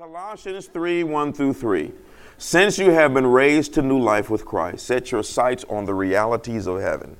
Colossians 0.00 0.66
3 0.66 1.04
1 1.04 1.32
through 1.34 1.52
3. 1.52 1.92
Since 2.38 2.78
you 2.78 2.90
have 2.92 3.12
been 3.12 3.26
raised 3.26 3.74
to 3.74 3.82
new 3.82 4.00
life 4.00 4.30
with 4.30 4.46
Christ, 4.46 4.86
set 4.86 5.12
your 5.12 5.22
sights 5.22 5.62
on 5.68 5.84
the 5.84 5.92
realities 5.92 6.66
of 6.66 6.80
heaven, 6.80 7.18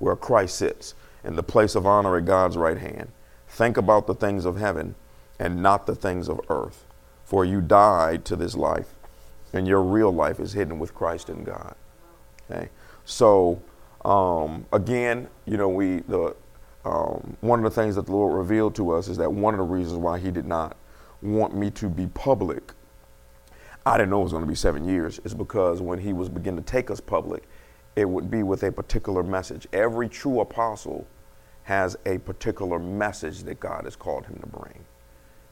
where 0.00 0.16
Christ 0.16 0.56
sits 0.56 0.94
in 1.22 1.36
the 1.36 1.42
place 1.44 1.76
of 1.76 1.86
honor 1.86 2.16
at 2.16 2.24
God's 2.24 2.56
right 2.56 2.78
hand. 2.78 3.12
Think 3.46 3.76
about 3.76 4.08
the 4.08 4.14
things 4.16 4.44
of 4.44 4.56
heaven 4.56 4.96
and 5.38 5.62
not 5.62 5.86
the 5.86 5.94
things 5.94 6.28
of 6.28 6.40
earth, 6.48 6.84
for 7.24 7.44
you 7.44 7.60
died 7.60 8.24
to 8.24 8.34
this 8.34 8.56
life, 8.56 8.96
and 9.52 9.68
your 9.68 9.80
real 9.80 10.10
life 10.10 10.40
is 10.40 10.54
hidden 10.54 10.80
with 10.80 10.96
Christ 10.96 11.30
in 11.30 11.44
God. 11.44 11.76
Okay, 12.50 12.70
so 13.04 13.62
um, 14.04 14.66
again, 14.72 15.28
you 15.46 15.56
know, 15.56 15.68
we 15.68 16.00
the 16.00 16.34
um, 16.84 17.36
one 17.40 17.60
of 17.60 17.72
the 17.72 17.80
things 17.80 17.94
that 17.94 18.06
the 18.06 18.12
Lord 18.12 18.34
revealed 18.36 18.74
to 18.74 18.90
us 18.90 19.06
is 19.06 19.16
that 19.18 19.32
one 19.32 19.54
of 19.54 19.58
the 19.58 19.72
reasons 19.72 20.00
why 20.00 20.18
He 20.18 20.32
did 20.32 20.44
not 20.44 20.76
want 21.22 21.54
me 21.54 21.70
to 21.72 21.88
be 21.88 22.06
public, 22.08 22.72
I 23.84 23.96
didn't 23.96 24.10
know 24.10 24.20
it 24.20 24.24
was 24.24 24.32
going 24.32 24.44
to 24.44 24.48
be 24.48 24.54
seven 24.54 24.84
years, 24.84 25.18
is 25.24 25.34
because 25.34 25.80
when 25.80 25.98
he 25.98 26.12
was 26.12 26.28
beginning 26.28 26.62
to 26.62 26.70
take 26.70 26.90
us 26.90 27.00
public, 27.00 27.44
it 27.96 28.08
would 28.08 28.30
be 28.30 28.42
with 28.42 28.62
a 28.62 28.70
particular 28.70 29.22
message. 29.22 29.66
Every 29.72 30.08
true 30.08 30.40
apostle 30.40 31.06
has 31.64 31.96
a 32.06 32.18
particular 32.18 32.78
message 32.78 33.42
that 33.44 33.60
God 33.60 33.84
has 33.84 33.96
called 33.96 34.26
him 34.26 34.38
to 34.40 34.46
bring. 34.46 34.84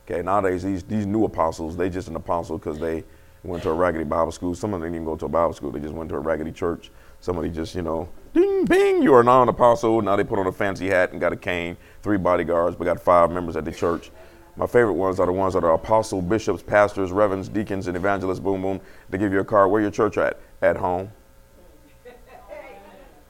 Okay, 0.08 0.22
nowadays 0.22 0.62
these 0.62 0.84
these 0.84 1.04
new 1.04 1.24
apostles, 1.24 1.76
they 1.76 1.90
just 1.90 2.08
an 2.08 2.16
apostle 2.16 2.58
because 2.58 2.78
they 2.78 3.04
went 3.42 3.62
to 3.64 3.70
a 3.70 3.74
raggedy 3.74 4.04
Bible 4.04 4.32
school. 4.32 4.54
Some 4.54 4.72
of 4.72 4.80
them 4.80 4.92
didn't 4.92 5.02
even 5.02 5.04
go 5.04 5.16
to 5.16 5.26
a 5.26 5.28
Bible 5.28 5.52
school; 5.52 5.72
they 5.72 5.80
just 5.80 5.94
went 5.94 6.08
to 6.10 6.16
a 6.16 6.20
raggedy 6.20 6.52
church. 6.52 6.90
Somebody 7.20 7.50
just, 7.50 7.74
you 7.74 7.82
know, 7.82 8.08
ding, 8.34 8.64
bing, 8.66 9.02
you 9.02 9.12
are 9.14 9.24
now 9.24 9.42
an 9.42 9.48
apostle. 9.48 10.00
Now 10.02 10.16
they 10.16 10.24
put 10.24 10.38
on 10.38 10.46
a 10.46 10.52
fancy 10.52 10.88
hat 10.88 11.12
and 11.12 11.20
got 11.20 11.32
a 11.32 11.36
cane, 11.36 11.76
three 12.02 12.18
bodyguards. 12.18 12.76
but 12.76 12.84
got 12.84 13.00
five 13.00 13.30
members 13.30 13.56
at 13.56 13.64
the 13.64 13.72
church. 13.72 14.10
My 14.56 14.66
favorite 14.66 14.94
ones 14.94 15.20
are 15.20 15.26
the 15.26 15.32
ones 15.32 15.52
that 15.52 15.64
are 15.64 15.74
apostles, 15.74 16.24
bishops, 16.24 16.62
pastors, 16.62 17.12
reverends, 17.12 17.48
deacons, 17.48 17.88
and 17.88 17.96
evangelists. 17.96 18.40
Boom, 18.40 18.62
boom. 18.62 18.80
They 19.10 19.18
give 19.18 19.32
you 19.32 19.40
a 19.40 19.44
card. 19.44 19.70
Where 19.70 19.82
your 19.82 19.90
church 19.90 20.16
at? 20.16 20.40
At 20.62 20.76
home. 20.76 21.10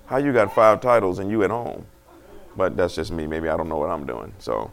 How 0.06 0.18
you 0.18 0.32
got 0.32 0.54
five 0.54 0.80
titles 0.80 1.18
and 1.18 1.28
you 1.28 1.42
at 1.42 1.50
home? 1.50 1.84
But 2.56 2.76
that's 2.76 2.94
just 2.94 3.10
me. 3.10 3.26
Maybe 3.26 3.48
I 3.48 3.56
don't 3.56 3.68
know 3.68 3.76
what 3.76 3.90
I'm 3.90 4.06
doing. 4.06 4.32
So, 4.38 4.70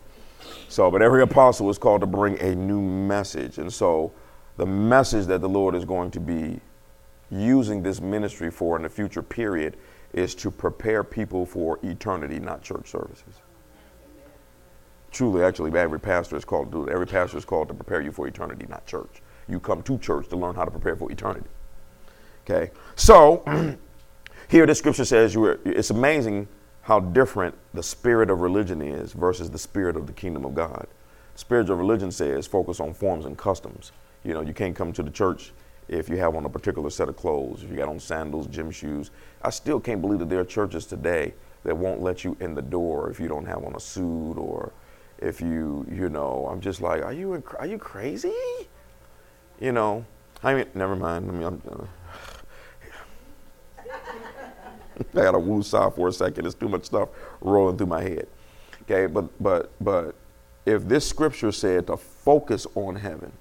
so, 0.70 0.92
but 0.92 1.02
every 1.02 1.24
apostle 1.24 1.72
is 1.72 1.80
called 1.80 2.02
to 2.02 2.08
bring 2.08 2.40
a 2.40 2.56
new 2.56 2.82
message, 2.82 3.58
and 3.58 3.74
so 3.74 4.12
the 4.58 4.66
message 4.66 5.26
that 5.28 5.42
the 5.42 5.50
Lord 5.50 5.74
is 5.74 5.86
going 5.86 6.12
to 6.12 6.20
be 6.20 6.60
using 7.32 7.82
this 7.82 8.00
ministry 8.00 8.52
for 8.52 8.78
in 8.78 8.84
the 8.84 8.90
future 8.90 9.24
period 9.24 9.78
is 10.14 10.36
to 10.36 10.52
prepare 10.52 11.04
people 11.04 11.46
for 11.48 11.80
eternity, 11.82 12.40
not 12.40 12.62
church 12.62 12.90
services 12.92 13.42
truly, 15.14 15.44
actually, 15.44 15.78
every 15.80 16.00
pastor 16.00 16.36
is 16.36 16.44
called 16.44 16.72
to 16.72 16.80
do 16.80 16.88
it. 16.88 16.92
Every 16.92 17.08
pastor 17.08 17.38
is 17.38 17.46
called 17.46 17.70
to 17.70 17.74
prepare 17.74 18.02
you 18.02 18.12
for 18.12 18.28
eternity, 18.28 18.66
not 18.68 18.86
church. 18.86 19.22
You 19.48 19.60
come 19.60 19.82
to 19.84 19.98
church 19.98 20.28
to 20.30 20.36
learn 20.36 20.56
how 20.56 20.66
to 20.66 20.72
prepare 20.72 20.96
for 20.96 21.12
eternity. 21.12 21.48
Okay, 22.46 22.72
so 22.96 23.44
here 24.50 24.66
the 24.66 24.76
scripture 24.76 25.06
says 25.06 25.34
you. 25.34 25.46
Are, 25.46 25.60
it's 25.66 25.90
amazing 25.90 26.48
how 26.82 27.00
different 27.00 27.56
the 27.74 27.84
spirit 27.84 28.30
of 28.30 28.42
religion 28.42 28.82
is 28.82 29.14
versus 29.14 29.50
the 29.50 29.58
spirit 29.58 29.96
of 29.96 30.08
the 30.08 30.14
kingdom 30.14 30.44
of 30.44 30.54
God. 30.54 30.88
Spirit 31.36 31.70
of 31.70 31.78
religion 31.78 32.12
says 32.12 32.46
focus 32.46 32.80
on 32.80 32.94
forms 32.94 33.26
and 33.26 33.38
customs. 33.38 33.92
You 34.24 34.34
know, 34.34 34.42
you 34.42 34.54
can't 34.54 34.76
come 34.76 34.92
to 34.94 35.04
the 35.04 35.10
church 35.10 35.54
if 35.88 36.10
you 36.10 36.18
have 36.18 36.36
on 36.36 36.46
a 36.46 36.50
particular 36.50 36.90
set 36.90 37.10
of 37.10 37.16
clothes, 37.16 37.64
if 37.64 37.70
you 37.70 37.78
got 37.78 37.90
on 37.90 38.00
sandals, 38.00 38.48
gym 38.48 38.72
shoes. 38.72 39.12
I 39.42 39.50
still 39.50 39.80
can't 39.80 40.02
believe 40.02 40.20
that 40.20 40.30
there 40.30 40.40
are 40.40 40.46
churches 40.46 40.86
today 40.86 41.34
that 41.64 41.76
won't 41.76 42.02
let 42.02 42.24
you 42.24 42.36
in 42.40 42.54
the 42.54 42.62
door 42.62 43.10
if 43.10 43.20
you 43.20 43.28
don't 43.28 43.46
have 43.46 43.64
on 43.64 43.76
a 43.76 43.80
suit 43.80 44.36
or 44.38 44.72
if 45.24 45.40
you 45.40 45.86
you 45.90 46.10
know 46.10 46.48
i'm 46.52 46.60
just 46.60 46.82
like 46.82 47.02
are 47.02 47.14
you 47.14 47.42
are 47.58 47.66
you 47.66 47.78
crazy? 47.78 48.34
You 49.60 49.72
know? 49.72 50.06
I 50.44 50.54
mean 50.54 50.66
never 50.74 50.96
mind. 50.96 51.30
I 51.30 51.34
mean 51.34 51.44
i'm 51.44 51.62
uh, 51.72 51.86
i 55.20 55.24
got 55.24 55.32
to 55.32 55.40
woo 55.40 55.64
soft 55.64 55.96
for 55.96 56.10
a 56.10 56.12
second. 56.12 56.44
There's 56.44 56.56
too 56.56 56.68
much 56.70 56.86
stuff 56.86 57.10
rolling 57.42 57.78
through 57.78 57.88
my 57.88 58.02
head. 58.02 58.28
Okay 58.84 59.06
but 59.06 59.26
but 59.42 59.72
but 59.80 60.16
if 60.66 60.88
this 60.88 61.08
scripture 61.08 61.52
said 61.52 61.88
to 61.88 61.98
focus 61.98 62.68
on 62.76 62.96
heaven 62.96 63.32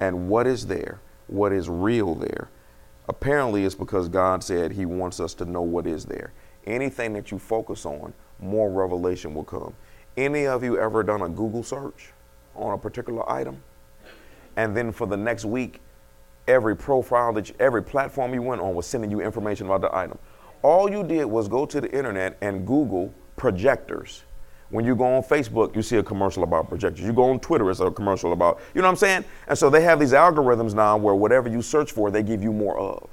and 0.00 0.28
what 0.28 0.46
is 0.46 0.66
there 0.66 1.00
what 1.28 1.52
is 1.52 1.68
real 1.68 2.14
there 2.14 2.48
apparently 3.08 3.64
it's 3.64 3.74
because 3.74 4.08
god 4.08 4.42
said 4.42 4.72
he 4.72 4.84
wants 4.86 5.20
us 5.20 5.34
to 5.34 5.44
know 5.44 5.62
what 5.62 5.86
is 5.86 6.04
there. 6.04 6.32
Anything 6.66 7.12
that 7.14 7.30
you 7.30 7.38
focus 7.38 7.86
on 7.86 8.12
more 8.40 8.68
revelation 8.70 9.34
will 9.34 9.44
come 9.44 9.74
any 10.18 10.46
of 10.46 10.64
you 10.64 10.78
ever 10.78 11.02
done 11.02 11.22
a 11.22 11.28
Google 11.28 11.62
search 11.62 12.12
on 12.56 12.74
a 12.74 12.78
particular 12.78 13.28
item? 13.30 13.62
And 14.56 14.76
then 14.76 14.90
for 14.90 15.06
the 15.06 15.16
next 15.16 15.44
week, 15.44 15.80
every 16.48 16.76
profile 16.76 17.32
that 17.34 17.48
you, 17.48 17.54
every 17.60 17.82
platform 17.82 18.34
you 18.34 18.42
went 18.42 18.60
on 18.60 18.74
was 18.74 18.86
sending 18.86 19.10
you 19.10 19.20
information 19.20 19.66
about 19.66 19.82
the 19.82 19.96
item. 19.96 20.18
All 20.62 20.90
you 20.90 21.04
did 21.04 21.24
was 21.24 21.46
go 21.46 21.64
to 21.66 21.80
the 21.80 21.90
internet 21.96 22.36
and 22.40 22.66
Google 22.66 23.14
projectors. 23.36 24.24
When 24.70 24.84
you 24.84 24.96
go 24.96 25.04
on 25.04 25.22
Facebook, 25.22 25.76
you 25.76 25.82
see 25.82 25.96
a 25.96 26.02
commercial 26.02 26.42
about 26.42 26.68
projectors. 26.68 27.06
You 27.06 27.12
go 27.12 27.30
on 27.30 27.38
Twitter, 27.38 27.70
it's 27.70 27.80
a 27.80 27.90
commercial 27.90 28.32
about, 28.32 28.60
you 28.74 28.82
know 28.82 28.88
what 28.88 28.92
I'm 28.92 28.96
saying? 28.96 29.24
And 29.46 29.56
so 29.56 29.70
they 29.70 29.82
have 29.82 30.00
these 30.00 30.12
algorithms 30.12 30.74
now 30.74 30.96
where 30.96 31.14
whatever 31.14 31.48
you 31.48 31.62
search 31.62 31.92
for, 31.92 32.10
they 32.10 32.24
give 32.24 32.42
you 32.42 32.52
more 32.52 32.76
of. 32.76 33.08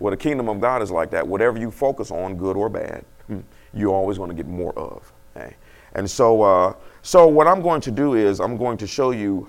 Well, 0.00 0.10
the 0.10 0.16
kingdom 0.16 0.48
of 0.48 0.60
God 0.60 0.82
is 0.82 0.90
like 0.90 1.10
that. 1.12 1.26
Whatever 1.26 1.58
you 1.58 1.70
focus 1.70 2.10
on, 2.10 2.36
good 2.36 2.56
or 2.56 2.68
bad, 2.68 3.04
hmm, 3.28 3.40
you're 3.72 3.94
always 3.94 4.18
going 4.18 4.30
to 4.30 4.34
get 4.34 4.46
more 4.46 4.76
of. 4.76 5.10
Okay? 5.36 5.54
And 5.94 6.10
so, 6.10 6.42
uh, 6.42 6.74
so 7.02 7.26
what 7.26 7.46
I'm 7.46 7.62
going 7.62 7.80
to 7.82 7.90
do 7.90 8.14
is 8.14 8.40
I'm 8.40 8.56
going 8.56 8.76
to 8.78 8.86
show 8.86 9.10
you 9.10 9.48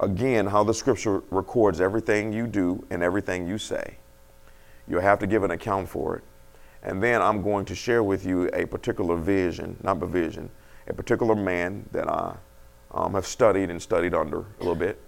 again 0.00 0.46
how 0.46 0.62
the 0.62 0.74
scripture 0.74 1.22
records 1.30 1.80
everything 1.80 2.32
you 2.32 2.46
do 2.46 2.84
and 2.90 3.02
everything 3.02 3.46
you 3.46 3.58
say. 3.58 3.96
You'll 4.88 5.00
have 5.00 5.18
to 5.20 5.26
give 5.26 5.42
an 5.42 5.50
account 5.50 5.88
for 5.88 6.16
it. 6.16 6.24
And 6.82 7.02
then 7.02 7.20
I'm 7.22 7.42
going 7.42 7.64
to 7.66 7.74
share 7.74 8.02
with 8.02 8.24
you 8.24 8.48
a 8.52 8.66
particular 8.66 9.16
vision, 9.16 9.76
not 9.82 10.02
a 10.02 10.06
vision, 10.06 10.50
a 10.86 10.94
particular 10.94 11.34
man 11.34 11.88
that 11.92 12.08
I 12.08 12.36
um, 12.92 13.14
have 13.14 13.26
studied 13.26 13.70
and 13.70 13.80
studied 13.82 14.14
under 14.14 14.40
a 14.40 14.58
little 14.60 14.76
bit 14.76 15.00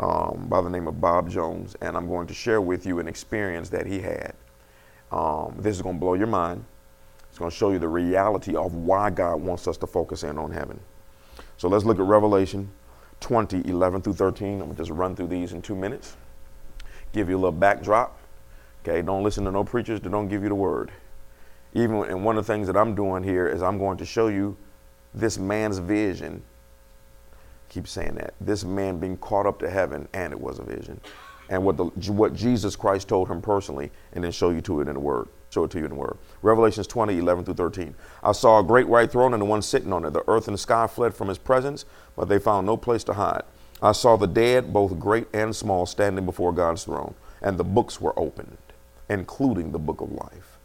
um, 0.00 0.46
by 0.48 0.60
the 0.60 0.68
name 0.68 0.88
of 0.88 1.00
Bob 1.00 1.30
Jones. 1.30 1.76
And 1.80 1.96
I'm 1.96 2.08
going 2.08 2.26
to 2.26 2.34
share 2.34 2.60
with 2.60 2.86
you 2.86 2.98
an 2.98 3.06
experience 3.06 3.68
that 3.68 3.86
he 3.86 4.00
had. 4.00 4.34
Um, 5.12 5.54
this 5.58 5.76
is 5.76 5.82
going 5.82 5.96
to 5.96 6.00
blow 6.00 6.14
your 6.14 6.26
mind. 6.26 6.64
It's 7.36 7.38
going 7.38 7.50
to 7.50 7.56
show 7.58 7.70
you 7.70 7.78
the 7.78 7.86
reality 7.86 8.56
of 8.56 8.72
why 8.72 9.10
God 9.10 9.42
wants 9.42 9.68
us 9.68 9.76
to 9.76 9.86
focus 9.86 10.22
in 10.22 10.38
on 10.38 10.50
heaven. 10.50 10.80
So 11.58 11.68
let's 11.68 11.84
look 11.84 11.98
at 11.98 12.06
Revelation 12.06 12.70
20, 13.20 13.68
11 13.68 14.00
through 14.00 14.14
13. 14.14 14.52
I'm 14.54 14.58
going 14.60 14.70
to 14.70 14.76
just 14.78 14.90
run 14.90 15.14
through 15.14 15.26
these 15.26 15.52
in 15.52 15.60
two 15.60 15.76
minutes, 15.76 16.16
give 17.12 17.28
you 17.28 17.34
a 17.34 17.36
little 17.36 17.52
backdrop. 17.52 18.18
Okay, 18.82 19.02
don't 19.02 19.22
listen 19.22 19.44
to 19.44 19.50
no 19.50 19.64
preachers 19.64 20.00
that 20.00 20.08
don't 20.08 20.28
give 20.28 20.44
you 20.44 20.48
the 20.48 20.54
word. 20.54 20.90
Even 21.74 22.04
and 22.04 22.24
one 22.24 22.38
of 22.38 22.46
the 22.46 22.50
things 22.50 22.66
that 22.68 22.76
I'm 22.78 22.94
doing 22.94 23.22
here 23.22 23.46
is 23.46 23.62
I'm 23.62 23.76
going 23.76 23.98
to 23.98 24.06
show 24.06 24.28
you 24.28 24.56
this 25.12 25.36
man's 25.36 25.76
vision. 25.76 26.42
Keep 27.68 27.86
saying 27.86 28.14
that. 28.14 28.32
This 28.40 28.64
man 28.64 28.98
being 28.98 29.18
caught 29.18 29.44
up 29.44 29.58
to 29.58 29.68
heaven, 29.68 30.08
and 30.14 30.32
it 30.32 30.40
was 30.40 30.58
a 30.58 30.62
vision. 30.62 31.02
And 31.50 31.66
what 31.66 31.76
the 31.76 31.84
what 32.12 32.32
Jesus 32.32 32.76
Christ 32.76 33.08
told 33.08 33.28
him 33.28 33.42
personally, 33.42 33.92
and 34.14 34.24
then 34.24 34.32
show 34.32 34.48
you 34.48 34.62
to 34.62 34.80
it 34.80 34.88
in 34.88 34.94
the 34.94 35.00
word 35.00 35.28
show 35.56 35.64
it 35.64 35.70
to 35.70 35.78
you 35.78 35.84
in 35.84 35.90
the 35.90 35.96
word. 35.96 36.18
Revelations 36.42 36.86
20, 36.86 37.18
11 37.18 37.46
through 37.46 37.54
13. 37.54 37.94
I 38.22 38.32
saw 38.32 38.58
a 38.58 38.62
great 38.62 38.88
white 38.88 39.10
throne 39.10 39.32
and 39.32 39.40
the 39.40 39.46
one 39.46 39.62
sitting 39.62 39.92
on 39.92 40.04
it. 40.04 40.12
The 40.12 40.28
earth 40.28 40.48
and 40.48 40.54
the 40.54 40.58
sky 40.58 40.86
fled 40.86 41.14
from 41.14 41.28
his 41.28 41.38
presence, 41.38 41.86
but 42.14 42.28
they 42.28 42.38
found 42.38 42.66
no 42.66 42.76
place 42.76 43.02
to 43.04 43.14
hide. 43.14 43.44
I 43.80 43.92
saw 43.92 44.16
the 44.16 44.26
dead, 44.26 44.72
both 44.72 44.98
great 44.98 45.28
and 45.32 45.56
small, 45.56 45.86
standing 45.86 46.26
before 46.26 46.52
God's 46.52 46.84
throne, 46.84 47.14
and 47.40 47.56
the 47.56 47.64
books 47.64 48.00
were 48.00 48.18
opened, 48.18 48.58
including 49.08 49.72
the 49.72 49.78
book 49.78 50.02
of 50.02 50.12
life. 50.12 50.58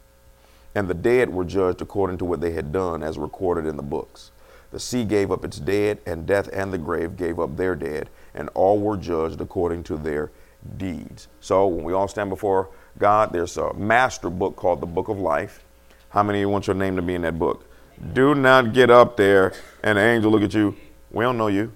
And 0.75 0.90
the 0.90 0.94
dead 0.94 1.29
were 1.29 1.46
judged 1.46 1.81
according 1.81 2.18
to 2.19 2.25
what 2.25 2.41
they 2.41 2.52
had 2.52 2.73
done, 2.73 3.02
as 3.02 3.18
recorded 3.18 3.66
in 3.66 3.78
the 3.78 3.84
books. 3.84 4.31
The 4.72 4.79
sea 4.79 5.06
gave 5.06 5.31
up 5.31 5.46
its 5.46 5.58
dead, 5.58 6.00
and 6.06 6.25
death 6.25 6.50
and 6.52 6.72
the 6.72 6.78
grave 6.78 7.16
gave 7.16 7.40
up 7.40 7.56
their 7.56 7.75
dead, 7.75 8.09
and 8.34 8.50
all 8.53 8.79
were 8.79 8.97
judged 8.97 9.40
according 9.40 9.84
to 9.84 9.97
their 9.97 10.32
deeds. 10.78 11.28
So 11.40 11.67
when 11.67 11.84
we 11.84 11.93
all 11.93 12.08
stand 12.08 12.29
before 12.29 12.69
God, 12.97 13.31
there's 13.31 13.58
a 13.58 13.73
master 13.73 14.29
book 14.29 14.55
called 14.55 14.81
the 14.81 14.85
Book 14.85 15.08
of 15.08 15.19
Life. 15.19 15.63
How 16.09 16.23
many 16.23 16.40
of 16.40 16.41
you 16.41 16.49
want 16.49 16.67
your 16.67 16.75
name 16.75 16.96
to 16.96 17.02
be 17.02 17.16
in 17.16 17.22
that 17.22 17.40
book? 17.40 17.66
Do 18.13 18.35
not 18.35 18.73
get 18.73 18.90
up 18.90 19.16
there 19.16 19.53
and 19.84 19.97
an 19.97 20.05
angel 20.05 20.31
look 20.31 20.41
at 20.41 20.53
you. 20.53 20.75
We 21.11 21.23
don't 21.23 21.37
know 21.37 21.47
you. 21.47 21.72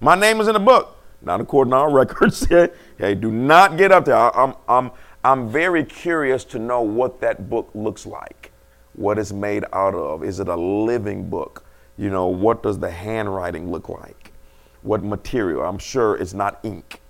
My 0.00 0.14
name 0.14 0.40
is 0.40 0.48
in 0.48 0.54
the 0.54 0.60
book, 0.60 0.96
not 1.22 1.40
according 1.40 1.70
to 1.70 1.76
our 1.76 1.90
records. 1.92 2.46
hey, 2.46 3.14
do 3.14 3.30
not 3.30 3.76
get 3.76 3.92
up 3.92 4.04
there. 4.04 4.16
I'm, 4.16 4.54
I'm, 4.68 4.90
I'm 5.22 5.48
very 5.48 5.84
curious 5.84 6.44
to 6.46 6.58
know 6.58 6.82
what 6.82 7.20
that 7.20 7.48
book 7.48 7.70
looks 7.74 8.04
like, 8.04 8.52
what 8.94 9.18
it's 9.18 9.32
made 9.32 9.64
out 9.72 9.94
of. 9.94 10.22
Is 10.22 10.40
it 10.40 10.48
a 10.48 10.56
living 10.56 11.30
book? 11.30 11.64
You 11.96 12.10
know, 12.10 12.26
what 12.26 12.62
does 12.62 12.78
the 12.78 12.90
handwriting 12.90 13.70
look 13.70 13.88
like? 13.88 14.32
What 14.82 15.02
material? 15.02 15.62
I'm 15.62 15.78
sure 15.78 16.16
it's 16.16 16.34
not 16.34 16.60
ink 16.64 17.00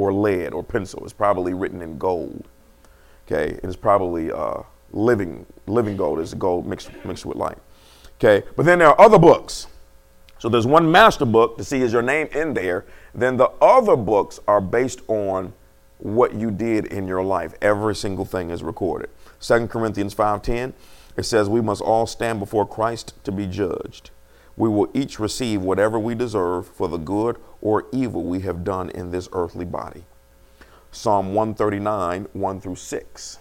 or 0.00 0.12
lead 0.12 0.52
or 0.52 0.62
pencil. 0.62 1.02
It's 1.04 1.12
probably 1.12 1.54
written 1.54 1.82
in 1.82 1.98
gold. 1.98 2.44
Okay, 3.26 3.60
it's 3.62 3.76
probably 3.76 4.32
uh, 4.32 4.62
living 4.92 5.46
living 5.66 5.96
gold 5.96 6.18
is 6.18 6.34
gold 6.34 6.66
mixed 6.66 6.90
mixed 7.04 7.26
with 7.26 7.36
light. 7.36 7.58
Okay, 8.16 8.46
but 8.56 8.66
then 8.66 8.78
there 8.78 8.88
are 8.88 9.00
other 9.00 9.18
books. 9.18 9.66
So 10.38 10.48
there's 10.48 10.66
one 10.66 10.90
master 10.90 11.26
book 11.26 11.58
to 11.58 11.64
see 11.64 11.82
is 11.82 11.92
your 11.92 12.02
name 12.02 12.28
in 12.32 12.54
there. 12.54 12.86
Then 13.14 13.36
the 13.36 13.50
other 13.60 13.94
books 13.94 14.40
are 14.48 14.60
based 14.60 15.00
on 15.06 15.52
what 15.98 16.34
you 16.34 16.50
did 16.50 16.86
in 16.86 17.06
your 17.06 17.22
life. 17.22 17.52
Every 17.60 17.94
single 17.94 18.24
thing 18.24 18.48
is 18.50 18.62
recorded. 18.62 19.10
2 19.40 19.68
Corinthians 19.68 20.14
5:10 20.14 20.72
it 21.16 21.24
says 21.24 21.48
we 21.48 21.60
must 21.60 21.82
all 21.82 22.06
stand 22.06 22.38
before 22.38 22.66
Christ 22.66 23.12
to 23.24 23.32
be 23.32 23.46
judged. 23.46 24.10
We 24.60 24.68
will 24.68 24.90
each 24.92 25.18
receive 25.18 25.62
whatever 25.62 25.98
we 25.98 26.14
deserve 26.14 26.66
for 26.66 26.86
the 26.86 26.98
good 26.98 27.38
or 27.62 27.86
evil 27.92 28.24
we 28.24 28.40
have 28.40 28.62
done 28.62 28.90
in 28.90 29.10
this 29.10 29.26
earthly 29.32 29.64
body. 29.64 30.04
Psalm 30.92 31.32
139, 31.32 32.26
1 32.30 32.60
through 32.60 32.76
6. 32.76 33.38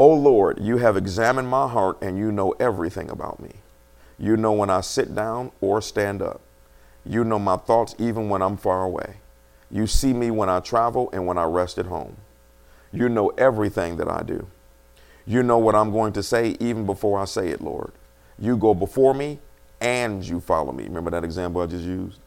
O 0.00 0.12
Lord, 0.12 0.58
you 0.60 0.78
have 0.78 0.96
examined 0.96 1.46
my 1.46 1.68
heart 1.68 2.02
and 2.02 2.18
you 2.18 2.32
know 2.32 2.50
everything 2.58 3.08
about 3.08 3.38
me. 3.38 3.52
You 4.18 4.36
know 4.36 4.50
when 4.50 4.70
I 4.70 4.80
sit 4.80 5.14
down 5.14 5.52
or 5.60 5.80
stand 5.80 6.20
up. 6.20 6.40
You 7.04 7.22
know 7.22 7.38
my 7.38 7.58
thoughts 7.58 7.94
even 8.00 8.28
when 8.28 8.42
I'm 8.42 8.56
far 8.56 8.82
away. 8.82 9.18
You 9.70 9.86
see 9.86 10.14
me 10.14 10.32
when 10.32 10.48
I 10.48 10.58
travel 10.58 11.10
and 11.12 11.28
when 11.28 11.38
I 11.38 11.44
rest 11.44 11.78
at 11.78 11.86
home. 11.86 12.16
You 12.90 13.08
know 13.08 13.28
everything 13.38 13.98
that 13.98 14.08
I 14.08 14.24
do. 14.24 14.48
You 15.24 15.44
know 15.44 15.58
what 15.58 15.76
I'm 15.76 15.92
going 15.92 16.12
to 16.14 16.24
say 16.24 16.56
even 16.58 16.86
before 16.86 17.20
I 17.20 17.24
say 17.24 17.50
it, 17.50 17.60
Lord. 17.60 17.92
You 18.38 18.56
go 18.56 18.74
before 18.74 19.14
me 19.14 19.38
and 19.80 20.26
you 20.26 20.40
follow 20.40 20.72
me. 20.72 20.84
Remember 20.84 21.10
that 21.10 21.24
example 21.24 21.62
I 21.62 21.66
just 21.66 21.84
used? 21.84 22.20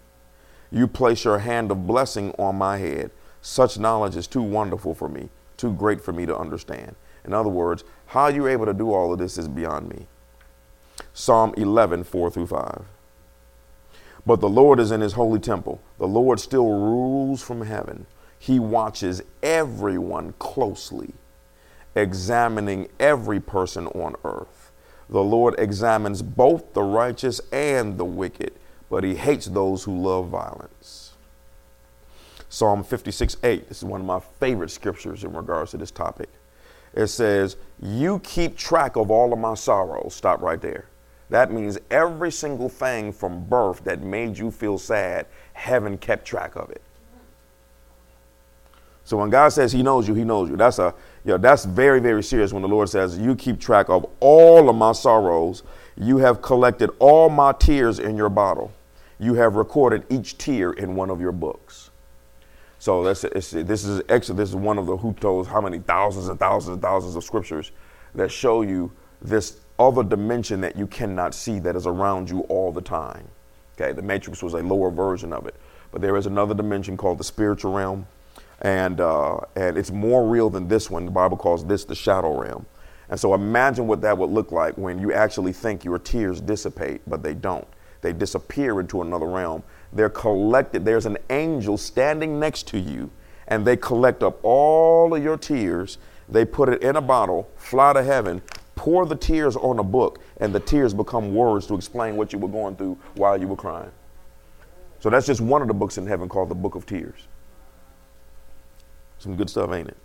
You 0.71 0.87
place 0.87 1.23
your 1.23 1.39
hand 1.39 1.71
of 1.71 1.87
blessing 1.87 2.33
on 2.37 2.55
my 2.55 2.77
head. 2.77 3.11
Such 3.41 3.79
knowledge 3.79 4.15
is 4.15 4.27
too 4.27 4.41
wonderful 4.41 4.93
for 4.93 5.09
me, 5.09 5.29
too 5.57 5.73
great 5.73 6.01
for 6.01 6.13
me 6.13 6.25
to 6.25 6.37
understand. 6.37 6.95
In 7.25 7.33
other 7.33 7.49
words, 7.49 7.83
how 8.07 8.27
you're 8.27 8.49
able 8.49 8.65
to 8.65 8.73
do 8.73 8.93
all 8.93 9.13
of 9.13 9.19
this 9.19 9.37
is 9.37 9.47
beyond 9.47 9.89
me. 9.89 10.07
Psalm 11.13 11.53
11, 11.57 12.03
4 12.03 12.31
through 12.31 12.47
5. 12.47 12.85
But 14.25 14.41
the 14.41 14.49
Lord 14.49 14.79
is 14.79 14.91
in 14.91 15.01
his 15.01 15.13
holy 15.13 15.39
temple. 15.39 15.81
The 15.97 16.07
Lord 16.07 16.39
still 16.39 16.69
rules 16.69 17.41
from 17.41 17.61
heaven. 17.61 18.05
He 18.37 18.59
watches 18.59 19.21
everyone 19.41 20.33
closely, 20.39 21.13
examining 21.95 22.89
every 22.99 23.39
person 23.39 23.87
on 23.87 24.15
earth. 24.23 24.68
The 25.09 25.23
Lord 25.23 25.55
examines 25.57 26.21
both 26.21 26.73
the 26.73 26.83
righteous 26.83 27.41
and 27.51 27.97
the 27.97 28.05
wicked, 28.05 28.53
but 28.89 29.03
he 29.03 29.15
hates 29.15 29.47
those 29.47 29.83
who 29.83 29.99
love 29.99 30.27
violence. 30.29 31.13
Psalm 32.49 32.83
56 32.83 33.37
8. 33.43 33.67
This 33.67 33.77
is 33.79 33.85
one 33.85 34.01
of 34.01 34.07
my 34.07 34.19
favorite 34.39 34.71
scriptures 34.71 35.23
in 35.23 35.33
regards 35.33 35.71
to 35.71 35.77
this 35.77 35.91
topic. 35.91 36.29
It 36.93 37.07
says, 37.07 37.57
You 37.81 38.19
keep 38.19 38.57
track 38.57 38.95
of 38.95 39.11
all 39.11 39.33
of 39.33 39.39
my 39.39 39.53
sorrows. 39.53 40.15
Stop 40.15 40.41
right 40.41 40.61
there. 40.61 40.85
That 41.29 41.51
means 41.51 41.77
every 41.91 42.31
single 42.31 42.69
thing 42.69 43.11
from 43.11 43.45
birth 43.45 43.83
that 43.83 44.01
made 44.01 44.37
you 44.37 44.49
feel 44.49 44.79
sad, 44.79 45.27
heaven 45.53 45.97
kept 45.97 46.25
track 46.25 46.55
of 46.55 46.71
it. 46.71 46.81
So 49.03 49.17
when 49.17 49.29
God 49.29 49.49
says 49.49 49.71
He 49.71 49.83
knows 49.83 50.07
you, 50.07 50.15
He 50.15 50.23
knows 50.23 50.49
you. 50.49 50.57
That's 50.57 50.79
a 50.79 50.93
you 51.25 51.31
know, 51.31 51.37
that's 51.37 51.65
very, 51.65 51.99
very 51.99 52.23
serious 52.23 52.53
when 52.53 52.61
the 52.61 52.67
Lord 52.67 52.89
says, 52.89 53.17
You 53.17 53.35
keep 53.35 53.59
track 53.59 53.89
of 53.89 54.05
all 54.19 54.69
of 54.69 54.75
my 54.75 54.93
sorrows. 54.93 55.63
You 55.97 56.17
have 56.17 56.41
collected 56.41 56.89
all 56.99 57.29
my 57.29 57.51
tears 57.51 57.99
in 57.99 58.15
your 58.15 58.29
bottle. 58.29 58.71
You 59.19 59.33
have 59.33 59.55
recorded 59.55 60.05
each 60.09 60.37
tear 60.37 60.71
in 60.71 60.95
one 60.95 61.09
of 61.09 61.19
your 61.19 61.33
books. 61.33 61.89
So 62.79 63.03
that's 63.03 63.21
this 63.21 63.53
is 63.53 64.01
extra. 64.07 64.33
This 64.33 64.49
is 64.49 64.55
one 64.55 64.77
of 64.77 64.85
the 64.85 64.95
who 64.95 65.13
knows 65.21 65.47
how 65.47 65.59
many 65.59 65.79
thousands 65.79 66.29
and 66.29 66.39
thousands 66.39 66.75
and 66.75 66.81
thousands 66.81 67.17
of 67.17 67.23
scriptures 67.25 67.71
that 68.15 68.31
show 68.31 68.61
you 68.61 68.91
this 69.21 69.59
other 69.77 70.03
dimension 70.03 70.61
that 70.61 70.77
you 70.77 70.87
cannot 70.87 71.33
see 71.33 71.59
that 71.59 71.75
is 71.75 71.85
around 71.85 72.29
you 72.29 72.41
all 72.41 72.71
the 72.71 72.81
time. 72.81 73.27
Okay, 73.75 73.91
the 73.91 74.01
matrix 74.01 74.41
was 74.41 74.53
a 74.53 74.63
lower 74.63 74.89
version 74.89 75.33
of 75.33 75.45
it, 75.45 75.55
but 75.91 76.01
there 76.01 76.15
is 76.15 76.25
another 76.25 76.53
dimension 76.53 76.95
called 76.95 77.17
the 77.17 77.23
spiritual 77.23 77.73
realm, 77.73 78.07
and 78.61 78.99
uh, 78.99 79.37
and 79.55 79.77
it's 79.77 79.91
more 79.91 80.27
real 80.27 80.49
than 80.49 80.67
this 80.67 80.89
one. 80.89 81.05
The 81.05 81.11
Bible 81.11 81.37
calls 81.37 81.65
this 81.65 81.85
the 81.85 81.95
shadow 81.95 82.39
realm. 82.39 82.65
And 83.09 83.19
so 83.19 83.33
imagine 83.33 83.87
what 83.87 84.01
that 84.01 84.17
would 84.17 84.29
look 84.29 84.51
like 84.51 84.77
when 84.77 84.99
you 84.99 85.13
actually 85.13 85.53
think 85.53 85.83
your 85.83 85.97
tears 85.97 86.39
dissipate, 86.41 87.01
but 87.07 87.23
they 87.23 87.33
don't. 87.33 87.67
They 88.01 88.13
disappear 88.13 88.79
into 88.79 89.01
another 89.01 89.25
realm. 89.25 89.63
They're 89.91 90.09
collected. 90.09 90.85
There's 90.85 91.07
an 91.07 91.17
angel 91.29 91.77
standing 91.77 92.39
next 92.39 92.67
to 92.67 92.79
you, 92.79 93.09
and 93.47 93.65
they 93.65 93.75
collect 93.77 94.21
up 94.21 94.39
all 94.43 95.13
of 95.15 95.23
your 95.23 95.37
tears. 95.37 95.97
They 96.29 96.45
put 96.45 96.69
it 96.69 96.83
in 96.83 96.95
a 96.95 97.01
bottle, 97.01 97.49
fly 97.55 97.93
to 97.93 98.03
heaven, 98.03 98.43
pour 98.75 99.07
the 99.07 99.15
tears 99.15 99.55
on 99.55 99.79
a 99.79 99.83
book, 99.83 100.19
and 100.37 100.53
the 100.53 100.59
tears 100.59 100.93
become 100.93 101.33
words 101.33 101.65
to 101.67 101.73
explain 101.73 102.15
what 102.15 102.31
you 102.31 102.37
were 102.39 102.47
going 102.47 102.75
through 102.75 102.97
while 103.15 103.39
you 103.39 103.47
were 103.47 103.55
crying. 103.55 103.91
So 104.99 105.09
that's 105.09 105.25
just 105.25 105.41
one 105.41 105.61
of 105.61 105.67
the 105.67 105.73
books 105.73 105.97
in 105.97 106.05
heaven 106.05 106.29
called 106.29 106.49
the 106.49 106.55
Book 106.55 106.75
of 106.75 106.85
Tears. 106.85 107.27
Some 109.19 109.35
good 109.35 109.49
stuff, 109.49 109.71
ain't 109.71 109.89
it? 109.89 109.97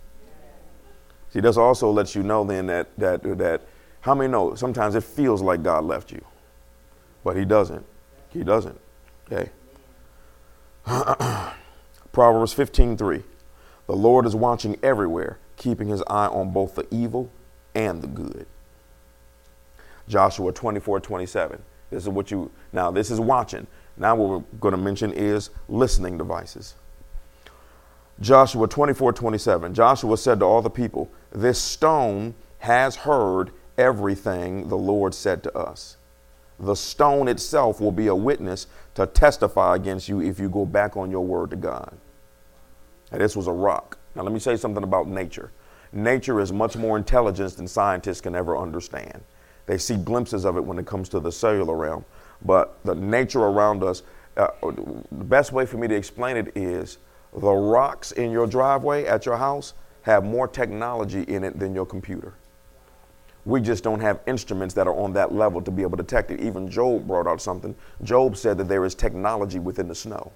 See, 1.31 1.39
this 1.39 1.57
also 1.57 1.89
lets 1.91 2.15
you 2.15 2.23
know 2.23 2.43
then 2.43 2.67
that 2.67 2.97
that 2.97 3.23
that 3.37 3.61
how 4.01 4.13
many 4.15 4.31
know 4.31 4.55
sometimes 4.55 4.95
it 4.95 5.03
feels 5.03 5.41
like 5.41 5.63
God 5.63 5.83
left 5.83 6.11
you, 6.11 6.23
but 7.23 7.35
He 7.35 7.43
doesn't. 7.43 7.85
He 8.29 8.43
doesn't. 8.43 8.79
Okay. 9.31 9.49
Proverbs 12.11 12.53
15:3. 12.53 13.23
The 13.87 13.95
Lord 13.95 14.25
is 14.25 14.35
watching 14.35 14.77
everywhere, 14.81 15.37
keeping 15.57 15.87
his 15.87 16.01
eye 16.07 16.27
on 16.27 16.51
both 16.51 16.75
the 16.75 16.87
evil 16.89 17.29
and 17.75 18.01
the 18.01 18.07
good. 18.07 18.47
Joshua 20.07 20.51
24 20.51 20.99
27. 20.99 21.61
This 21.91 22.03
is 22.03 22.09
what 22.09 22.31
you, 22.31 22.51
now 22.73 22.91
this 22.91 23.11
is 23.11 23.19
watching. 23.19 23.67
Now 23.97 24.15
what 24.15 24.29
we're 24.29 24.59
going 24.59 24.73
to 24.73 24.77
mention 24.77 25.13
is 25.13 25.49
listening 25.69 26.17
devices. 26.17 26.75
Joshua 28.21 28.67
24 28.67 29.13
27. 29.13 29.73
Joshua 29.73 30.17
said 30.17 30.39
to 30.39 30.45
all 30.45 30.61
the 30.61 30.69
people, 30.69 31.11
This 31.31 31.61
stone 31.61 32.33
has 32.59 32.95
heard 32.95 33.51
everything 33.77 34.69
the 34.69 34.77
Lord 34.77 35.13
said 35.13 35.43
to 35.43 35.57
us. 35.57 35.97
The 36.59 36.75
stone 36.75 37.27
itself 37.27 37.81
will 37.81 37.91
be 37.91 38.07
a 38.07 38.15
witness 38.15 38.67
to 38.93 39.05
testify 39.05 39.75
against 39.75 40.07
you 40.07 40.21
if 40.21 40.39
you 40.39 40.49
go 40.49 40.65
back 40.65 40.95
on 40.95 41.11
your 41.11 41.25
word 41.25 41.49
to 41.49 41.57
God. 41.57 41.97
And 43.11 43.21
this 43.21 43.35
was 43.35 43.47
a 43.47 43.51
rock. 43.51 43.97
Now, 44.15 44.23
let 44.23 44.31
me 44.31 44.39
say 44.39 44.55
something 44.55 44.83
about 44.83 45.07
nature. 45.07 45.51
Nature 45.91 46.39
is 46.39 46.53
much 46.53 46.77
more 46.77 46.97
intelligent 46.97 47.57
than 47.57 47.67
scientists 47.67 48.21
can 48.21 48.35
ever 48.35 48.57
understand. 48.57 49.21
They 49.65 49.77
see 49.77 49.97
glimpses 49.97 50.45
of 50.45 50.55
it 50.55 50.63
when 50.63 50.79
it 50.79 50.85
comes 50.85 51.09
to 51.09 51.19
the 51.19 51.31
cellular 51.31 51.75
realm. 51.75 52.05
But 52.43 52.77
the 52.85 52.95
nature 52.95 53.41
around 53.41 53.83
us, 53.83 54.03
uh, 54.37 54.47
the 54.61 55.23
best 55.23 55.51
way 55.51 55.65
for 55.65 55.77
me 55.77 55.87
to 55.89 55.95
explain 55.95 56.37
it 56.37 56.55
is 56.55 56.97
the 57.37 57.51
rocks 57.51 58.11
in 58.13 58.31
your 58.31 58.47
driveway 58.47 59.05
at 59.05 59.25
your 59.25 59.37
house 59.37 59.73
have 60.03 60.23
more 60.23 60.47
technology 60.47 61.23
in 61.23 61.43
it 61.43 61.59
than 61.59 61.73
your 61.73 61.85
computer. 61.85 62.33
We 63.45 63.61
just 63.61 63.83
don't 63.83 63.99
have 63.99 64.21
instruments 64.25 64.73
that 64.75 64.87
are 64.87 64.95
on 64.95 65.13
that 65.13 65.33
level 65.33 65.61
to 65.61 65.71
be 65.71 65.83
able 65.83 65.97
to 65.97 66.03
detect 66.03 66.31
it. 66.31 66.39
Even 66.39 66.69
Job 66.69 67.07
brought 67.07 67.27
out 67.27 67.41
something. 67.41 67.75
Job 68.03 68.37
said 68.37 68.57
that 68.57 68.67
there 68.67 68.85
is 68.85 68.95
technology 68.95 69.59
within 69.59 69.87
the 69.87 69.95
snow. 69.95 70.31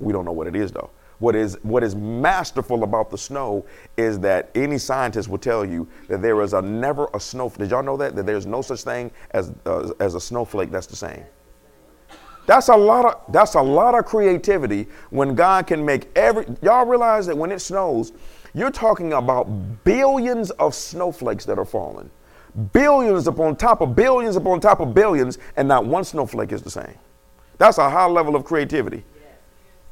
We 0.00 0.12
don't 0.12 0.24
know 0.24 0.32
what 0.32 0.46
it 0.46 0.56
is 0.56 0.72
though. 0.72 0.90
What 1.18 1.36
is, 1.36 1.56
what 1.62 1.84
is 1.84 1.94
masterful 1.94 2.82
about 2.82 3.10
the 3.10 3.18
snow 3.18 3.64
is 3.96 4.18
that 4.20 4.50
any 4.54 4.78
scientist 4.78 5.28
will 5.28 5.38
tell 5.38 5.64
you 5.64 5.86
that 6.08 6.20
there 6.20 6.40
is 6.42 6.52
a 6.52 6.60
never 6.60 7.08
a 7.14 7.20
snow. 7.20 7.48
Did 7.50 7.70
y'all 7.70 7.82
know 7.82 7.96
that? 7.98 8.16
That 8.16 8.26
there's 8.26 8.46
no 8.46 8.60
such 8.60 8.82
thing 8.82 9.10
as, 9.30 9.52
uh, 9.64 9.92
as 10.00 10.14
a 10.14 10.20
snowflake 10.20 10.70
that's 10.70 10.88
the 10.88 10.96
same. 10.96 11.24
That's 12.46 12.68
a 12.68 12.76
lot 12.76 13.04
of 13.04 13.32
that's 13.32 13.54
a 13.54 13.62
lot 13.62 13.94
of 13.94 14.04
creativity 14.04 14.88
when 15.10 15.34
God 15.34 15.66
can 15.66 15.84
make 15.84 16.08
every 16.16 16.46
y'all 16.60 16.86
realize 16.86 17.26
that 17.26 17.36
when 17.36 17.52
it 17.52 17.60
snows, 17.60 18.12
you're 18.54 18.70
talking 18.70 19.12
about 19.12 19.44
billions 19.84 20.50
of 20.52 20.74
snowflakes 20.74 21.44
that 21.44 21.58
are 21.58 21.64
falling. 21.64 22.10
Billions 22.72 23.26
upon 23.26 23.56
top 23.56 23.80
of 23.80 23.96
billions 23.96 24.36
upon 24.36 24.60
top 24.60 24.80
of 24.80 24.92
billions, 24.92 25.38
and 25.56 25.66
not 25.66 25.86
one 25.86 26.04
snowflake 26.04 26.52
is 26.52 26.62
the 26.62 26.70
same. 26.70 26.94
That's 27.58 27.78
a 27.78 27.88
high 27.88 28.06
level 28.06 28.36
of 28.36 28.44
creativity. 28.44 29.04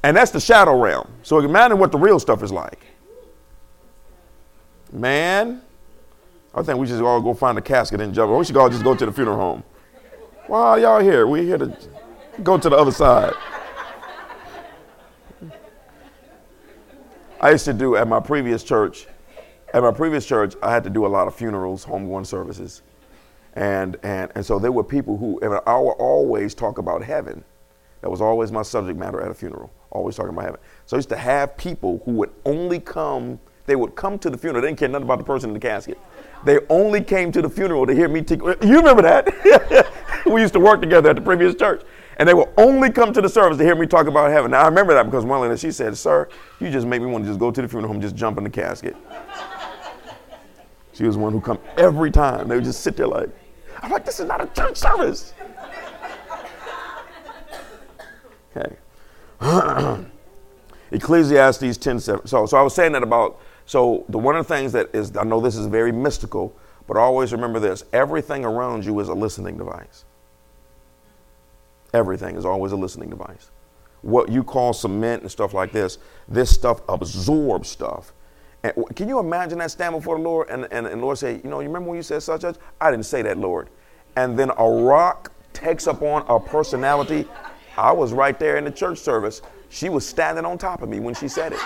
And 0.03 0.17
that's 0.17 0.31
the 0.31 0.41
shadow 0.41 0.79
realm. 0.79 1.09
So 1.23 1.39
imagine 1.39 1.79
what 1.79 1.93
the 1.93 1.99
real 1.99 2.19
stuff 2.19 2.43
is 2.43 2.53
like. 2.53 2.81
Man, 4.93 5.63
I 6.55 6.63
think 6.63 6.79
we 6.79 6.87
should 6.87 7.01
all 7.01 7.21
go 7.21 7.33
find 7.33 7.57
a 7.59 7.63
casket 7.63 8.01
and 8.01 8.13
jump. 8.13 8.37
We 8.37 8.45
should 8.45 8.57
all 8.57 8.69
just 8.69 8.83
go 8.83 8.95
to 8.95 9.07
the 9.07 9.13
funeral 9.13 9.37
home. 9.37 9.63
Why 10.49 10.61
are 10.61 10.79
y'all 10.81 11.01
here? 11.01 11.27
We're 11.27 11.45
here 11.45 11.59
to 11.59 11.77
go 12.43 12.59
to 12.59 12.69
the 12.69 12.77
other 12.77 12.91
side. 12.91 13.33
I 17.41 17.51
used 17.51 17.65
to 17.65 17.73
do 17.73 17.97
at 17.97 18.07
my 18.07 18.21
previous 18.21 18.63
church, 18.63 19.07
at 19.73 19.83
my 19.83 19.93
previous 19.93 20.27
church, 20.27 20.55
I 20.63 20.73
had 20.73 20.85
to 20.85 20.91
do 20.91 21.07
a 21.07 21.09
lot 21.09 21.27
of 21.27 21.35
funerals, 21.35 21.87
homegoing 21.87 22.27
services. 22.27 22.83
And, 23.55 23.97
and, 24.03 24.31
and 24.35 24.45
so 24.45 24.59
there 24.59 24.73
were 24.73 24.85
people 24.85 25.17
who, 25.17 25.41
and 25.41 25.61
I 25.67 25.79
would 25.79 25.93
always 25.93 26.55
talk 26.55 26.79
about 26.79 27.03
heaven. 27.03 27.43
That 28.03 28.11
was 28.11 28.21
always 28.21 28.53
my 28.53 28.63
subject 28.63 28.99
matter 28.99 29.21
at 29.21 29.31
a 29.31 29.35
funeral 29.35 29.71
always 29.91 30.17
talking 30.17 30.33
about 30.33 30.45
heaven. 30.45 30.61
So 30.87 30.97
I 30.97 30.99
used 30.99 31.09
to 31.11 31.17
have 31.17 31.57
people 31.57 32.03
who 32.05 32.13
would 32.13 32.31
only 32.45 32.81
come, 32.81 33.39
they 33.67 33.77
would 33.77 33.95
come 33.95 34.19
to 34.21 34.31
the 34.31 34.39
funeral. 34.39 34.63
They 34.63 34.69
didn't 34.69 34.79
care 34.79 34.89
nothing 34.89 35.05
about 35.05 35.19
the 35.19 35.25
person 35.25 35.51
in 35.51 35.55
the 35.55 35.61
casket. 35.61 35.99
They 36.45 36.59
only 36.69 37.03
came 37.03 37.33
to 37.33 37.43
the 37.43 37.51
funeral 37.51 37.87
to 37.87 37.95
hear 37.95 38.09
me. 38.09 38.23
T- 38.23 38.37
you 38.37 38.77
remember 38.77 39.03
that? 39.03 39.29
we 40.27 40.41
used 40.41 40.55
to 40.55 40.61
work 40.61 40.81
together 40.81 41.11
at 41.11 41.17
the 41.17 41.23
previous 41.23 41.55
church. 41.55 41.83
And 42.21 42.29
they 42.29 42.35
will 42.35 42.53
only 42.59 42.91
come 42.91 43.15
to 43.15 43.23
the 43.23 43.31
service 43.31 43.57
to 43.57 43.65
hear 43.65 43.75
me 43.75 43.87
talk 43.87 44.07
about 44.07 44.31
heaven. 44.31 44.51
Now, 44.51 44.61
I 44.61 44.67
remember 44.67 44.93
that 44.93 45.05
because 45.05 45.25
one 45.25 45.41
lady, 45.41 45.57
she 45.57 45.73
said, 45.73 45.97
Sir, 45.97 46.29
you 46.61 46.71
just 46.71 46.87
make 46.87 47.01
me 47.01 47.07
want 47.07 47.25
to 47.25 47.31
just 47.31 47.41
go 47.41 47.51
to 47.51 47.63
the 47.63 47.67
funeral 47.67 47.89
home 47.89 47.97
and 47.97 48.03
just 48.03 48.15
jump 48.15 48.37
in 48.37 48.45
the 48.45 48.51
casket. 48.51 48.95
she 50.93 51.05
was 51.05 51.17
one 51.17 51.33
who 51.33 51.41
come 51.41 51.59
every 51.79 52.11
time. 52.11 52.47
They 52.47 52.57
would 52.57 52.65
just 52.65 52.83
sit 52.83 52.95
there 52.99 53.07
like, 53.07 53.31
I'm 53.81 53.91
like, 53.91 54.05
this 54.05 54.21
is 54.21 54.27
not 54.27 54.43
a 54.43 54.47
church 54.49 54.77
service. 54.77 55.33
okay. 58.55 58.77
Ecclesiastes 60.91 61.79
10 61.79 62.01
7. 62.01 62.27
So, 62.27 62.45
so 62.45 62.59
I 62.59 62.61
was 62.61 62.75
saying 62.75 62.93
that 62.93 63.03
about, 63.03 63.41
so 63.65 64.05
the 64.11 64.19
one 64.19 64.37
of 64.37 64.47
the 64.47 64.55
things 64.55 64.73
that 64.73 64.95
is, 64.95 65.17
I 65.17 65.25
know 65.25 65.41
this 65.41 65.57
is 65.57 65.65
very 65.65 65.91
mystical, 65.91 66.55
but 66.87 66.99
always 66.99 67.33
remember 67.33 67.59
this 67.59 67.85
everything 67.95 68.45
around 68.45 68.85
you 68.85 69.01
is 69.01 69.09
a 69.09 69.15
listening 69.15 69.57
device. 69.57 70.05
Everything 71.93 72.37
is 72.37 72.45
always 72.45 72.73
a 72.73 72.77
listening 72.77 73.11
device. 73.11 73.51
What 74.03 74.31
you 74.31 74.43
call 74.43 74.73
cement 74.73 75.23
and 75.23 75.31
stuff 75.31 75.53
like 75.53 75.73
this, 75.73 75.99
this 76.29 76.51
stuff 76.51 76.81
absorbs 76.89 77.69
stuff. 77.69 78.13
And 78.63 78.75
can 78.95 79.09
you 79.09 79.19
imagine 79.19 79.59
that 79.59 79.71
standing 79.71 80.01
before 80.01 80.17
the 80.17 80.23
Lord 80.23 80.51
and, 80.51 80.69
and, 80.71 80.87
and 80.87 81.01
Lord 81.01 81.19
say, 81.19 81.41
you 81.43 81.51
know, 81.51 81.61
you 81.61 81.69
remember 81.69 81.91
when 81.91 81.97
you 81.97 82.03
said 82.03 82.23
such 82.23 82.43
such? 82.43 82.57
I 82.81 82.91
didn't 82.91 83.07
say 83.07 83.23
that, 83.23 83.39
Lord. 83.39 83.69
And 84.17 84.39
then 84.39 84.51
a 84.57 84.69
rock 84.69 85.33
takes 85.53 85.87
upon 85.87 86.25
a 86.29 86.39
personality. 86.39 87.27
I 87.77 87.93
was 87.93 88.13
right 88.13 88.39
there 88.39 88.57
in 88.57 88.65
the 88.65 88.71
church 88.71 88.99
service. 88.99 89.43
She 89.69 89.89
was 89.89 90.07
standing 90.07 90.45
on 90.45 90.59
top 90.59 90.83
of 90.83 90.89
me 90.89 91.01
when 91.01 91.15
she 91.15 91.29
said 91.29 91.53
it. 91.53 91.61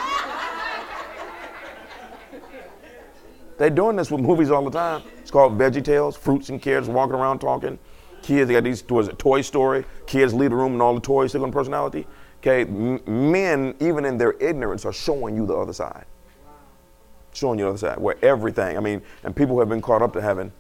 They're 3.56 3.70
doing 3.70 3.96
this 3.96 4.10
with 4.10 4.20
movies 4.20 4.50
all 4.50 4.64
the 4.64 4.70
time. 4.70 5.02
It's 5.20 5.30
called 5.30 5.56
Veggie 5.56 5.84
Tales, 5.84 6.16
fruits 6.16 6.48
and 6.48 6.60
carrots, 6.60 6.88
walking 6.88 7.14
around 7.14 7.38
talking. 7.38 7.78
Kids, 8.24 8.48
they 8.48 8.54
got 8.54 8.64
these, 8.64 8.82
it 8.82 9.18
Toy 9.18 9.42
Story? 9.42 9.84
Kids 10.06 10.32
leave 10.32 10.48
the 10.48 10.56
room 10.56 10.72
and 10.72 10.80
all 10.80 10.94
the 10.94 11.00
toys 11.00 11.30
take 11.30 11.42
on 11.42 11.52
personality. 11.52 12.06
Okay, 12.38 12.62
M- 12.62 13.00
men, 13.06 13.74
even 13.80 14.06
in 14.06 14.16
their 14.16 14.32
ignorance, 14.40 14.86
are 14.86 14.94
showing 14.94 15.36
you 15.36 15.44
the 15.44 15.54
other 15.54 15.74
side. 15.74 16.06
Showing 17.34 17.58
you 17.58 17.66
the 17.66 17.70
other 17.70 17.78
side, 17.78 17.98
where 17.98 18.16
everything, 18.22 18.78
I 18.78 18.80
mean, 18.80 19.02
and 19.24 19.36
people 19.36 19.54
who 19.54 19.60
have 19.60 19.68
been 19.68 19.82
caught 19.82 20.00
up 20.00 20.14
to 20.14 20.22
heaven 20.22 20.52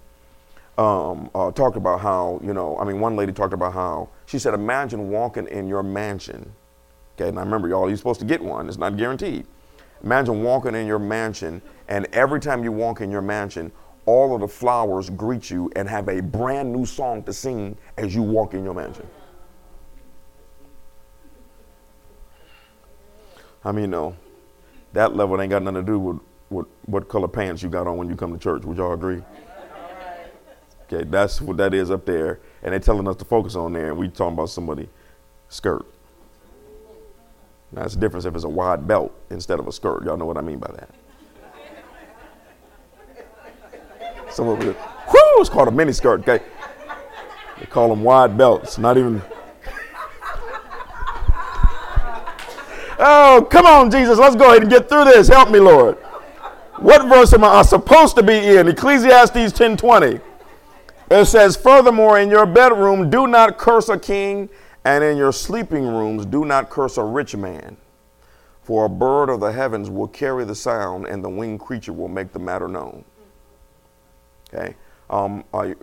um, 0.76 1.30
uh, 1.34 1.52
talked 1.52 1.78
about 1.78 2.00
how, 2.00 2.38
you 2.44 2.52
know, 2.52 2.76
I 2.76 2.84
mean, 2.84 3.00
one 3.00 3.16
lady 3.16 3.32
talked 3.32 3.54
about 3.54 3.72
how, 3.72 4.10
she 4.26 4.38
said, 4.38 4.52
imagine 4.52 5.08
walking 5.08 5.46
in 5.48 5.66
your 5.66 5.82
mansion. 5.82 6.52
Okay, 7.16 7.30
and 7.30 7.38
I 7.38 7.42
remember, 7.42 7.68
y'all, 7.68 7.88
you're 7.88 7.96
supposed 7.96 8.20
to 8.20 8.26
get 8.26 8.42
one, 8.42 8.68
it's 8.68 8.76
not 8.76 8.98
guaranteed. 8.98 9.46
Imagine 10.02 10.42
walking 10.42 10.74
in 10.74 10.86
your 10.86 10.98
mansion, 10.98 11.62
and 11.88 12.06
every 12.12 12.40
time 12.40 12.62
you 12.62 12.72
walk 12.72 13.00
in 13.00 13.10
your 13.10 13.22
mansion, 13.22 13.72
all 14.06 14.34
of 14.34 14.40
the 14.40 14.48
flowers 14.48 15.10
greet 15.10 15.50
you 15.50 15.70
and 15.76 15.88
have 15.88 16.08
a 16.08 16.20
brand 16.20 16.72
new 16.72 16.84
song 16.84 17.22
to 17.24 17.32
sing 17.32 17.76
as 17.96 18.14
you 18.14 18.22
walk 18.22 18.54
in 18.54 18.64
your 18.64 18.74
mansion. 18.74 19.06
I 23.64 23.72
mean, 23.72 23.90
no, 23.90 24.14
that 24.92 25.16
level 25.16 25.40
ain't 25.40 25.50
got 25.50 25.62
nothing 25.62 25.84
to 25.84 25.92
do 25.92 25.98
with, 25.98 26.18
with 26.50 26.66
what 26.84 27.08
color 27.08 27.28
pants 27.28 27.62
you 27.62 27.70
got 27.70 27.86
on 27.86 27.96
when 27.96 28.08
you 28.08 28.16
come 28.16 28.32
to 28.32 28.38
church. 28.38 28.64
Would 28.64 28.76
y'all 28.76 28.92
agree? 28.92 29.22
Okay, 30.86 31.04
that's 31.08 31.40
what 31.40 31.56
that 31.56 31.72
is 31.72 31.90
up 31.90 32.04
there. 32.04 32.40
And 32.62 32.72
they're 32.72 32.80
telling 32.80 33.08
us 33.08 33.16
to 33.16 33.24
focus 33.24 33.54
on 33.54 33.72
there, 33.72 33.88
and 33.88 33.96
we 33.96 34.08
talking 34.08 34.34
about 34.34 34.50
somebody 34.50 34.88
skirt. 35.48 35.86
That's 37.72 37.94
the 37.94 38.00
difference 38.00 38.26
if 38.26 38.34
it's 38.34 38.44
a 38.44 38.48
wide 38.48 38.86
belt 38.86 39.12
instead 39.30 39.58
of 39.58 39.66
a 39.66 39.72
skirt. 39.72 40.04
Y'all 40.04 40.16
know 40.16 40.26
what 40.26 40.36
I 40.36 40.42
mean 40.42 40.58
by 40.58 40.70
that. 40.72 40.90
Some 44.34 44.48
of 44.48 44.60
it, 44.62 44.76
whoo, 44.76 45.40
it's 45.40 45.48
called 45.48 45.68
a 45.68 45.70
mini 45.70 45.92
skirt, 45.92 46.28
okay? 46.28 46.44
They 47.60 47.66
call 47.66 47.88
them 47.88 48.02
wide 48.02 48.36
belts, 48.36 48.78
not 48.78 48.98
even. 48.98 49.22
Oh, 52.98 53.46
come 53.48 53.64
on, 53.64 53.92
Jesus, 53.92 54.18
let's 54.18 54.34
go 54.34 54.50
ahead 54.50 54.62
and 54.62 54.70
get 54.70 54.88
through 54.88 55.04
this. 55.04 55.28
Help 55.28 55.50
me, 55.50 55.60
Lord. 55.60 55.96
What 56.78 57.06
verse 57.06 57.32
am 57.32 57.44
I 57.44 57.62
supposed 57.62 58.16
to 58.16 58.24
be 58.24 58.56
in? 58.56 58.66
Ecclesiastes 58.66 59.52
10:20. 59.52 60.20
It 61.12 61.26
says, 61.26 61.54
Furthermore, 61.54 62.18
in 62.18 62.28
your 62.28 62.44
bedroom, 62.44 63.10
do 63.10 63.28
not 63.28 63.56
curse 63.56 63.88
a 63.88 63.96
king, 63.96 64.48
and 64.84 65.04
in 65.04 65.16
your 65.16 65.30
sleeping 65.30 65.86
rooms, 65.86 66.26
do 66.26 66.44
not 66.44 66.70
curse 66.70 66.96
a 66.96 67.04
rich 67.04 67.36
man. 67.36 67.76
For 68.62 68.86
a 68.86 68.88
bird 68.88 69.28
of 69.28 69.38
the 69.38 69.52
heavens 69.52 69.90
will 69.90 70.08
carry 70.08 70.44
the 70.44 70.56
sound, 70.56 71.06
and 71.06 71.22
the 71.22 71.28
winged 71.28 71.60
creature 71.60 71.92
will 71.92 72.08
make 72.08 72.32
the 72.32 72.40
matter 72.40 72.66
known. 72.66 73.04
Okay. 74.54 74.74
Um, 75.10 75.44
I, 75.52 75.74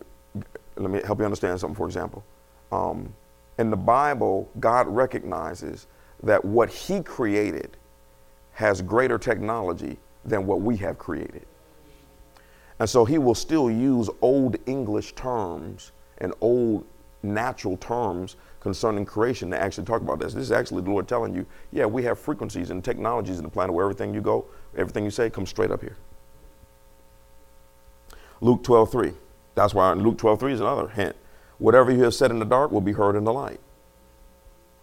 let 0.77 0.89
me 0.89 1.01
help 1.05 1.19
you 1.19 1.25
understand 1.25 1.59
something, 1.59 1.75
for 1.75 1.85
example. 1.85 2.23
Um, 2.71 3.13
in 3.57 3.69
the 3.69 3.77
Bible, 3.77 4.49
God 4.59 4.87
recognizes 4.87 5.87
that 6.23 6.43
what 6.43 6.69
He 6.69 7.01
created 7.01 7.77
has 8.53 8.81
greater 8.81 9.17
technology 9.17 9.97
than 10.25 10.45
what 10.45 10.61
we 10.61 10.77
have 10.77 10.97
created. 10.97 11.45
And 12.79 12.89
so 12.89 13.05
He 13.05 13.17
will 13.17 13.35
still 13.35 13.69
use 13.69 14.09
old 14.21 14.57
English 14.65 15.13
terms 15.13 15.91
and 16.19 16.33
old 16.41 16.85
natural 17.23 17.77
terms 17.77 18.37
concerning 18.59 19.05
creation 19.05 19.49
to 19.51 19.61
actually 19.61 19.85
talk 19.85 20.01
about 20.01 20.19
this. 20.19 20.33
This 20.33 20.43
is 20.43 20.51
actually 20.51 20.83
the 20.83 20.89
Lord 20.89 21.07
telling 21.07 21.33
you, 21.33 21.45
yeah, 21.71 21.85
we 21.85 22.03
have 22.03 22.19
frequencies 22.19 22.69
and 22.69 22.83
technologies 22.83 23.37
in 23.37 23.43
the 23.43 23.49
planet 23.49 23.73
where 23.73 23.83
everything 23.83 24.13
you 24.13 24.21
go, 24.21 24.45
everything 24.77 25.03
you 25.03 25.11
say 25.11 25.29
comes 25.29 25.49
straight 25.49 25.71
up 25.71 25.81
here. 25.81 25.97
Luke 28.41 28.63
12, 28.63 28.91
3. 28.91 29.13
That's 29.55 29.73
why 29.73 29.93
Luke 29.93 30.17
12, 30.17 30.39
3 30.39 30.53
is 30.53 30.59
another 30.59 30.87
hint. 30.87 31.15
Whatever 31.59 31.91
you 31.91 32.03
have 32.03 32.15
said 32.15 32.31
in 32.31 32.39
the 32.39 32.45
dark 32.45 32.71
will 32.71 32.81
be 32.81 32.91
heard 32.91 33.15
in 33.15 33.23
the 33.23 33.31
light. 33.31 33.59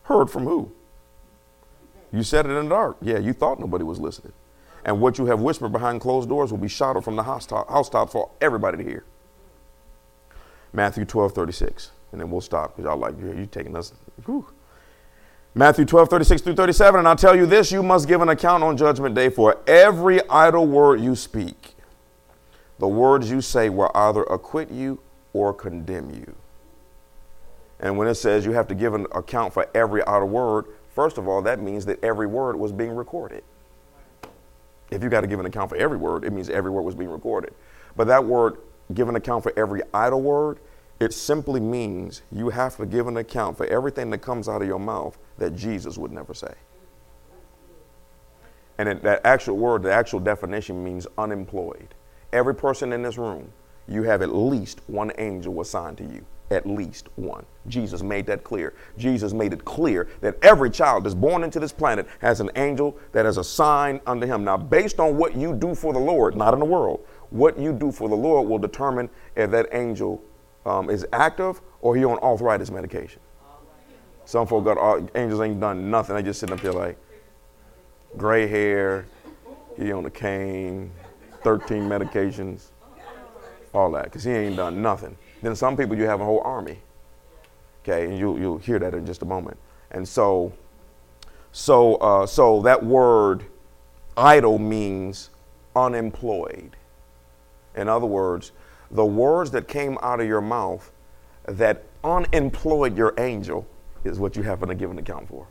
Heard 0.05 0.31
from 0.31 0.45
who? 0.45 0.71
You 2.13 2.23
said 2.23 2.47
it 2.47 2.51
in 2.51 2.65
the 2.69 2.71
dark. 2.71 2.97
Yeah, 3.03 3.19
you 3.19 3.33
thought 3.33 3.59
nobody 3.59 3.85
was 3.85 3.99
listening. 3.99 4.33
And 4.85 5.01
what 5.01 5.19
you 5.19 5.27
have 5.27 5.41
whispered 5.41 5.73
behind 5.73 6.01
closed 6.01 6.29
doors 6.29 6.51
will 6.51 6.59
be 6.59 6.69
shouted 6.69 7.03
from 7.03 7.17
the 7.17 7.25
housetop 7.25 8.11
for 8.11 8.31
everybody 8.41 8.79
to 8.79 8.85
hear. 8.85 9.05
Matthew 10.73 11.05
12, 11.05 11.33
36. 11.33 11.91
And 12.13 12.21
then 12.21 12.31
we'll 12.31 12.41
stop 12.41 12.77
because 12.77 12.89
y'all 12.89 12.97
like, 12.97 13.15
you're 13.21 13.45
taking 13.47 13.77
us. 13.77 13.93
Whew. 14.25 14.47
Matthew 15.55 15.85
12, 15.85 16.09
36 16.09 16.43
through 16.43 16.55
37. 16.55 17.01
And 17.01 17.09
I'll 17.09 17.17
tell 17.17 17.37
you 17.37 17.45
this 17.45 17.73
you 17.73 17.83
must 17.83 18.07
give 18.07 18.23
an 18.23 18.29
account 18.29 18.63
on 18.63 18.77
Judgment 18.77 19.15
Day 19.15 19.29
for 19.29 19.59
every 19.67 20.27
idle 20.31 20.67
word 20.67 21.01
you 21.01 21.17
speak 21.17 21.75
the 22.79 22.89
words 22.89 23.31
you 23.31 23.41
say 23.41 23.69
will 23.69 23.91
either 23.95 24.23
acquit 24.25 24.71
you 24.71 25.01
or 25.33 25.53
condemn 25.53 26.11
you. 26.11 26.35
And 27.81 27.97
when 27.97 28.09
it 28.09 28.15
says 28.15 28.45
you 28.45 28.53
have 28.53 28.69
to 28.69 28.75
give 28.75 28.95
an 28.95 29.07
account 29.13 29.53
for 29.53 29.69
every 29.75 30.05
outer 30.07 30.27
word, 30.27 30.67
first 30.95 31.19
of 31.19 31.29
all, 31.29 31.43
that 31.43 31.61
means 31.61 31.87
that 31.87 32.03
every 32.03 32.27
word 32.27 32.57
was 32.57 32.73
being 32.73 32.95
recorded. 32.95 33.45
If 34.91 35.03
you 35.03 35.09
got 35.09 35.21
to 35.21 35.27
give 35.27 35.39
an 35.39 35.47
account 35.47 35.71
for 35.71 35.77
every 35.77 35.99
word, 35.99 36.25
it 36.25 36.33
means 36.33 36.49
every 36.49 36.71
word 36.71 36.83
was 36.83 36.95
being 36.95 37.11
recorded. 37.11 37.55
But 37.97 38.07
that 38.07 38.25
word, 38.25 38.59
give 38.95 39.09
an 39.09 39.17
account 39.17 39.43
for 39.43 39.53
every 39.57 39.83
idle 39.93 40.23
word, 40.23 40.59
it 40.99 41.13
simply 41.13 41.61
means 41.61 42.23
you 42.33 42.49
have 42.49 42.77
to 42.77 42.87
give 42.87 43.07
an 43.07 43.17
account 43.17 43.57
for 43.57 43.67
everything 43.67 44.11
that 44.11 44.19
comes 44.19 44.49
out 44.49 44.63
of 44.63 44.69
your 44.69 44.81
mouth 44.81 45.17
that 45.37 45.55
Jesus 45.55 45.97
would 45.97 46.11
never 46.11 46.35
say. 46.35 46.55
And 48.79 48.89
it, 48.89 49.03
that 49.03 49.21
actual 49.25 49.57
word, 49.57 49.83
the 49.83 49.93
actual 49.93 50.21
definition 50.21 50.83
means 50.83 51.07
unemployed. 51.17 51.95
Every 52.33 52.55
person 52.55 52.93
in 52.93 53.03
this 53.03 53.19
room, 53.19 53.53
you 53.87 54.03
have 54.03 54.23
at 54.23 54.35
least 54.35 54.81
one 54.87 55.13
angel 55.19 55.61
assigned 55.61 55.97
to 55.99 56.05
you. 56.05 56.25
At 56.51 56.67
least 56.67 57.09
one. 57.17 57.45
Jesus 57.67 58.03
made 58.03 58.27
that 58.27 58.43
clear. 58.43 58.75
Jesus 58.97 59.33
made 59.33 59.53
it 59.53 59.65
clear 59.65 60.09
that 60.21 60.37
every 60.43 60.71
child 60.71 61.05
that's 61.05 61.15
born 61.15 61.45
into 61.45 61.61
this 61.61 61.73
planet 61.73 62.07
has 62.21 62.41
an 62.41 62.51
angel 62.57 62.99
that 63.13 63.27
is 63.27 63.37
assigned 63.37 64.01
unto 64.07 64.27
him. 64.27 64.45
Now, 64.45 64.57
based 64.57 64.99
on 64.99 65.17
what 65.17 65.37
you 65.37 65.55
do 65.55 65.75
for 65.75 65.93
the 65.93 65.99
Lord, 65.99 66.37
not 66.37 66.55
in 66.55 66.61
the 66.61 66.67
world, 66.67 67.07
what 67.31 67.59
you 67.59 67.73
do 67.73 67.93
for 67.93 68.09
the 68.09 68.15
Lord 68.15 68.49
will 68.49 68.59
determine 68.59 69.11
if 69.37 69.51
that 69.51 69.69
angel 69.73 70.23
um, 70.65 70.89
is 70.89 71.07
active 71.13 71.61
or 71.83 71.95
he 71.97 72.05
on 72.05 72.19
arthritis 72.19 72.71
medication. 72.71 73.21
Some 74.25 74.47
folk 74.47 74.65
got 74.65 74.79
uh, 74.79 75.07
angels 75.15 75.41
ain't 75.41 75.61
done 75.61 75.91
nothing. 75.91 76.17
They 76.17 76.23
just 76.23 76.41
sitting 76.41 76.55
up 76.55 76.61
here 76.61 76.73
like 76.73 76.99
gray 78.17 78.47
hair, 78.47 79.07
he 79.77 79.93
on 79.93 80.05
a 80.05 80.11
cane, 80.11 80.91
13 81.43 81.83
medications, 81.83 82.69
all 83.73 83.91
that, 83.93 84.05
because 84.05 84.25
he 84.25 84.31
ain't 84.31 84.57
done 84.57 84.83
nothing. 84.83 85.17
Then 85.43 85.55
some 85.55 85.77
people, 85.77 85.97
you 85.97 86.05
have 86.05 86.21
a 86.21 86.25
whole 86.25 86.41
army. 86.41 86.79
Okay, 87.83 88.07
and 88.07 88.19
you, 88.19 88.39
you'll 88.39 88.59
hear 88.59 88.79
that 88.79 88.95
in 88.95 89.07
just 89.07 89.23
a 89.23 89.25
moment. 89.25 89.57
And 89.91 90.07
so, 90.07 90.53
so, 91.53 91.95
uh, 91.97 92.27
so 92.27 92.61
that 92.63 92.85
word 92.85 93.45
idle 94.17 94.59
means 94.59 95.31
unemployed. 95.75 96.77
In 97.77 97.89
other 97.89 98.07
words, 98.07 98.53
the 98.91 99.05
words 99.05 99.51
that 99.53 99.69
came 99.69 99.97
out 100.03 100.21
of 100.21 100.27
your 100.27 100.41
mouth 100.41 100.91
that 101.47 101.85
unemployed 102.05 102.97
your 102.97 103.15
angel 103.19 103.67
is 104.05 104.19
what 104.19 104.37
you 104.37 104.43
have 104.43 104.61
to 104.67 104.75
give 104.75 104.91
an 104.91 104.99
account 104.99 105.29
for 105.29 105.47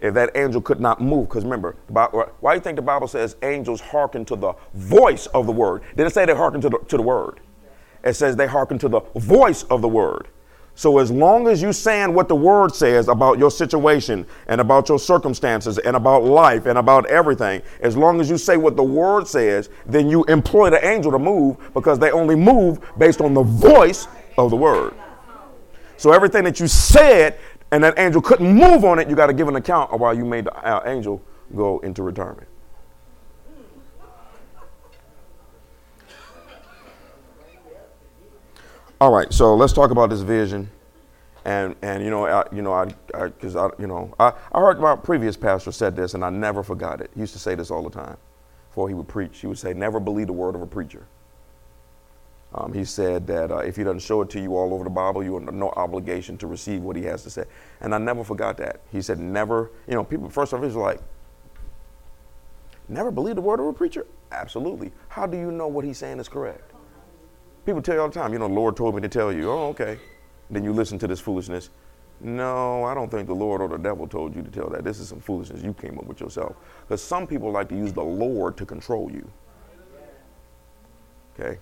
if 0.00 0.14
that 0.14 0.30
angel 0.34 0.60
could 0.60 0.80
not 0.80 1.00
move. 1.00 1.28
Because 1.28 1.44
remember, 1.44 1.76
why 1.88 2.52
do 2.52 2.54
you 2.54 2.60
think 2.60 2.76
the 2.76 2.82
Bible 2.82 3.08
says 3.08 3.36
angels 3.42 3.80
hearken 3.80 4.24
to 4.26 4.36
the 4.36 4.54
voice 4.74 5.26
of 5.26 5.46
the 5.46 5.52
word? 5.52 5.82
Did 5.96 6.06
it 6.06 6.14
say 6.14 6.24
they 6.24 6.34
hearken 6.34 6.60
to 6.62 6.68
the, 6.68 6.78
to 6.78 6.96
the 6.96 7.02
word? 7.02 7.40
It 8.02 8.14
says 8.14 8.36
they 8.36 8.46
hearken 8.46 8.78
to 8.78 8.88
the 8.88 9.00
voice 9.16 9.64
of 9.64 9.82
the 9.82 9.88
word. 9.88 10.28
So 10.74 10.98
as 10.98 11.10
long 11.10 11.46
as 11.46 11.60
you 11.60 11.74
saying 11.74 12.14
what 12.14 12.28
the 12.28 12.34
word 12.34 12.74
says 12.74 13.08
about 13.08 13.38
your 13.38 13.50
situation 13.50 14.26
and 14.46 14.62
about 14.62 14.88
your 14.88 14.98
circumstances 14.98 15.76
and 15.76 15.94
about 15.94 16.24
life 16.24 16.64
and 16.64 16.78
about 16.78 17.04
everything, 17.06 17.60
as 17.80 17.96
long 17.98 18.18
as 18.20 18.30
you 18.30 18.38
say 18.38 18.56
what 18.56 18.76
the 18.76 18.82
word 18.82 19.28
says, 19.28 19.68
then 19.84 20.08
you 20.08 20.24
employ 20.24 20.70
the 20.70 20.82
angel 20.86 21.12
to 21.12 21.18
move 21.18 21.58
because 21.74 21.98
they 21.98 22.10
only 22.10 22.34
move 22.34 22.80
based 22.96 23.20
on 23.20 23.34
the 23.34 23.42
voice 23.42 24.08
of 24.38 24.48
the 24.48 24.56
word. 24.56 24.94
So 25.98 26.12
everything 26.12 26.44
that 26.44 26.58
you 26.58 26.66
said 26.66 27.38
and 27.72 27.84
that 27.84 27.98
angel 27.98 28.20
couldn't 28.20 28.52
move 28.52 28.84
on 28.84 28.98
it, 28.98 29.08
you 29.08 29.16
got 29.16 29.26
to 29.26 29.32
give 29.32 29.48
an 29.48 29.56
account 29.56 29.92
of 29.92 30.00
why 30.00 30.12
you 30.12 30.24
made 30.24 30.44
the 30.44 30.54
uh, 30.56 30.82
angel 30.86 31.22
go 31.54 31.78
into 31.80 32.02
retirement. 32.02 32.48
All 39.00 39.10
right, 39.10 39.32
so 39.32 39.54
let's 39.54 39.72
talk 39.72 39.90
about 39.90 40.10
this 40.10 40.20
vision, 40.20 40.70
and 41.46 41.74
and 41.80 42.04
you 42.04 42.10
know 42.10 42.26
I, 42.26 42.44
you 42.52 42.60
know 42.60 42.74
I 42.74 42.84
because 43.14 43.56
I, 43.56 43.66
I, 43.66 43.70
you 43.78 43.86
know 43.86 44.14
I, 44.20 44.34
I 44.52 44.60
heard 44.60 44.78
my 44.78 44.94
previous 44.94 45.38
pastor 45.38 45.72
said 45.72 45.96
this 45.96 46.12
and 46.12 46.22
I 46.22 46.28
never 46.28 46.62
forgot 46.62 47.00
it. 47.00 47.10
He 47.14 47.20
used 47.20 47.32
to 47.32 47.38
say 47.38 47.54
this 47.54 47.70
all 47.70 47.82
the 47.82 47.88
time, 47.88 48.18
before 48.68 48.88
he 48.88 48.94
would 48.94 49.08
preach. 49.08 49.38
He 49.38 49.46
would 49.46 49.58
say, 49.58 49.72
"Never 49.72 50.00
believe 50.00 50.26
the 50.26 50.34
word 50.34 50.54
of 50.54 50.60
a 50.60 50.66
preacher." 50.66 51.06
Um, 52.52 52.72
he 52.72 52.84
said 52.84 53.26
that 53.28 53.52
uh, 53.52 53.58
if 53.58 53.76
he 53.76 53.84
doesn't 53.84 54.00
show 54.00 54.22
it 54.22 54.30
to 54.30 54.40
you 54.40 54.56
all 54.56 54.74
over 54.74 54.82
the 54.82 54.90
Bible, 54.90 55.22
you 55.22 55.34
have 55.34 55.54
no 55.54 55.70
obligation 55.70 56.36
to 56.38 56.46
receive 56.48 56.82
what 56.82 56.96
he 56.96 57.02
has 57.04 57.22
to 57.22 57.30
say. 57.30 57.44
And 57.80 57.94
I 57.94 57.98
never 57.98 58.24
forgot 58.24 58.56
that. 58.56 58.80
He 58.90 59.00
said, 59.02 59.20
"Never." 59.20 59.70
You 59.86 59.94
know, 59.94 60.02
people 60.02 60.28
first 60.28 60.52
of 60.52 60.58
all, 60.58 60.66
he's 60.66 60.74
like, 60.74 61.00
"Never 62.88 63.12
believe 63.12 63.36
the 63.36 63.40
word 63.40 63.60
of 63.60 63.66
a 63.66 63.72
preacher." 63.72 64.06
Absolutely. 64.32 64.92
How 65.08 65.26
do 65.26 65.36
you 65.36 65.52
know 65.52 65.68
what 65.68 65.84
he's 65.84 65.98
saying 65.98 66.18
is 66.18 66.28
correct? 66.28 66.72
People 67.66 67.82
tell 67.82 67.94
you 67.94 68.00
all 68.00 68.08
the 68.08 68.14
time, 68.14 68.32
you 68.32 68.38
know, 68.38 68.48
the 68.48 68.54
Lord 68.54 68.76
told 68.76 68.94
me 68.94 69.00
to 69.00 69.08
tell 69.08 69.32
you. 69.32 69.50
Oh, 69.50 69.68
okay. 69.68 69.98
Then 70.50 70.64
you 70.64 70.72
listen 70.72 70.98
to 70.98 71.06
this 71.06 71.20
foolishness. 71.20 71.70
No, 72.20 72.84
I 72.84 72.94
don't 72.94 73.10
think 73.10 73.26
the 73.26 73.34
Lord 73.34 73.62
or 73.62 73.68
the 73.68 73.78
devil 73.78 74.06
told 74.06 74.34
you 74.34 74.42
to 74.42 74.50
tell 74.50 74.68
that. 74.70 74.84
This 74.84 74.98
is 74.98 75.08
some 75.08 75.20
foolishness 75.20 75.62
you 75.62 75.72
came 75.72 75.98
up 75.98 76.06
with 76.06 76.20
yourself. 76.20 76.56
Because 76.82 77.02
some 77.02 77.26
people 77.26 77.50
like 77.50 77.68
to 77.68 77.76
use 77.76 77.92
the 77.92 78.02
Lord 78.02 78.56
to 78.58 78.66
control 78.66 79.10
you. 79.10 79.30
Okay? 81.38 81.58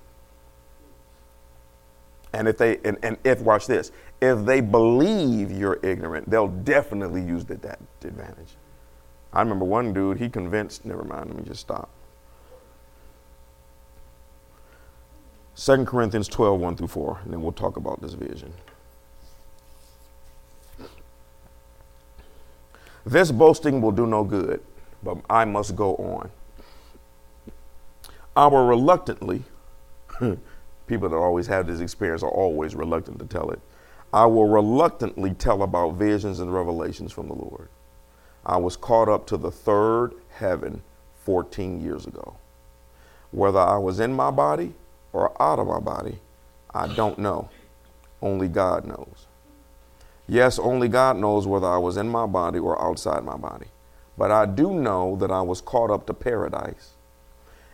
And 2.32 2.47
if 2.47 2.58
they 2.58 2.78
and, 2.85 2.99
and 3.02 3.16
if 3.25 3.40
watch 3.40 3.66
this, 3.66 3.90
if 4.20 4.44
they 4.44 4.61
believe 4.61 5.50
you're 5.50 5.78
ignorant, 5.82 6.28
they'll 6.28 6.49
definitely 6.49 7.23
use 7.23 7.44
that, 7.47 7.62
that 7.62 7.78
advantage. 8.04 8.56
I 9.32 9.40
remember 9.40 9.64
one 9.64 9.92
dude, 9.92 10.18
he 10.18 10.28
convinced, 10.28 10.85
never 10.85 11.04
mind, 11.04 11.30
let 11.30 11.37
me 11.37 11.44
just 11.44 11.61
stop. 11.61 11.90
2 15.56 15.85
Corinthians 15.85 16.28
12, 16.28 16.61
1 16.61 16.76
through 16.76 16.87
4, 16.87 17.20
and 17.25 17.32
then 17.32 17.42
we'll 17.42 17.52
talk 17.52 17.76
about 17.76 18.00
this 18.00 18.14
vision. 18.14 18.52
This 23.04 23.32
boasting 23.32 23.80
will 23.80 23.90
do 23.90 24.06
no 24.06 24.23
good, 24.23 24.62
but 25.02 25.18
I 25.28 25.44
must 25.44 25.75
go 25.75 25.97
on. 25.97 26.30
I 28.37 28.47
will 28.47 28.66
reluctantly, 28.66 29.42
people 30.88 31.09
that 31.09 31.16
always 31.16 31.47
have 31.47 31.66
this 31.66 31.80
experience 31.80 32.23
are 32.23 32.30
always 32.30 32.75
reluctant 32.75 33.18
to 33.21 33.26
tell 33.26 33.50
it. 33.50 33.61
I 34.12 34.26
will 34.26 34.49
reluctantly 34.49 35.35
tell 35.35 35.62
about 35.62 35.95
visions 35.95 36.40
and 36.40 36.52
revelations 36.52 37.12
from 37.12 37.28
the 37.28 37.35
Lord. 37.35 37.68
I 38.45 38.57
was 38.57 38.76
caught 38.76 39.09
up 39.09 39.26
to 39.26 39.37
the 39.37 39.50
third 39.50 40.14
heaven 40.30 40.83
14 41.25 41.80
years 41.80 42.07
ago. 42.07 42.37
Whether 43.30 43.59
I 43.59 43.76
was 43.76 44.00
in 44.00 44.14
my 44.14 44.30
body 44.30 44.73
or 45.12 45.40
out 45.40 45.59
of 45.59 45.66
my 45.66 45.80
body, 45.80 46.18
I 46.75 46.87
don't 46.95 47.18
know. 47.18 47.50
Only 48.23 48.49
God 48.49 48.87
knows. 48.87 49.26
Yes, 50.26 50.59
only 50.59 50.88
God 50.88 51.16
knows 51.16 51.47
whether 51.47 51.66
I 51.66 51.78
was 51.78 51.97
in 51.97 52.09
my 52.09 52.26
body 52.26 52.59
or 52.59 52.80
outside 52.83 53.25
my 53.25 53.37
body. 53.37 53.66
But 54.16 54.30
I 54.30 54.47
do 54.47 54.73
know 54.75 55.16
that 55.16 55.30
I 55.30 55.42
was 55.42 55.61
caught 55.61 55.90
up 55.90 56.07
to 56.07 56.14
paradise 56.14 56.92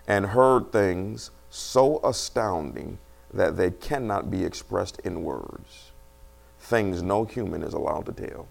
and 0.06 0.26
heard 0.26 0.70
things 0.70 1.30
so 1.48 2.00
astounding 2.04 2.98
that 3.34 3.56
they 3.56 3.70
cannot 3.70 4.30
be 4.30 4.44
expressed 4.44 5.00
in 5.00 5.22
words. 5.22 5.92
Things 6.58 7.02
no 7.02 7.24
human 7.24 7.62
is 7.62 7.74
allowed 7.74 8.06
to 8.06 8.12
tell. 8.12 8.48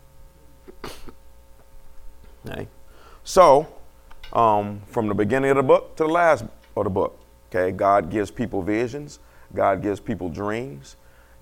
okay. 2.48 2.68
So, 3.24 3.68
um, 4.34 4.82
from 4.88 5.08
the 5.08 5.16
beginning 5.16 5.52
of 5.52 5.58
the 5.58 5.64
book 5.64 5.96
to 5.96 6.04
the 6.04 6.10
last 6.10 6.46
of 6.76 6.84
the 6.84 6.90
book, 6.90 7.20
Okay, 7.54 7.72
God 7.72 8.10
gives 8.10 8.32
people 8.32 8.64
visions, 8.64 9.20
God 9.54 9.84
gives 9.84 10.00
people 10.00 10.28
dreams. 10.28 10.96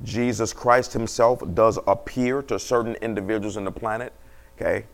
Jesus 0.04 0.52
Christ 0.52 0.92
Himself 0.92 1.42
does 1.54 1.80
appear 1.88 2.42
to 2.44 2.60
certain 2.60 2.96
individuals 2.96 3.56
in 3.56 3.64
the 3.64 3.72
planet, 3.72 4.12
okay, 4.58 4.86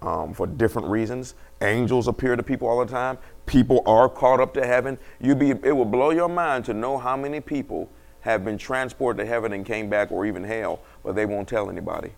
um, 0.00 0.32
for 0.32 0.46
different 0.46 0.86
reasons. 0.86 1.34
Angels 1.62 2.08
appear 2.08 2.36
to 2.36 2.42
people 2.42 2.68
all 2.68 2.84
the 2.84 2.90
time. 2.90 3.18
People 3.46 3.82
are 3.86 4.08
caught 4.08 4.40
up 4.40 4.54
to 4.54 4.66
heaven. 4.66 4.98
You 5.20 5.34
be, 5.34 5.50
it 5.50 5.76
will 5.76 5.84
blow 5.84 6.10
your 6.10 6.28
mind 6.28 6.64
to 6.66 6.74
know 6.74 6.96
how 6.96 7.16
many 7.16 7.40
people 7.40 7.90
have 8.20 8.44
been 8.44 8.58
transported 8.58 9.24
to 9.24 9.26
heaven 9.26 9.52
and 9.52 9.64
came 9.64 9.88
back, 9.88 10.12
or 10.12 10.26
even 10.26 10.44
hell, 10.44 10.80
but 11.02 11.14
they 11.14 11.26
won't 11.26 11.48
tell 11.48 11.70
anybody. 11.70 12.12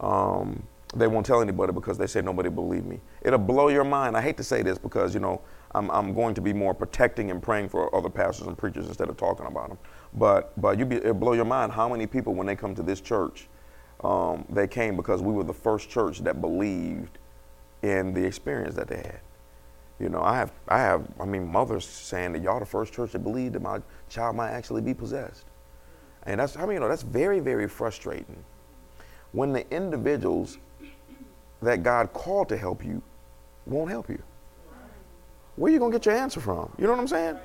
Um, 0.00 0.62
they 0.94 1.06
won't 1.06 1.24
tell 1.24 1.40
anybody 1.40 1.72
because 1.72 1.96
they 1.96 2.06
say 2.06 2.20
nobody 2.20 2.50
believe 2.50 2.84
me. 2.84 3.00
It'll 3.22 3.38
blow 3.38 3.68
your 3.68 3.84
mind. 3.84 4.16
I 4.16 4.20
hate 4.20 4.36
to 4.36 4.44
say 4.44 4.62
this 4.62 4.78
because 4.78 5.14
you 5.14 5.20
know 5.20 5.40
I'm, 5.74 5.90
I'm 5.90 6.14
going 6.14 6.34
to 6.34 6.40
be 6.42 6.52
more 6.52 6.74
protecting 6.74 7.30
and 7.30 7.42
praying 7.42 7.70
for 7.70 7.94
other 7.94 8.10
pastors 8.10 8.46
and 8.46 8.56
preachers 8.58 8.88
instead 8.88 9.08
of 9.08 9.16
talking 9.16 9.46
about 9.46 9.68
them. 9.68 9.78
But 10.14 10.60
but 10.60 10.78
you 10.78 10.84
be 10.84 10.96
it'll 10.96 11.14
blow 11.14 11.32
your 11.32 11.46
mind 11.46 11.72
how 11.72 11.88
many 11.88 12.06
people 12.06 12.34
when 12.34 12.46
they 12.46 12.56
come 12.56 12.74
to 12.74 12.82
this 12.82 13.00
church, 13.00 13.48
um, 14.04 14.44
they 14.50 14.66
came 14.66 14.96
because 14.96 15.22
we 15.22 15.32
were 15.32 15.44
the 15.44 15.54
first 15.54 15.88
church 15.88 16.18
that 16.20 16.42
believed 16.42 17.18
in 17.82 18.14
the 18.14 18.24
experience 18.24 18.74
that 18.76 18.88
they 18.88 18.96
had. 18.96 19.20
You 19.98 20.08
know, 20.08 20.22
I 20.22 20.36
have 20.36 20.52
I 20.68 20.78
have 20.78 21.06
I 21.20 21.24
mean 21.24 21.46
mothers 21.50 21.84
saying 21.84 22.32
that 22.32 22.42
y'all 22.42 22.58
the 22.58 22.66
first 22.66 22.92
church 22.92 23.12
that 23.12 23.20
believed 23.20 23.54
that 23.54 23.62
my 23.62 23.80
child 24.08 24.36
might 24.36 24.50
actually 24.50 24.82
be 24.82 24.94
possessed. 24.94 25.46
And 26.24 26.40
that's 26.40 26.56
I 26.56 26.62
mean, 26.62 26.74
you 26.74 26.80
know, 26.80 26.88
that's 26.88 27.02
very, 27.02 27.40
very 27.40 27.68
frustrating. 27.68 28.44
When 29.32 29.52
the 29.52 29.68
individuals 29.74 30.58
that 31.62 31.82
God 31.82 32.12
called 32.12 32.48
to 32.50 32.56
help 32.56 32.84
you 32.84 33.00
won't 33.66 33.90
help 33.90 34.08
you. 34.08 34.20
Where 35.56 35.70
are 35.70 35.72
you 35.72 35.78
to 35.78 35.90
get 35.90 36.06
your 36.06 36.16
answer 36.16 36.40
from? 36.40 36.72
You 36.78 36.84
know 36.84 36.90
what 36.90 37.00
I'm 37.00 37.08
saying? 37.08 37.38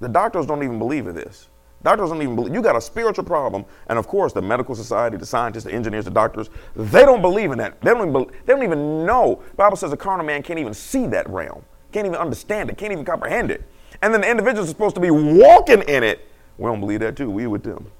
The 0.00 0.08
doctors 0.08 0.46
don't 0.46 0.62
even 0.62 0.78
believe 0.78 1.06
in 1.06 1.14
this. 1.14 1.48
Doctors 1.82 2.10
don't 2.10 2.20
even 2.20 2.36
believe. 2.36 2.54
You 2.54 2.60
got 2.60 2.76
a 2.76 2.80
spiritual 2.80 3.24
problem, 3.24 3.64
and 3.88 3.98
of 3.98 4.06
course, 4.06 4.34
the 4.34 4.42
medical 4.42 4.74
society, 4.74 5.16
the 5.16 5.24
scientists, 5.24 5.64
the 5.64 5.72
engineers, 5.72 6.04
the 6.04 6.10
doctors, 6.10 6.50
they 6.76 7.06
don't 7.06 7.22
believe 7.22 7.52
in 7.52 7.58
that. 7.58 7.80
They 7.80 7.92
don't 7.92 8.08
even. 8.08 8.26
They 8.44 8.52
don't 8.52 8.62
even 8.62 9.06
know. 9.06 9.42
The 9.50 9.56
Bible 9.56 9.76
says 9.76 9.92
a 9.92 9.96
carnal 9.96 10.26
man 10.26 10.42
can't 10.42 10.58
even 10.58 10.74
see 10.74 11.06
that 11.06 11.28
realm, 11.30 11.64
can't 11.92 12.06
even 12.06 12.18
understand 12.18 12.68
it, 12.68 12.76
can't 12.76 12.92
even 12.92 13.04
comprehend 13.04 13.50
it. 13.50 13.62
And 14.02 14.12
then 14.12 14.20
the 14.20 14.30
individuals 14.30 14.68
are 14.68 14.72
supposed 14.72 14.94
to 14.96 15.00
be 15.00 15.10
walking 15.10 15.82
in 15.82 16.04
it. 16.04 16.26
We 16.58 16.66
don't 16.66 16.80
believe 16.80 17.00
that 17.00 17.16
too. 17.16 17.30
We 17.30 17.46
with 17.46 17.62
them. 17.62 17.90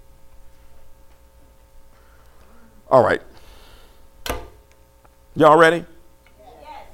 All 2.91 3.03
right. 3.03 3.23
Y'all 5.37 5.57
ready? 5.57 5.85
Yes. 6.61 6.85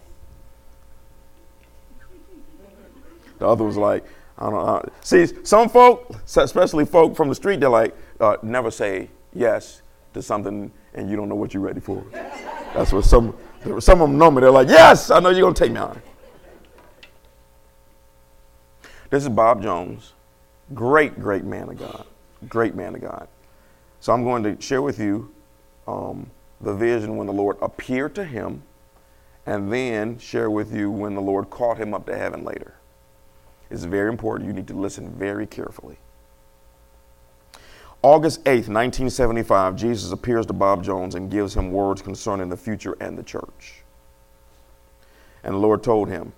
The 3.39 3.49
other 3.49 3.65
was 3.65 3.77
like, 3.77 4.05
I 4.39 4.51
don't 4.51 4.67
know. 4.67 4.93
See, 5.01 5.27
some 5.45 5.69
folk, 5.69 6.15
especially 6.37 6.85
folk 6.85 7.17
from 7.17 7.29
the 7.29 7.35
street, 7.35 7.61
they're 7.61 7.71
like, 7.71 7.97
uh, 8.21 8.37
never 8.43 8.71
say 8.71 9.09
yes 9.33 9.83
to 10.15 10.23
something 10.23 10.71
and 10.95 11.11
you 11.11 11.17
don't 11.17 11.29
know 11.29 11.35
what 11.35 11.55
you're 11.55 11.63
ready 11.63 11.81
for. 11.81 12.05
That's 12.75 12.93
what 12.93 13.05
some, 13.05 13.35
some 13.81 14.01
of 14.01 14.09
them 14.09 14.19
know 14.19 14.31
me. 14.31 14.41
They're 14.41 14.51
like, 14.51 14.69
yes, 14.69 15.11
I 15.11 15.21
know 15.21 15.31
you're 15.31 15.41
going 15.41 15.55
to 15.55 15.65
take 15.65 15.73
me 15.73 15.79
on. 15.79 16.01
This 19.09 19.23
is 19.23 19.29
Bob 19.29 19.63
Jones, 19.63 20.13
great, 20.75 21.19
great 21.21 21.45
man 21.45 21.69
of 21.69 21.79
God. 21.79 22.07
Great 22.49 22.75
man 22.75 22.95
of 22.95 23.01
God. 23.01 23.29
So 24.01 24.13
I'm 24.13 24.25
going 24.25 24.43
to 24.43 24.61
share 24.61 24.83
with 24.83 24.99
you 24.99 25.33
um, 25.87 26.31
the 26.61 26.75
vision 26.75 27.17
when 27.17 27.27
the 27.27 27.33
Lord 27.33 27.57
appeared 27.63 28.15
to 28.17 28.25
him, 28.25 28.63
and 29.47 29.73
then 29.73 30.19
share 30.19 30.51
with 30.51 30.75
you 30.75 30.91
when 30.91 31.15
the 31.15 31.21
Lord 31.21 31.49
caught 31.51 31.79
him 31.79 31.95
up 31.95 32.05
to 32.07 32.17
heaven 32.17 32.45
later 32.45 32.75
is 33.71 33.85
very 33.85 34.09
important. 34.09 34.49
You 34.49 34.55
need 34.55 34.69
to 34.69 34.75
listen 34.75 35.11
very 35.11 35.47
carefully. 35.47 35.99
August 38.03 38.45
8th, 38.45 38.69
1975, 38.69 39.75
Jesus 39.75 40.13
appears 40.13 40.47
to 40.47 40.53
Bob 40.53 40.85
Jones 40.85 41.15
and 41.15 41.31
gives 41.31 41.57
him 41.57 41.73
words 41.73 42.03
concerning 42.03 42.49
the 42.49 42.57
future 42.57 42.97
and 43.01 43.19
the 43.19 43.23
church. 43.23 43.83
And 45.43 45.55
the 45.55 45.59
Lord 45.59 45.83
told 45.83 46.09
him, 46.09 46.33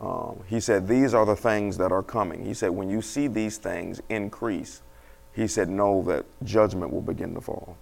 um, 0.00 0.40
He 0.46 0.58
said, 0.60 0.88
These 0.88 1.14
are 1.14 1.26
the 1.26 1.36
things 1.36 1.76
that 1.78 1.92
are 1.92 2.02
coming. 2.02 2.44
He 2.44 2.54
said, 2.54 2.70
When 2.70 2.90
you 2.90 3.02
see 3.02 3.28
these 3.28 3.58
things 3.58 4.00
increase, 4.08 4.82
He 5.32 5.46
said, 5.46 5.68
Know 5.68 6.02
that 6.02 6.24
judgment 6.42 6.92
will 6.92 7.02
begin 7.02 7.34
to 7.34 7.40
fall. 7.40 7.76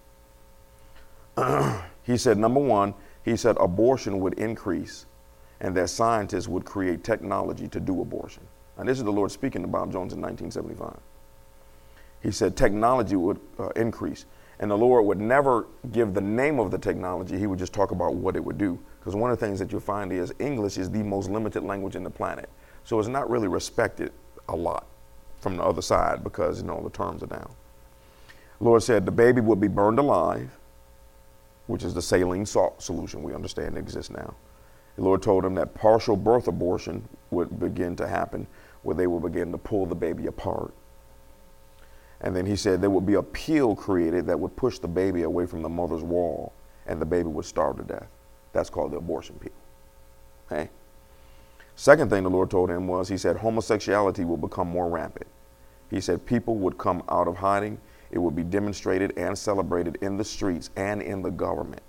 he 2.03 2.19
said, 2.19 2.37
Number 2.37 2.61
one, 2.61 2.93
He 3.25 3.37
said, 3.37 3.57
abortion 3.59 4.21
would 4.21 4.35
increase 4.35 5.07
and 5.61 5.77
that 5.77 5.91
scientists 5.91 6.49
would 6.49 6.65
create 6.65 7.05
technology 7.05 7.69
to 7.69 7.81
do 7.81 8.01
abortion. 8.01 8.43
And 8.81 8.89
this 8.89 8.97
is 8.97 9.05
the 9.05 9.13
Lord 9.13 9.31
speaking 9.31 9.61
to 9.61 9.69
Bob 9.69 9.93
Jones 9.93 10.15
in 10.15 10.23
1975. 10.23 10.99
He 12.23 12.31
said 12.31 12.57
technology 12.57 13.15
would 13.15 13.39
uh, 13.59 13.69
increase. 13.77 14.25
And 14.59 14.71
the 14.71 14.77
Lord 14.77 15.05
would 15.05 15.21
never 15.21 15.67
give 15.93 16.15
the 16.15 16.21
name 16.23 16.59
of 16.59 16.71
the 16.71 16.79
technology, 16.79 17.39
He 17.39 17.47
would 17.47 17.59
just 17.59 17.75
talk 17.75 17.91
about 17.91 18.15
what 18.15 18.37
it 18.37 18.45
would 18.45 18.57
do. 18.57 18.79
Because 18.99 19.15
one 19.15 19.31
of 19.31 19.39
the 19.39 19.47
things 19.47 19.59
that 19.59 19.71
you'll 19.71 19.83
find 19.83 20.11
is 20.13 20.33
English 20.39 20.79
is 20.79 20.91
the 20.91 21.03
most 21.03 21.31
limited 21.31 21.63
language 21.63 21.95
in 21.95 22.03
the 22.03 22.11
planet. 22.11 22.49
So 22.85 22.99
it's 22.99 23.09
not 23.09 23.29
really 23.29 23.49
respected 23.49 24.13
a 24.49 24.57
lot 24.57 24.87
from 25.41 25.59
the 25.59 25.63
other 25.63 25.83
side 25.83 26.25
because, 26.25 26.63
you 26.63 26.67
know, 26.67 26.81
the 26.83 26.91
terms 26.91 27.23
are 27.23 27.27
down. 27.27 27.51
The 28.59 28.65
Lord 28.65 28.83
said 28.83 29.05
the 29.05 29.13
baby 29.13 29.43
would 29.43 29.61
be 29.61 29.69
burned 29.69 29.99
alive, 29.99 30.51
which 31.67 31.85
is 31.85 31.93
the 31.93 32.03
saline 32.03 32.47
salt 32.47 32.83
solution 32.83 33.23
we 33.23 33.35
understand 33.35 33.77
exists 33.77 34.11
now. 34.11 34.35
The 34.97 35.03
Lord 35.03 35.23
told 35.23 35.45
him 35.45 35.55
that 35.55 35.75
partial 35.75 36.17
birth 36.17 36.49
abortion 36.49 37.09
would 37.31 37.59
begin 37.59 37.97
to 37.97 38.07
happen, 38.07 38.47
where 38.83 38.97
they 38.97 39.07
will 39.07 39.21
begin 39.21 39.53
to 39.53 39.59
pull 39.59 39.87
the 39.87 39.95
baby 39.95 40.27
apart. 40.27 40.73
And 42.21 42.37
then 42.37 42.47
he 42.47 42.57
said 42.57 42.81
there 42.81 42.91
would 42.91 43.07
be 43.07 43.15
a 43.15 43.23
peel 43.23 43.75
created 43.75 44.27
that 44.27 44.39
would 44.39 44.57
push 44.57 44.79
the 44.79 44.89
baby 44.89 45.23
away 45.23 45.47
from 45.47 45.63
the 45.63 45.69
mother's 45.69 46.03
wall, 46.03 46.53
and 46.87 47.01
the 47.01 47.07
baby 47.07 47.29
would 47.29 47.45
starve 47.45 47.79
to 47.79 47.83
death. 47.83 48.09
That's 48.53 48.71
called 48.71 48.93
the 48.93 48.97
abortion 48.97 49.37
peel. 49.39 49.53
Okay? 50.51 50.71
Second 51.77 52.11
thing 52.11 52.25
the 52.25 52.31
Lord 52.31 52.51
told 52.51 52.71
him 52.71 52.87
was, 52.87 53.09
He 53.09 53.17
said, 53.17 53.37
homosexuality 53.37 54.25
will 54.25 54.37
become 54.37 54.69
more 54.69 54.89
rampant. 54.89 55.29
He 55.91 56.01
said, 56.01 56.25
people 56.25 56.57
would 56.57 56.79
come 56.79 57.03
out 57.09 57.27
of 57.27 57.37
hiding, 57.37 57.79
it 58.11 58.19
would 58.19 58.37
be 58.37 58.45
demonstrated 58.45 59.13
and 59.17 59.37
celebrated 59.37 59.99
in 60.01 60.17
the 60.17 60.25
streets 60.25 60.71
and 60.77 61.03
in 61.03 61.23
the 61.23 61.31
government. 61.31 61.83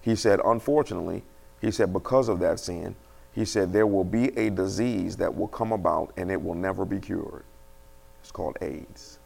He 0.00 0.14
said, 0.14 0.40
unfortunately, 0.44 1.22
he 1.60 1.70
said, 1.70 1.92
because 1.92 2.28
of 2.28 2.38
that 2.40 2.60
sin, 2.60 2.94
he 3.38 3.44
said, 3.44 3.72
there 3.72 3.86
will 3.86 4.02
be 4.02 4.36
a 4.36 4.50
disease 4.50 5.16
that 5.16 5.32
will 5.32 5.46
come 5.46 5.70
about 5.70 6.12
and 6.16 6.28
it 6.28 6.42
will 6.42 6.56
never 6.56 6.84
be 6.84 6.98
cured. 6.98 7.44
It's 8.20 8.32
called 8.32 8.56
AIDS. 8.60 9.20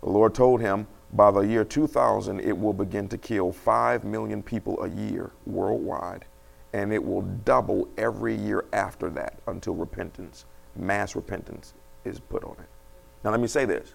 The 0.00 0.08
Lord 0.08 0.34
told 0.34 0.62
him, 0.62 0.86
by 1.12 1.30
the 1.30 1.40
year 1.40 1.64
2000, 1.64 2.40
it 2.40 2.56
will 2.56 2.72
begin 2.72 3.08
to 3.08 3.18
kill 3.18 3.52
5 3.52 4.04
million 4.04 4.42
people 4.42 4.82
a 4.82 4.88
year 4.88 5.32
worldwide, 5.44 6.24
and 6.72 6.94
it 6.94 7.04
will 7.04 7.20
double 7.44 7.90
every 7.98 8.34
year 8.34 8.64
after 8.72 9.10
that 9.10 9.38
until 9.48 9.74
repentance, 9.74 10.46
mass 10.76 11.14
repentance, 11.14 11.74
is 12.06 12.20
put 12.20 12.42
on 12.42 12.56
it. 12.58 12.68
Now, 13.22 13.32
let 13.32 13.40
me 13.40 13.48
say 13.48 13.66
this. 13.66 13.94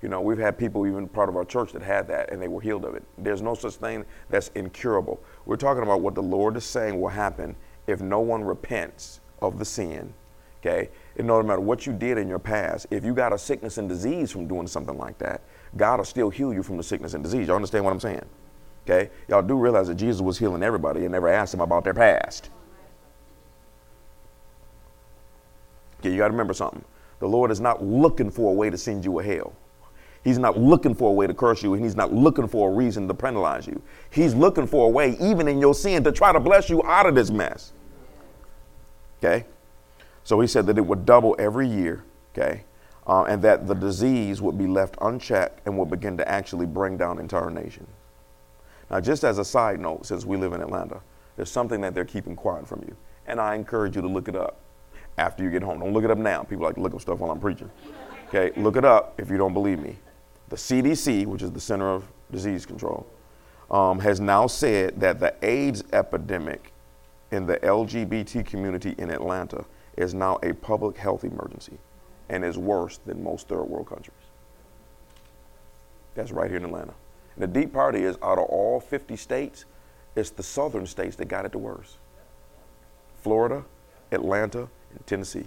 You 0.00 0.08
know, 0.08 0.22
we've 0.22 0.38
had 0.38 0.56
people, 0.56 0.86
even 0.86 1.08
part 1.08 1.28
of 1.28 1.36
our 1.36 1.44
church, 1.44 1.72
that 1.72 1.82
had 1.82 2.08
that 2.08 2.32
and 2.32 2.40
they 2.40 2.48
were 2.48 2.62
healed 2.62 2.86
of 2.86 2.94
it. 2.94 3.02
There's 3.18 3.42
no 3.42 3.54
such 3.54 3.74
thing 3.74 4.06
that's 4.30 4.48
incurable. 4.54 5.20
We're 5.44 5.56
talking 5.56 5.82
about 5.82 6.00
what 6.00 6.14
the 6.14 6.22
Lord 6.22 6.56
is 6.56 6.64
saying 6.64 6.98
will 6.98 7.08
happen 7.08 7.54
if 7.88 8.00
no 8.00 8.20
one 8.20 8.44
repents 8.44 9.20
of 9.40 9.58
the 9.58 9.64
sin. 9.64 10.14
Okay? 10.60 10.90
It 11.16 11.24
no 11.24 11.42
matter 11.42 11.60
what 11.60 11.86
you 11.86 11.92
did 11.92 12.18
in 12.18 12.28
your 12.28 12.38
past, 12.38 12.86
if 12.90 13.04
you 13.04 13.14
got 13.14 13.32
a 13.32 13.38
sickness 13.38 13.78
and 13.78 13.88
disease 13.88 14.30
from 14.30 14.46
doing 14.46 14.66
something 14.66 14.96
like 14.96 15.18
that, 15.18 15.42
God 15.76 15.98
will 15.98 16.04
still 16.04 16.30
heal 16.30 16.52
you 16.52 16.62
from 16.62 16.76
the 16.76 16.82
sickness 16.82 17.14
and 17.14 17.24
disease. 17.24 17.46
Y'all 17.46 17.56
understand 17.56 17.84
what 17.84 17.92
I'm 17.92 18.00
saying? 18.00 18.24
Okay? 18.84 19.10
Y'all 19.28 19.42
do 19.42 19.56
realize 19.56 19.88
that 19.88 19.96
Jesus 19.96 20.20
was 20.20 20.38
healing 20.38 20.62
everybody 20.62 21.00
and 21.00 21.12
never 21.12 21.28
asked 21.28 21.52
them 21.52 21.60
about 21.60 21.84
their 21.84 21.94
past. 21.94 22.50
Okay, 26.00 26.10
you 26.10 26.18
got 26.18 26.28
to 26.28 26.32
remember 26.32 26.54
something. 26.54 26.84
The 27.18 27.26
Lord 27.26 27.50
is 27.50 27.60
not 27.60 27.82
looking 27.82 28.30
for 28.30 28.50
a 28.50 28.54
way 28.54 28.70
to 28.70 28.78
send 28.78 29.04
you 29.04 29.18
a 29.18 29.24
hell. 29.24 29.52
He's 30.24 30.38
not 30.38 30.58
looking 30.58 30.94
for 30.94 31.10
a 31.10 31.12
way 31.12 31.26
to 31.26 31.34
curse 31.34 31.62
you, 31.62 31.74
and 31.74 31.82
He's 31.82 31.96
not 31.96 32.12
looking 32.12 32.46
for 32.46 32.70
a 32.70 32.72
reason 32.72 33.08
to 33.08 33.14
penalize 33.14 33.66
you. 33.66 33.80
He's 34.10 34.34
looking 34.34 34.66
for 34.66 34.86
a 34.86 34.88
way, 34.88 35.16
even 35.20 35.48
in 35.48 35.58
your 35.58 35.74
sin, 35.74 36.04
to 36.04 36.12
try 36.12 36.32
to 36.32 36.40
bless 36.40 36.68
you 36.68 36.82
out 36.84 37.06
of 37.06 37.14
this 37.14 37.30
mess. 37.30 37.72
Okay? 39.18 39.46
So 40.24 40.40
He 40.40 40.46
said 40.46 40.66
that 40.66 40.78
it 40.78 40.86
would 40.86 41.06
double 41.06 41.34
every 41.38 41.68
year, 41.68 42.04
okay? 42.36 42.64
Uh, 43.06 43.24
and 43.24 43.40
that 43.42 43.66
the 43.66 43.74
disease 43.74 44.42
would 44.42 44.58
be 44.58 44.66
left 44.66 44.96
unchecked 45.00 45.66
and 45.66 45.78
would 45.78 45.88
begin 45.88 46.16
to 46.18 46.28
actually 46.28 46.66
bring 46.66 46.98
down 46.98 47.18
entire 47.18 47.50
nations. 47.50 47.88
Now, 48.90 49.00
just 49.00 49.24
as 49.24 49.38
a 49.38 49.44
side 49.44 49.80
note, 49.80 50.06
since 50.06 50.24
we 50.24 50.36
live 50.36 50.52
in 50.52 50.60
Atlanta, 50.60 51.00
there's 51.36 51.50
something 51.50 51.80
that 51.82 51.94
they're 51.94 52.04
keeping 52.04 52.36
quiet 52.36 52.66
from 52.66 52.82
you. 52.86 52.96
And 53.26 53.40
I 53.40 53.54
encourage 53.54 53.96
you 53.96 54.02
to 54.02 54.08
look 54.08 54.28
it 54.28 54.36
up 54.36 54.60
after 55.18 55.42
you 55.42 55.50
get 55.50 55.62
home. 55.62 55.80
Don't 55.80 55.92
look 55.92 56.04
it 56.04 56.10
up 56.10 56.18
now. 56.18 56.42
People 56.42 56.64
like 56.64 56.76
to 56.76 56.80
look 56.80 56.94
up 56.94 57.00
stuff 57.00 57.18
while 57.18 57.30
I'm 57.30 57.40
preaching. 57.40 57.70
Okay, 58.28 58.52
look 58.60 58.76
it 58.76 58.84
up 58.84 59.18
if 59.20 59.30
you 59.30 59.36
don't 59.36 59.52
believe 59.52 59.78
me. 59.78 59.96
The 60.48 60.56
CDC, 60.56 61.26
which 61.26 61.42
is 61.42 61.52
the 61.52 61.60
Center 61.60 61.88
of 61.88 62.04
Disease 62.30 62.64
Control, 62.66 63.06
um, 63.70 63.98
has 64.00 64.20
now 64.20 64.46
said 64.46 64.98
that 65.00 65.20
the 65.20 65.34
AIDS 65.42 65.84
epidemic 65.92 66.72
in 67.30 67.46
the 67.46 67.56
LGBT 67.58 68.44
community 68.46 68.94
in 68.98 69.10
Atlanta 69.10 69.64
is 69.96 70.14
now 70.14 70.38
a 70.42 70.52
public 70.54 70.96
health 70.96 71.24
emergency 71.24 71.78
and 72.28 72.44
is 72.44 72.56
worse 72.58 72.98
than 73.06 73.22
most 73.22 73.48
third 73.48 73.64
world 73.64 73.88
countries. 73.88 74.14
That's 76.14 76.32
right 76.32 76.50
here 76.50 76.58
in 76.58 76.64
Atlanta. 76.64 76.94
And 77.36 77.42
the 77.42 77.60
deep 77.60 77.72
part 77.72 77.94
is 77.94 78.16
out 78.22 78.38
of 78.38 78.44
all 78.44 78.80
50 78.80 79.16
states, 79.16 79.64
it's 80.16 80.30
the 80.30 80.42
southern 80.42 80.86
states 80.86 81.16
that 81.16 81.26
got 81.26 81.44
it 81.44 81.52
the 81.52 81.58
worst 81.58 81.96
Florida, 83.22 83.64
Atlanta, 84.10 84.68
and 84.90 85.06
Tennessee. 85.06 85.46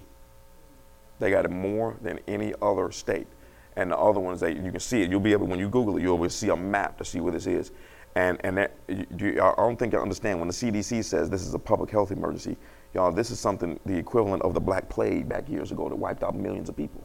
They 1.19 1.29
got 1.29 1.45
it 1.45 1.51
more 1.51 1.95
than 2.01 2.19
any 2.27 2.53
other 2.61 2.91
state. 2.91 3.27
And 3.75 3.91
the 3.91 3.97
other 3.97 4.19
ones, 4.19 4.41
that 4.41 4.57
you 4.57 4.71
can 4.71 4.79
see 4.79 5.01
it. 5.01 5.09
You'll 5.09 5.21
be 5.21 5.31
able, 5.31 5.47
when 5.47 5.59
you 5.59 5.69
Google 5.69 5.97
it, 5.97 6.01
you'll 6.01 6.17
be 6.17 6.23
able 6.23 6.29
to 6.29 6.35
see 6.35 6.49
a 6.49 6.55
map 6.57 6.97
to 6.97 7.05
see 7.05 7.21
where 7.21 7.31
this 7.31 7.47
is. 7.47 7.71
And, 8.15 8.37
and 8.43 8.57
that, 8.57 8.75
you, 8.89 9.41
I 9.41 9.53
don't 9.55 9.77
think 9.77 9.93
you 9.93 9.99
understand 9.99 10.39
when 10.39 10.47
the 10.47 10.53
CDC 10.53 11.03
says 11.03 11.29
this 11.29 11.45
is 11.45 11.53
a 11.53 11.59
public 11.59 11.89
health 11.89 12.11
emergency, 12.11 12.57
y'all, 12.93 13.11
this 13.11 13.31
is 13.31 13.39
something, 13.39 13.79
the 13.85 13.95
equivalent 13.97 14.43
of 14.43 14.53
the 14.53 14.59
Black 14.59 14.89
Plague 14.89 15.29
back 15.29 15.47
years 15.47 15.71
ago 15.71 15.87
that 15.87 15.95
wiped 15.95 16.23
out 16.23 16.35
millions 16.35 16.67
of 16.67 16.75
people. 16.75 17.01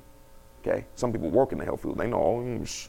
Okay? 0.61 0.85
Some 0.97 1.12
people 1.12 1.31
work 1.31 1.53
in 1.53 1.59
the 1.59 1.64
health 1.64 1.83
field, 1.83 1.99
they 1.99 2.09
know, 2.09 2.21
oh, 2.21 2.40
mm, 2.40 2.88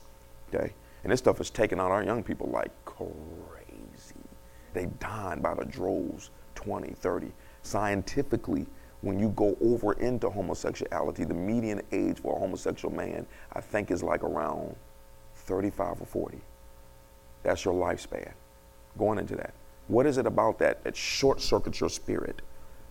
okay? 0.54 0.74
And 1.04 1.12
this 1.12 1.20
stuff 1.20 1.40
is 1.40 1.50
taking 1.52 1.80
out 1.80 1.92
our 1.92 2.04
young 2.04 2.24
people 2.24 2.48
like 2.48 2.72
crazy. 2.86 4.16
They 4.74 4.88
dying 5.00 5.42
by 5.42 5.54
the 5.54 5.66
droves, 5.66 6.32
20, 6.56 6.94
30. 6.94 7.32
Scientifically, 7.62 8.66
when 9.02 9.20
you 9.20 9.30
go 9.30 9.56
over 9.62 9.94
into 9.94 10.30
homosexuality, 10.30 11.24
the 11.24 11.34
median 11.34 11.82
age 11.92 12.20
for 12.20 12.36
a 12.36 12.40
homosexual 12.40 12.94
man, 12.94 13.28
I 13.54 13.62
think, 13.62 13.92
is 13.92 14.02
like 14.02 14.24
around 14.24 14.76
35 15.36 16.02
or 16.02 16.06
40. 16.06 16.42
That's 17.48 17.64
your 17.64 17.74
lifespan 17.74 18.34
going 18.98 19.18
into 19.18 19.38
that. 19.38 19.54
What 19.88 20.06
is 20.06 20.18
it 20.18 20.26
about 20.26 20.60
that 20.60 20.84
that 20.84 20.98
short 20.98 21.40
circuits 21.40 21.80
your 21.80 21.90
spirit? 21.90 22.42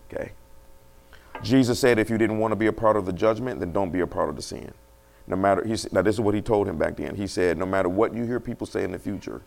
Okay. 0.09 0.31
Jesus 1.43 1.79
said, 1.79 1.99
if 1.99 2.09
you 2.09 2.17
didn't 2.17 2.39
want 2.39 2.53
to 2.53 2.55
be 2.55 2.65
a 2.65 2.73
part 2.73 2.97
of 2.97 3.05
the 3.05 3.13
judgment, 3.13 3.59
then 3.59 3.71
don't 3.71 3.91
be 3.91 3.99
a 3.99 4.07
part 4.07 4.29
of 4.29 4.35
the 4.35 4.41
sin. 4.41 4.73
No 5.27 5.35
matter, 5.35 5.63
he 5.63 5.77
said, 5.77 5.93
now 5.93 6.01
this 6.01 6.15
is 6.15 6.21
what 6.21 6.33
he 6.33 6.41
told 6.41 6.67
him 6.67 6.75
back 6.75 6.97
then. 6.97 7.13
He 7.13 7.27
said, 7.27 7.55
no 7.59 7.67
matter 7.67 7.87
what 7.87 8.15
you 8.15 8.23
hear 8.23 8.39
people 8.39 8.65
say 8.65 8.83
in 8.83 8.91
the 8.91 8.97
future, 8.97 9.43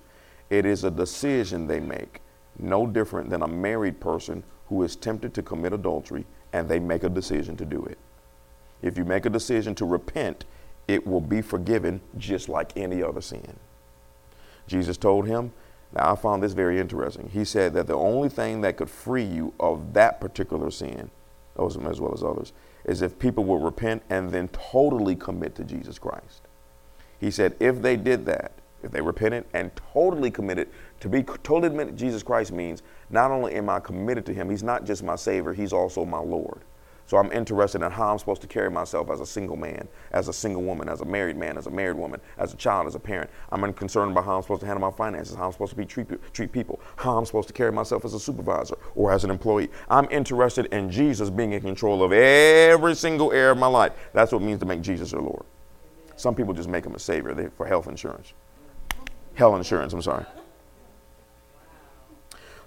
it 0.48 0.64
is 0.64 0.84
a 0.84 0.92
decision 0.92 1.66
they 1.66 1.80
make, 1.80 2.20
no 2.60 2.86
different 2.86 3.30
than 3.30 3.42
a 3.42 3.48
married 3.48 3.98
person 3.98 4.44
who 4.68 4.84
is 4.84 4.94
tempted 4.94 5.34
to 5.34 5.42
commit 5.42 5.72
adultery 5.72 6.24
and 6.52 6.68
they 6.68 6.78
make 6.78 7.02
a 7.02 7.08
decision 7.08 7.56
to 7.56 7.64
do 7.64 7.84
it. 7.86 7.98
If 8.80 8.96
you 8.96 9.04
make 9.04 9.26
a 9.26 9.30
decision 9.30 9.74
to 9.74 9.84
repent, 9.86 10.44
it 10.86 11.04
will 11.04 11.20
be 11.20 11.42
forgiven 11.42 12.00
just 12.16 12.48
like 12.48 12.76
any 12.76 13.02
other 13.02 13.20
sin. 13.20 13.56
Jesus 14.70 14.96
told 14.96 15.26
him, 15.26 15.52
now 15.92 16.12
I 16.12 16.14
found 16.14 16.44
this 16.44 16.52
very 16.52 16.78
interesting. 16.78 17.28
He 17.28 17.44
said 17.44 17.74
that 17.74 17.88
the 17.88 17.96
only 17.96 18.28
thing 18.28 18.60
that 18.60 18.76
could 18.76 18.88
free 18.88 19.24
you 19.24 19.52
of 19.58 19.92
that 19.94 20.20
particular 20.20 20.70
sin, 20.70 21.10
as 21.58 21.76
well 21.76 22.14
as 22.14 22.22
others, 22.22 22.52
is 22.84 23.02
if 23.02 23.18
people 23.18 23.44
will 23.44 23.58
repent 23.58 24.00
and 24.10 24.30
then 24.30 24.46
totally 24.48 25.16
commit 25.16 25.56
to 25.56 25.64
Jesus 25.64 25.98
Christ. 25.98 26.42
He 27.18 27.32
said 27.32 27.56
if 27.58 27.82
they 27.82 27.96
did 27.96 28.24
that, 28.26 28.52
if 28.84 28.92
they 28.92 29.00
repented 29.00 29.44
and 29.52 29.72
totally 29.92 30.30
committed, 30.30 30.68
to 31.00 31.08
be 31.08 31.24
totally 31.24 31.68
committed 31.68 31.98
to 31.98 32.04
Jesus 32.04 32.22
Christ 32.22 32.52
means 32.52 32.84
not 33.10 33.32
only 33.32 33.54
am 33.54 33.68
I 33.68 33.80
committed 33.80 34.24
to 34.26 34.32
Him, 34.32 34.48
He's 34.48 34.62
not 34.62 34.84
just 34.84 35.02
my 35.02 35.16
Savior, 35.16 35.52
He's 35.52 35.72
also 35.72 36.04
my 36.04 36.20
Lord. 36.20 36.60
So 37.10 37.16
I'm 37.16 37.32
interested 37.32 37.82
in 37.82 37.90
how 37.90 38.12
I'm 38.12 38.20
supposed 38.20 38.40
to 38.42 38.46
carry 38.46 38.70
myself 38.70 39.10
as 39.10 39.18
a 39.18 39.26
single 39.26 39.56
man, 39.56 39.88
as 40.12 40.28
a 40.28 40.32
single 40.32 40.62
woman, 40.62 40.88
as 40.88 41.00
a 41.00 41.04
married 41.04 41.36
man, 41.36 41.58
as 41.58 41.66
a 41.66 41.70
married 41.70 41.96
woman, 41.96 42.20
as 42.38 42.54
a 42.54 42.56
child, 42.56 42.86
as 42.86 42.94
a 42.94 43.00
parent. 43.00 43.28
I'm 43.50 43.72
concerned 43.72 44.12
about 44.12 44.26
how 44.26 44.36
I'm 44.36 44.42
supposed 44.42 44.60
to 44.60 44.68
handle 44.68 44.88
my 44.88 44.96
finances, 44.96 45.34
how 45.34 45.46
I'm 45.46 45.50
supposed 45.50 45.70
to 45.70 45.76
be 45.76 45.84
treat, 45.84 46.06
treat 46.32 46.52
people, 46.52 46.78
how 46.94 47.18
I'm 47.18 47.26
supposed 47.26 47.48
to 47.48 47.52
carry 47.52 47.72
myself 47.72 48.04
as 48.04 48.14
a 48.14 48.20
supervisor 48.20 48.76
or 48.94 49.10
as 49.10 49.24
an 49.24 49.30
employee. 49.30 49.70
I'm 49.88 50.06
interested 50.08 50.66
in 50.66 50.88
Jesus 50.88 51.30
being 51.30 51.52
in 51.52 51.62
control 51.62 52.04
of 52.04 52.12
every 52.12 52.94
single 52.94 53.32
area 53.32 53.50
of 53.50 53.58
my 53.58 53.66
life. 53.66 53.90
That's 54.12 54.30
what 54.30 54.40
it 54.42 54.44
means 54.44 54.60
to 54.60 54.66
make 54.66 54.80
Jesus 54.80 55.10
your 55.10 55.22
Lord. 55.22 55.44
Some 56.14 56.36
people 56.36 56.54
just 56.54 56.68
make 56.68 56.86
him 56.86 56.94
a 56.94 57.00
savior 57.00 57.50
for 57.56 57.66
health 57.66 57.88
insurance. 57.88 58.34
Health 59.34 59.56
insurance, 59.56 59.92
I'm 59.92 60.02
sorry. 60.02 60.26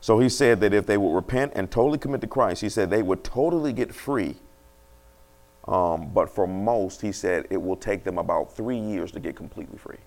So 0.03 0.19
he 0.19 0.27
said 0.27 0.59
that 0.59 0.73
if 0.73 0.85
they 0.85 0.97
would 0.97 1.15
repent 1.15 1.53
and 1.55 1.71
totally 1.71 1.97
commit 1.97 2.19
to 2.19 2.27
Christ, 2.27 2.59
he 2.59 2.67
said 2.67 2.89
they 2.89 3.01
would 3.01 3.23
totally 3.23 3.71
get 3.71 3.95
free. 3.95 4.35
Um, 5.65 6.11
but 6.13 6.29
for 6.29 6.45
most, 6.45 6.99
he 7.01 7.13
said 7.13 7.47
it 7.49 7.55
will 7.55 7.77
take 7.77 8.03
them 8.03 8.17
about 8.17 8.53
three 8.53 8.77
years 8.77 9.13
to 9.13 9.21
get 9.21 9.37
completely 9.37 9.77
free. 9.77 9.99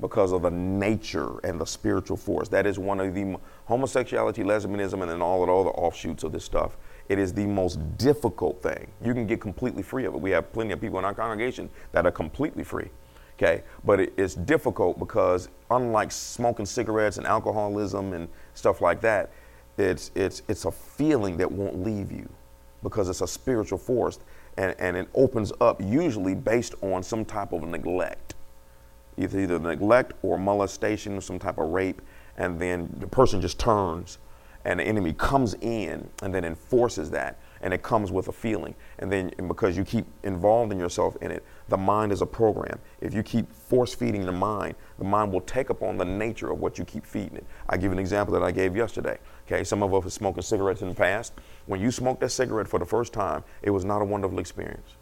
because 0.00 0.32
of 0.32 0.42
the 0.42 0.50
nature 0.50 1.38
and 1.44 1.60
the 1.60 1.64
spiritual 1.64 2.16
force. 2.16 2.48
That 2.48 2.66
is 2.66 2.78
one 2.78 3.00
of 3.00 3.14
the 3.14 3.36
homosexuality, 3.66 4.42
lesbianism, 4.42 5.00
and 5.00 5.10
then 5.10 5.22
all 5.22 5.42
of 5.42 5.48
all 5.48 5.64
the 5.64 5.70
offshoots 5.70 6.22
of 6.24 6.32
this 6.32 6.44
stuff. 6.44 6.76
It 7.08 7.18
is 7.18 7.32
the 7.32 7.46
most 7.46 7.96
difficult 7.96 8.62
thing. 8.62 8.88
You 9.02 9.14
can 9.14 9.26
get 9.26 9.40
completely 9.40 9.82
free 9.82 10.04
of 10.04 10.14
it. 10.14 10.20
We 10.20 10.32
have 10.32 10.52
plenty 10.52 10.72
of 10.72 10.80
people 10.80 10.98
in 10.98 11.04
our 11.04 11.14
congregation 11.14 11.70
that 11.92 12.04
are 12.04 12.10
completely 12.10 12.64
free. 12.64 12.90
Okay, 13.36 13.62
but 13.84 14.00
it, 14.00 14.14
it's 14.16 14.34
difficult 14.34 14.98
because 14.98 15.48
unlike 15.70 16.10
smoking 16.10 16.64
cigarettes 16.64 17.18
and 17.18 17.26
alcoholism 17.26 18.14
and 18.14 18.28
stuff 18.54 18.80
like 18.80 19.00
that, 19.02 19.30
it's 19.76 20.10
it's 20.14 20.42
it's 20.48 20.64
a 20.64 20.70
feeling 20.70 21.36
that 21.36 21.50
won't 21.50 21.84
leave 21.84 22.10
you 22.10 22.28
because 22.82 23.08
it's 23.08 23.20
a 23.20 23.26
spiritual 23.26 23.78
force 23.78 24.18
and, 24.56 24.74
and 24.78 24.96
it 24.96 25.08
opens 25.14 25.52
up 25.60 25.80
usually 25.82 26.34
based 26.34 26.74
on 26.82 27.02
some 27.02 27.24
type 27.24 27.52
of 27.52 27.62
neglect. 27.62 28.34
Either, 29.18 29.40
either 29.40 29.58
neglect 29.58 30.12
or 30.22 30.38
molestation 30.38 31.16
or 31.16 31.20
some 31.20 31.38
type 31.38 31.58
of 31.58 31.68
rape, 31.70 32.00
and 32.36 32.60
then 32.60 32.88
the 32.98 33.06
person 33.06 33.40
just 33.40 33.58
turns 33.58 34.18
and 34.64 34.80
the 34.80 34.84
enemy 34.84 35.12
comes 35.12 35.54
in 35.60 36.08
and 36.22 36.34
then 36.34 36.44
enforces 36.44 37.10
that 37.10 37.38
and 37.62 37.72
it 37.72 37.82
comes 37.82 38.10
with 38.10 38.28
a 38.28 38.32
feeling. 38.32 38.74
And 38.98 39.10
then 39.10 39.30
and 39.38 39.48
because 39.48 39.76
you 39.76 39.84
keep 39.84 40.06
involving 40.22 40.78
yourself 40.78 41.16
in 41.20 41.30
it 41.30 41.44
the 41.68 41.76
mind 41.76 42.12
is 42.12 42.22
a 42.22 42.26
program 42.26 42.78
if 43.00 43.12
you 43.12 43.22
keep 43.22 43.52
force 43.52 43.94
feeding 43.94 44.24
the 44.24 44.32
mind 44.32 44.74
the 44.98 45.04
mind 45.04 45.32
will 45.32 45.40
take 45.42 45.70
upon 45.70 45.96
the 45.96 46.04
nature 46.04 46.50
of 46.50 46.60
what 46.60 46.78
you 46.78 46.84
keep 46.84 47.04
feeding 47.04 47.36
it 47.36 47.46
i 47.68 47.76
give 47.76 47.92
an 47.92 47.98
example 47.98 48.32
that 48.32 48.42
i 48.42 48.50
gave 48.50 48.76
yesterday 48.76 49.18
okay 49.46 49.64
some 49.64 49.82
of 49.82 49.92
us 49.94 50.04
have 50.04 50.12
smoking 50.12 50.42
cigarettes 50.42 50.82
in 50.82 50.88
the 50.88 50.94
past 50.94 51.32
when 51.66 51.80
you 51.80 51.90
smoked 51.90 52.20
that 52.20 52.30
cigarette 52.30 52.68
for 52.68 52.78
the 52.78 52.86
first 52.86 53.12
time 53.12 53.42
it 53.62 53.70
was 53.70 53.84
not 53.84 54.00
a 54.00 54.04
wonderful 54.04 54.38
experience 54.38 54.96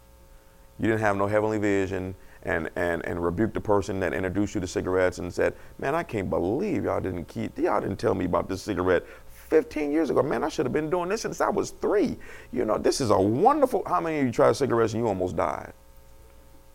you 0.79 0.87
didn't 0.87 1.01
have 1.01 1.15
no 1.15 1.27
heavenly 1.27 1.57
vision 1.57 2.15
and, 2.43 2.69
and, 2.75 3.03
and 3.05 3.23
rebuked 3.23 3.53
the 3.53 3.61
person 3.61 3.99
that 3.99 4.13
introduced 4.13 4.55
you 4.55 4.61
to 4.61 4.67
cigarettes 4.67 5.17
and 5.17 5.33
said, 5.33 5.55
Man, 5.79 5.95
I 5.95 6.03
can't 6.03 6.29
believe 6.29 6.83
y'all 6.83 7.01
didn't 7.01 7.25
keep, 7.25 7.57
y'all 7.57 7.81
didn't 7.81 7.97
tell 7.97 8.13
me 8.13 8.25
about 8.25 8.47
this 8.47 8.61
cigarette 8.61 9.03
15 9.49 9.91
years 9.91 10.09
ago. 10.09 10.21
Man, 10.21 10.43
I 10.43 10.49
should 10.49 10.65
have 10.65 10.73
been 10.73 10.89
doing 10.89 11.09
this 11.09 11.21
since 11.21 11.41
I 11.41 11.49
was 11.49 11.71
three. 11.71 12.17
You 12.51 12.65
know, 12.65 12.77
this 12.77 13.01
is 13.01 13.09
a 13.09 13.19
wonderful, 13.19 13.83
how 13.87 13.99
many 13.99 14.19
of 14.19 14.25
you 14.25 14.31
tried 14.31 14.55
cigarettes 14.55 14.93
and 14.93 15.01
you 15.01 15.07
almost 15.07 15.35
died? 15.35 15.73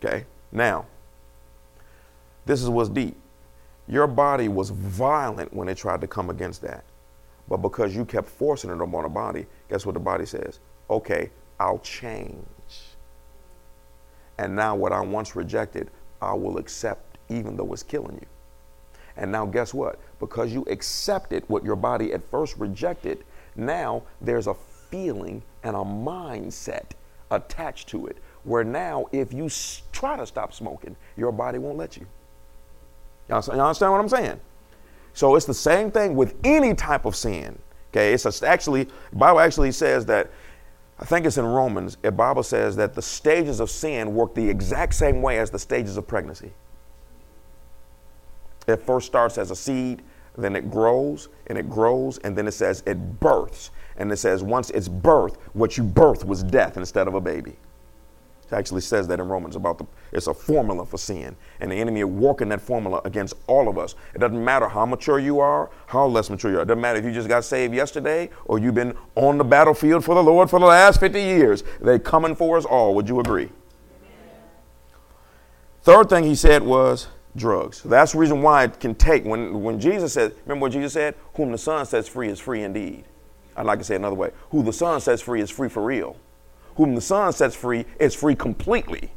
Okay, 0.03 0.25
now, 0.51 0.85
this 2.45 2.63
is 2.63 2.69
what's 2.69 2.89
deep. 2.89 3.15
Your 3.87 4.07
body 4.07 4.47
was 4.47 4.71
violent 4.71 5.53
when 5.53 5.67
it 5.69 5.77
tried 5.77 6.01
to 6.01 6.07
come 6.07 6.29
against 6.31 6.61
that. 6.63 6.83
But 7.47 7.57
because 7.57 7.95
you 7.95 8.05
kept 8.05 8.27
forcing 8.27 8.71
it 8.71 8.81
on 8.81 8.91
the 8.91 9.09
body, 9.09 9.45
guess 9.69 9.85
what 9.85 9.93
the 9.93 9.99
body 9.99 10.25
says? 10.25 10.59
Okay, 10.89 11.29
I'll 11.59 11.79
change. 11.79 12.35
And 14.37 14.55
now 14.55 14.75
what 14.75 14.91
I 14.91 15.01
once 15.01 15.35
rejected, 15.35 15.91
I 16.21 16.33
will 16.33 16.57
accept 16.57 17.17
even 17.29 17.55
though 17.55 17.71
it's 17.71 17.83
killing 17.83 18.15
you. 18.19 18.27
And 19.17 19.31
now 19.31 19.45
guess 19.45 19.73
what? 19.73 19.99
Because 20.19 20.51
you 20.51 20.63
accepted 20.67 21.43
what 21.47 21.63
your 21.63 21.75
body 21.75 22.13
at 22.13 22.27
first 22.31 22.57
rejected, 22.57 23.23
now 23.55 24.03
there's 24.19 24.47
a 24.47 24.55
feeling 24.89 25.43
and 25.63 25.75
a 25.75 25.79
mindset 25.79 26.91
attached 27.29 27.87
to 27.89 28.07
it 28.07 28.17
where 28.43 28.63
now 28.63 29.05
if 29.11 29.33
you 29.33 29.49
try 29.91 30.17
to 30.17 30.25
stop 30.25 30.53
smoking, 30.53 30.95
your 31.17 31.31
body 31.31 31.57
won't 31.57 31.77
let 31.77 31.97
you. 31.97 32.05
Y'all, 33.29 33.37
understand 33.49 33.91
what 33.91 34.01
I'm 34.01 34.09
saying? 34.09 34.39
So 35.13 35.35
it's 35.35 35.45
the 35.45 35.53
same 35.53 35.91
thing 35.91 36.15
with 36.15 36.35
any 36.43 36.73
type 36.73 37.05
of 37.05 37.15
sin. 37.15 37.57
Okay, 37.91 38.13
it's 38.13 38.43
actually 38.43 38.87
Bible 39.11 39.39
actually 39.39 39.71
says 39.71 40.05
that 40.05 40.31
I 40.99 41.05
think 41.05 41.25
it's 41.25 41.37
in 41.37 41.45
Romans, 41.45 41.97
the 42.01 42.11
Bible 42.11 42.43
says 42.43 42.75
that 42.75 42.93
the 42.93 43.01
stages 43.01 43.59
of 43.59 43.69
sin 43.71 44.13
work 44.13 44.35
the 44.35 44.47
exact 44.47 44.93
same 44.93 45.21
way 45.21 45.39
as 45.39 45.49
the 45.49 45.57
stages 45.57 45.97
of 45.97 46.07
pregnancy. 46.07 46.51
It 48.67 48.77
first 48.77 49.07
starts 49.07 49.39
as 49.39 49.49
a 49.49 49.55
seed, 49.55 50.03
then 50.37 50.55
it 50.55 50.69
grows 50.69 51.29
and 51.47 51.57
it 51.57 51.69
grows, 51.69 52.19
and 52.19 52.37
then 52.37 52.47
it 52.47 52.51
says 52.51 52.83
it 52.85 53.19
births. 53.19 53.71
And 53.97 54.11
it 54.11 54.17
says 54.17 54.43
once 54.43 54.69
it's 54.69 54.87
birth, 54.87 55.37
what 55.53 55.75
you 55.75 55.83
birth 55.83 56.23
was 56.23 56.43
death 56.43 56.77
instead 56.77 57.07
of 57.07 57.15
a 57.15 57.21
baby. 57.21 57.57
Actually 58.53 58.81
says 58.81 59.07
that 59.07 59.19
in 59.19 59.27
Romans 59.27 59.55
about 59.55 59.77
the 59.77 59.85
it's 60.11 60.27
a 60.27 60.33
formula 60.33 60.85
for 60.85 60.97
sin. 60.97 61.35
And 61.59 61.71
the 61.71 61.75
enemy 61.75 62.01
is 62.01 62.05
working 62.05 62.49
that 62.49 62.59
formula 62.59 63.01
against 63.05 63.35
all 63.47 63.69
of 63.69 63.77
us. 63.77 63.95
It 64.13 64.19
doesn't 64.19 64.43
matter 64.43 64.67
how 64.67 64.85
mature 64.85 65.19
you 65.19 65.39
are, 65.39 65.69
how 65.87 66.05
less 66.07 66.29
mature 66.29 66.51
you 66.51 66.57
are. 66.57 66.63
It 66.63 66.67
doesn't 66.67 66.81
matter 66.81 66.99
if 66.99 67.05
you 67.05 67.13
just 67.13 67.29
got 67.29 67.45
saved 67.45 67.73
yesterday 67.73 68.29
or 68.45 68.59
you've 68.59 68.75
been 68.75 68.95
on 69.15 69.37
the 69.37 69.43
battlefield 69.43 70.03
for 70.03 70.15
the 70.15 70.23
Lord 70.23 70.49
for 70.49 70.59
the 70.59 70.65
last 70.65 70.99
50 70.99 71.19
years. 71.19 71.63
They're 71.79 71.99
coming 71.99 72.35
for 72.35 72.57
us 72.57 72.65
all. 72.65 72.93
Would 72.95 73.07
you 73.07 73.19
agree? 73.19 73.49
Third 75.83 76.09
thing 76.09 76.25
he 76.25 76.35
said 76.35 76.61
was 76.61 77.07
drugs. 77.35 77.81
That's 77.83 78.11
the 78.11 78.17
reason 78.17 78.41
why 78.41 78.65
it 78.65 78.79
can 78.79 78.93
take. 78.95 79.23
When, 79.23 79.63
when 79.63 79.79
Jesus 79.79 80.13
said, 80.13 80.35
remember 80.45 80.63
what 80.63 80.73
Jesus 80.73 80.93
said? 80.93 81.15
Whom 81.35 81.51
the 81.51 81.57
Son 81.57 81.85
sets 81.85 82.07
free 82.07 82.27
is 82.27 82.39
free 82.39 82.63
indeed. 82.63 83.05
I'd 83.55 83.65
like 83.65 83.79
to 83.79 83.85
say 83.85 83.95
another 83.95 84.15
way. 84.15 84.31
Who 84.49 84.61
the 84.61 84.73
Son 84.73 84.99
sets 84.99 85.21
free 85.21 85.41
is 85.41 85.49
free 85.49 85.69
for 85.69 85.83
real 85.83 86.17
whom 86.75 86.95
the 86.95 87.01
Son 87.01 87.31
sets 87.33 87.55
free 87.55 87.85
is 87.99 88.15
free 88.15 88.35
completely. 88.35 89.11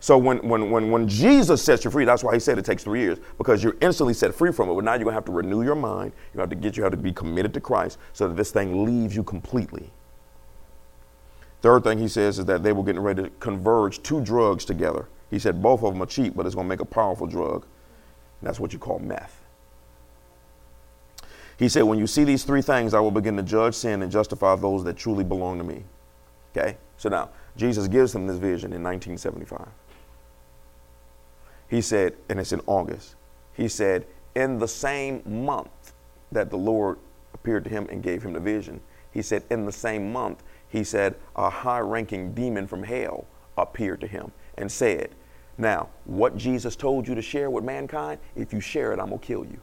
So 0.00 0.18
when, 0.18 0.46
when, 0.46 0.70
when, 0.70 0.90
when 0.90 1.08
Jesus 1.08 1.62
sets 1.62 1.84
you 1.84 1.90
free, 1.90 2.04
that's 2.04 2.22
why 2.22 2.34
he 2.34 2.38
said 2.38 2.58
it 2.58 2.64
takes 2.66 2.84
three 2.84 3.00
years, 3.00 3.18
because 3.38 3.64
you're 3.64 3.76
instantly 3.80 4.12
set 4.12 4.34
free 4.34 4.52
from 4.52 4.68
it. 4.68 4.74
But 4.74 4.84
now 4.84 4.94
you're 4.94 5.04
to 5.04 5.10
have 5.12 5.24
to 5.24 5.32
renew 5.32 5.62
your 5.62 5.74
mind. 5.74 6.12
You 6.34 6.40
have 6.40 6.50
to 6.50 6.56
get 6.56 6.76
you 6.76 6.82
have 6.82 6.92
to 6.92 6.98
be 6.98 7.12
committed 7.12 7.54
to 7.54 7.60
Christ 7.60 7.98
so 8.12 8.28
that 8.28 8.36
this 8.36 8.50
thing 8.50 8.84
leaves 8.84 9.16
you 9.16 9.22
completely. 9.22 9.90
Third 11.62 11.84
thing 11.84 11.98
he 11.98 12.08
says 12.08 12.38
is 12.38 12.44
that 12.44 12.62
they 12.62 12.74
were 12.74 12.82
getting 12.82 13.00
ready 13.00 13.22
to 13.22 13.30
converge 13.40 14.02
two 14.02 14.20
drugs 14.20 14.66
together. 14.66 15.08
He 15.30 15.38
said 15.38 15.62
both 15.62 15.82
of 15.82 15.94
them 15.94 16.02
are 16.02 16.06
cheap, 16.06 16.36
but 16.36 16.44
it's 16.44 16.54
going 16.54 16.66
to 16.66 16.68
make 16.68 16.80
a 16.80 16.84
powerful 16.84 17.26
drug. 17.26 17.64
And 18.42 18.48
that's 18.48 18.60
what 18.60 18.74
you 18.74 18.78
call 18.78 18.98
meth. 18.98 19.40
He 21.56 21.70
said, 21.70 21.82
When 21.84 21.98
you 21.98 22.06
see 22.06 22.24
these 22.24 22.44
three 22.44 22.60
things, 22.60 22.92
I 22.92 23.00
will 23.00 23.10
begin 23.10 23.38
to 23.38 23.42
judge 23.42 23.74
sin 23.74 24.02
and 24.02 24.12
justify 24.12 24.54
those 24.56 24.84
that 24.84 24.98
truly 24.98 25.24
belong 25.24 25.56
to 25.56 25.64
me. 25.64 25.84
Okay? 26.54 26.76
So 26.96 27.08
now, 27.08 27.30
Jesus 27.56 27.88
gives 27.88 28.14
him 28.14 28.26
this 28.26 28.36
vision 28.36 28.72
in 28.72 28.82
1975. 28.82 29.68
He 31.68 31.80
said, 31.80 32.14
and 32.28 32.38
it's 32.38 32.52
in 32.52 32.60
August, 32.66 33.14
he 33.54 33.68
said, 33.68 34.06
in 34.34 34.58
the 34.58 34.68
same 34.68 35.22
month 35.26 35.92
that 36.32 36.50
the 36.50 36.56
Lord 36.56 36.98
appeared 37.32 37.64
to 37.64 37.70
him 37.70 37.86
and 37.90 38.02
gave 38.02 38.22
him 38.22 38.32
the 38.32 38.40
vision, 38.40 38.80
he 39.12 39.22
said, 39.22 39.44
in 39.50 39.64
the 39.64 39.72
same 39.72 40.12
month, 40.12 40.42
he 40.68 40.82
said, 40.82 41.14
a 41.36 41.48
high 41.48 41.78
ranking 41.78 42.32
demon 42.34 42.66
from 42.66 42.82
hell 42.82 43.26
appeared 43.56 44.00
to 44.00 44.06
him 44.06 44.32
and 44.58 44.70
said, 44.70 45.10
Now, 45.56 45.88
what 46.04 46.36
Jesus 46.36 46.74
told 46.74 47.06
you 47.06 47.14
to 47.14 47.22
share 47.22 47.50
with 47.50 47.64
mankind, 47.64 48.18
if 48.34 48.52
you 48.52 48.60
share 48.60 48.92
it, 48.92 48.98
I'm 48.98 49.08
going 49.08 49.20
to 49.20 49.26
kill 49.26 49.44
you. 49.44 49.60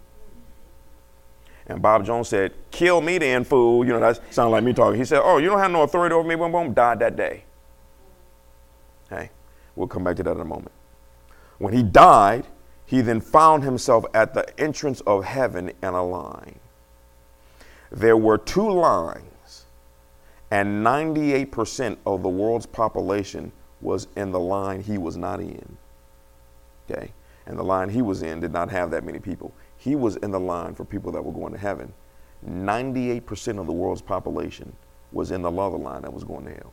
And 1.71 1.81
Bob 1.81 2.05
Jones 2.05 2.27
said, 2.27 2.53
Kill 2.69 2.99
me 2.99 3.17
then, 3.17 3.45
fool. 3.45 3.85
You 3.85 3.93
know, 3.93 3.99
that 4.01 4.19
sounded 4.33 4.51
like 4.51 4.63
me 4.63 4.73
talking. 4.73 4.99
He 4.99 5.05
said, 5.05 5.21
Oh, 5.23 5.37
you 5.37 5.47
don't 5.47 5.59
have 5.59 5.71
no 5.71 5.83
authority 5.83 6.13
over 6.13 6.27
me, 6.27 6.35
boom, 6.35 6.51
boom, 6.51 6.73
died 6.73 6.99
that 6.99 7.15
day. 7.15 7.45
Hey, 9.09 9.29
we'll 9.75 9.87
come 9.87 10.03
back 10.03 10.17
to 10.17 10.23
that 10.23 10.31
in 10.31 10.41
a 10.41 10.45
moment. 10.45 10.73
When 11.59 11.73
he 11.73 11.81
died, 11.81 12.45
he 12.85 12.99
then 12.99 13.21
found 13.21 13.63
himself 13.63 14.03
at 14.13 14.33
the 14.33 14.59
entrance 14.59 14.99
of 15.01 15.23
heaven 15.23 15.69
in 15.81 15.93
a 15.93 16.03
line. 16.03 16.59
There 17.89 18.17
were 18.17 18.37
two 18.37 18.69
lines, 18.69 19.65
and 20.49 20.85
98% 20.85 21.97
of 22.05 22.21
the 22.21 22.29
world's 22.29 22.65
population 22.65 23.53
was 23.79 24.09
in 24.17 24.31
the 24.31 24.39
line 24.39 24.81
he 24.81 24.97
was 24.97 25.15
not 25.15 25.39
in. 25.39 25.77
Okay? 26.89 27.13
And 27.45 27.57
the 27.57 27.63
line 27.63 27.89
he 27.89 28.01
was 28.01 28.23
in 28.23 28.41
did 28.41 28.51
not 28.51 28.69
have 28.71 28.91
that 28.91 29.05
many 29.05 29.19
people. 29.19 29.53
He 29.81 29.95
was 29.95 30.15
in 30.17 30.29
the 30.29 30.39
line 30.39 30.75
for 30.75 30.85
people 30.85 31.11
that 31.13 31.25
were 31.25 31.31
going 31.31 31.53
to 31.53 31.57
heaven. 31.57 31.91
98% 32.47 33.59
of 33.59 33.65
the 33.65 33.73
world's 33.73 34.01
population 34.01 34.71
was 35.11 35.31
in 35.31 35.41
the 35.41 35.51
other 35.51 35.77
line 35.77 36.03
that 36.03 36.13
was 36.13 36.23
going 36.23 36.45
to 36.45 36.51
hell. 36.51 36.71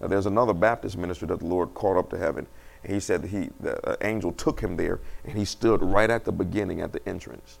Now, 0.00 0.08
there's 0.08 0.26
another 0.26 0.52
Baptist 0.52 0.98
minister 0.98 1.24
that 1.26 1.38
the 1.38 1.46
Lord 1.46 1.72
called 1.74 1.96
up 1.96 2.10
to 2.10 2.18
heaven, 2.18 2.48
and 2.82 2.92
he 2.92 2.98
said 2.98 3.22
that 3.22 3.28
he, 3.28 3.50
the 3.60 3.78
uh, 3.88 3.96
angel 4.00 4.32
took 4.32 4.58
him 4.58 4.76
there, 4.76 4.98
and 5.24 5.38
he 5.38 5.44
stood 5.44 5.80
right 5.82 6.10
at 6.10 6.24
the 6.24 6.32
beginning 6.32 6.80
at 6.80 6.92
the 6.92 7.08
entrance. 7.08 7.60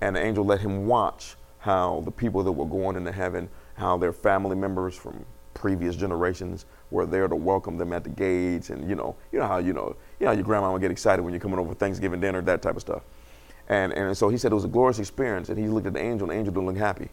And 0.00 0.16
the 0.16 0.24
angel 0.24 0.44
let 0.44 0.58
him 0.58 0.88
watch 0.88 1.36
how 1.60 2.02
the 2.04 2.10
people 2.10 2.42
that 2.42 2.52
were 2.52 2.66
going 2.66 2.96
into 2.96 3.12
heaven, 3.12 3.48
how 3.74 3.96
their 3.96 4.12
family 4.12 4.56
members 4.56 4.96
from 4.96 5.24
previous 5.54 5.94
generations 5.94 6.66
were 6.90 7.06
there 7.06 7.28
to 7.28 7.36
welcome 7.36 7.78
them 7.78 7.92
at 7.92 8.02
the 8.02 8.10
gates, 8.10 8.70
and 8.70 8.88
you 8.88 8.96
know, 8.96 9.14
you 9.30 9.38
know 9.38 9.46
how 9.46 9.58
you 9.58 9.72
know, 9.72 9.94
you 10.18 10.26
know, 10.26 10.32
your 10.32 10.42
grandma 10.42 10.72
would 10.72 10.82
get 10.82 10.90
excited 10.90 11.22
when 11.22 11.32
you're 11.32 11.40
coming 11.40 11.60
over 11.60 11.68
for 11.68 11.76
Thanksgiving 11.76 12.20
dinner, 12.20 12.42
that 12.42 12.60
type 12.60 12.74
of 12.74 12.80
stuff. 12.80 13.04
And, 13.68 13.92
and 13.92 14.16
so 14.16 14.28
he 14.28 14.36
said 14.36 14.52
it 14.52 14.54
was 14.54 14.64
a 14.64 14.68
glorious 14.68 14.98
experience. 14.98 15.48
And 15.48 15.58
he 15.58 15.68
looked 15.68 15.86
at 15.86 15.94
the 15.94 16.02
angel, 16.02 16.28
and 16.28 16.36
the 16.36 16.38
angel 16.38 16.54
didn't 16.54 16.66
look 16.66 16.76
happy. 16.76 17.08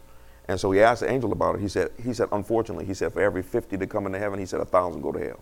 And 0.48 0.58
so 0.58 0.70
he 0.70 0.80
asked 0.80 1.00
the 1.00 1.10
angel 1.10 1.32
about 1.32 1.54
it. 1.54 1.60
He 1.60 1.68
said, 1.68 1.90
he 2.02 2.12
said, 2.12 2.28
unfortunately, 2.32 2.84
he 2.84 2.94
said, 2.94 3.12
for 3.12 3.22
every 3.22 3.42
50 3.42 3.76
that 3.76 3.86
come 3.88 4.06
into 4.06 4.18
heaven, 4.18 4.38
he 4.38 4.46
said, 4.46 4.60
a 4.60 4.64
thousand 4.64 5.02
go 5.02 5.12
to 5.12 5.18
hell. 5.18 5.40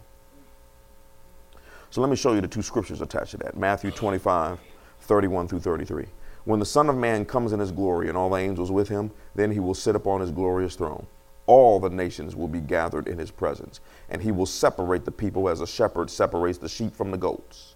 So 1.91 2.01
let 2.01 2.11
me 2.11 2.17
show 2.17 2.35
you 2.35 2.41
the 2.41 2.49
two 2.49 2.63
scriptures 2.63 3.01
attached 3.01 3.33
to 3.33 3.37
that 3.39 3.57
Matthew 3.57 3.91
25, 3.91 4.59
31 5.01 5.49
through 5.49 5.61
33. 5.61 6.07
When 6.45 6.61
the 6.61 6.67
Son 6.67 6.89
of 6.89 6.97
Man 6.97 7.25
comes 7.25 7.53
in 7.53 7.61
his 7.61 7.73
glory 7.73 8.09
and 8.09 8.17
all 8.17 8.31
the 8.31 8.37
angels 8.37 8.71
with 8.71 8.89
him, 8.89 9.11
then 9.35 9.51
he 9.51 9.59
will 9.59 9.75
sit 9.75 9.97
upon 9.97 10.21
his 10.21 10.31
glorious 10.31 10.77
throne. 10.77 11.07
All 11.47 11.81
the 11.81 11.91
nations 11.91 12.37
will 12.37 12.49
be 12.49 12.61
gathered 12.61 13.09
in 13.09 13.19
his 13.19 13.31
presence, 13.31 13.81
and 14.09 14.23
he 14.23 14.31
will 14.31 14.47
separate 14.47 15.05
the 15.05 15.11
people 15.11 15.49
as 15.49 15.61
a 15.61 15.67
shepherd 15.67 16.09
separates 16.11 16.59
the 16.59 16.69
sheep 16.69 16.95
from 16.95 17.11
the 17.11 17.19
goats. 17.19 17.75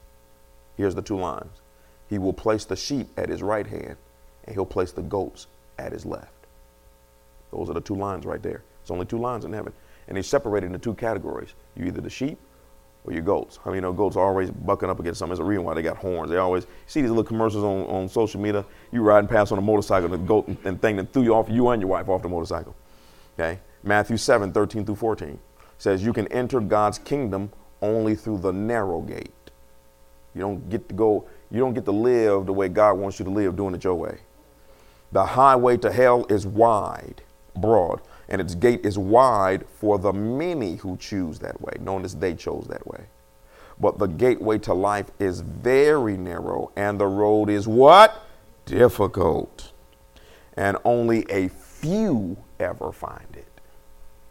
Here's 0.77 0.95
the 0.95 1.03
two 1.03 1.19
lines 1.19 1.61
He 2.15 2.19
will 2.19 2.33
place 2.33 2.65
the 2.65 2.77
sheep 2.77 3.09
at 3.17 3.29
his 3.29 3.43
right 3.43 3.67
hand, 3.67 3.97
and 4.45 4.55
he'll 4.55 4.65
place 4.65 4.93
the 4.93 5.03
goats 5.03 5.49
at 5.81 5.91
his 5.91 6.07
left. 6.07 6.31
Those 7.51 7.69
are 7.69 7.73
the 7.75 7.81
two 7.81 7.97
lines 7.97 8.25
right 8.25 8.41
there. 8.41 8.63
It's 8.83 8.91
only 8.93 9.05
two 9.05 9.19
lines 9.19 9.45
in 9.45 9.53
heaven. 9.53 9.73
And 10.07 10.17
he's 10.17 10.29
separated 10.29 10.67
into 10.67 10.79
two 10.79 10.95
categories. 10.95 11.55
You 11.75 11.87
either 11.87 12.01
the 12.01 12.09
sheep 12.09 12.39
or 13.05 13.13
your 13.13 13.23
goats. 13.23 13.59
I 13.65 13.71
mean, 13.71 13.75
you 13.75 13.81
know, 13.81 13.93
goats 13.93 14.15
are 14.15 14.25
always 14.25 14.49
bucking 14.49 14.89
up 14.89 15.01
against 15.01 15.19
something. 15.19 15.31
There's 15.31 15.45
a 15.45 15.45
reason 15.45 15.65
why 15.65 15.75
they 15.75 15.83
got 15.83 15.97
horns. 15.97 16.31
They 16.31 16.37
always 16.37 16.69
see 16.87 17.01
these 17.01 17.11
little 17.11 17.25
commercials 17.25 17.65
on, 17.65 17.83
on 17.87 18.09
social 18.09 18.41
media. 18.41 18.65
You 18.93 19.03
riding 19.03 19.27
past 19.27 19.51
on 19.51 19.59
a 19.59 19.61
motorcycle, 19.61 20.05
and 20.05 20.15
the 20.15 20.29
goat 20.29 20.47
and 20.65 20.81
thing 20.81 20.95
that 20.95 21.13
threw 21.13 21.25
you 21.25 21.35
off, 21.35 21.49
you 21.51 21.69
and 21.71 21.83
your 21.83 21.91
wife 21.91 22.09
off 22.09 22.23
the 22.23 22.29
motorcycle. 22.29 22.77
Okay? 23.37 23.59
Matthew 23.83 24.19
7, 24.19 24.53
13 24.53 24.85
through 24.87 24.95
14 24.95 25.37
says 25.79 26.05
you 26.05 26.13
can 26.13 26.29
enter 26.29 26.61
God's 26.61 26.99
kingdom 26.99 27.51
only 27.83 28.15
through 28.15 28.39
the 28.39 28.53
narrow 28.53 29.01
gate. 29.01 29.33
You 30.33 30.43
don't 30.43 30.69
get 30.69 30.89
to 30.89 30.95
go, 30.95 31.27
you 31.55 31.61
don't 31.61 31.75
get 31.75 31.85
to 31.85 31.93
live 31.93 32.47
the 32.47 32.53
way 32.53 32.69
God 32.69 32.95
wants 32.95 33.19
you 33.19 33.25
to 33.25 33.31
live 33.31 33.57
doing 33.57 33.75
it 33.75 33.85
your 33.85 33.95
way. 33.95 34.19
The 35.13 35.25
highway 35.25 35.77
to 35.79 35.93
hell 35.93 36.27
is 36.29 36.47
wide, 36.47 37.23
broad, 37.57 38.01
and 38.29 38.41
its 38.41 38.55
gate 38.55 38.85
is 38.85 38.99
wide 38.99 39.65
for 39.79 39.99
the 39.99 40.13
many 40.13 40.77
who 40.77 40.97
choose 40.97 41.39
that 41.39 41.61
way, 41.61 41.75
as 42.03 42.17
they 42.17 42.35
chose 42.35 42.67
that 42.69 42.87
way. 42.87 43.05
But 43.79 43.99
the 43.99 44.07
gateway 44.07 44.59
to 44.59 44.75
life 44.75 45.11
is 45.19 45.41
very 45.41 46.17
narrow, 46.17 46.73
and 46.77 46.99
the 46.99 47.07
road 47.07 47.49
is 47.49 47.69
what? 47.69 48.25
Difficult. 48.67 49.73
And 50.57 50.77
only 50.85 51.25
a 51.31 51.49
few 51.49 52.37
ever 52.59 52.93
find 52.93 53.27
it. 53.35 53.61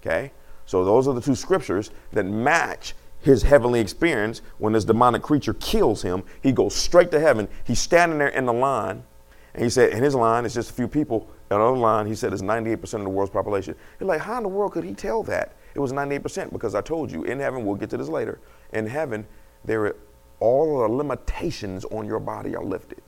Okay? 0.01 0.31
So 0.65 0.83
those 0.83 1.07
are 1.07 1.13
the 1.13 1.21
two 1.21 1.35
scriptures 1.35 1.91
that 2.13 2.25
match 2.25 2.93
his 3.23 3.41
heavenly 3.43 3.79
experience 3.79 4.41
when 4.57 4.73
this 4.73 4.85
demonic 4.85 5.21
creature 5.21 5.53
kills 5.55 6.01
him. 6.01 6.23
He 6.41 6.51
goes 6.51 6.75
straight 6.75 7.09
to 7.11 7.19
heaven. 7.19 7.47
He's 7.63 7.79
standing 7.79 8.19
there 8.19 8.27
in 8.27 8.45
the 8.45 8.53
line, 8.53 9.03
and 9.53 9.63
he 9.63 9.69
said, 9.69 9.91
in 9.91 10.03
his 10.03 10.13
line, 10.13 10.45
it's 10.45 10.53
just 10.53 10.71
a 10.71 10.73
few 10.73 10.87
people. 10.87 11.29
Another 11.49 11.77
line, 11.77 12.05
he 12.05 12.15
said, 12.15 12.33
is 12.33 12.41
98% 12.41 12.81
of 12.95 13.03
the 13.03 13.09
world's 13.09 13.31
population. 13.31 13.75
You're 13.99 14.09
like, 14.09 14.21
how 14.21 14.37
in 14.37 14.43
the 14.43 14.49
world 14.49 14.73
could 14.73 14.83
he 14.83 14.93
tell 14.93 15.23
that? 15.23 15.55
It 15.73 15.79
was 15.79 15.93
98% 15.93 16.51
because 16.51 16.75
I 16.75 16.81
told 16.81 17.11
you, 17.11 17.23
in 17.23 17.39
heaven, 17.39 17.65
we'll 17.65 17.75
get 17.75 17.89
to 17.91 17.97
this 17.97 18.09
later. 18.09 18.39
In 18.73 18.85
heaven, 18.85 19.25
there 19.63 19.85
are 19.85 19.95
all 20.39 20.79
the 20.81 20.93
limitations 20.93 21.85
on 21.85 22.05
your 22.05 22.19
body 22.19 22.55
are 22.55 22.63
lifted 22.63 23.01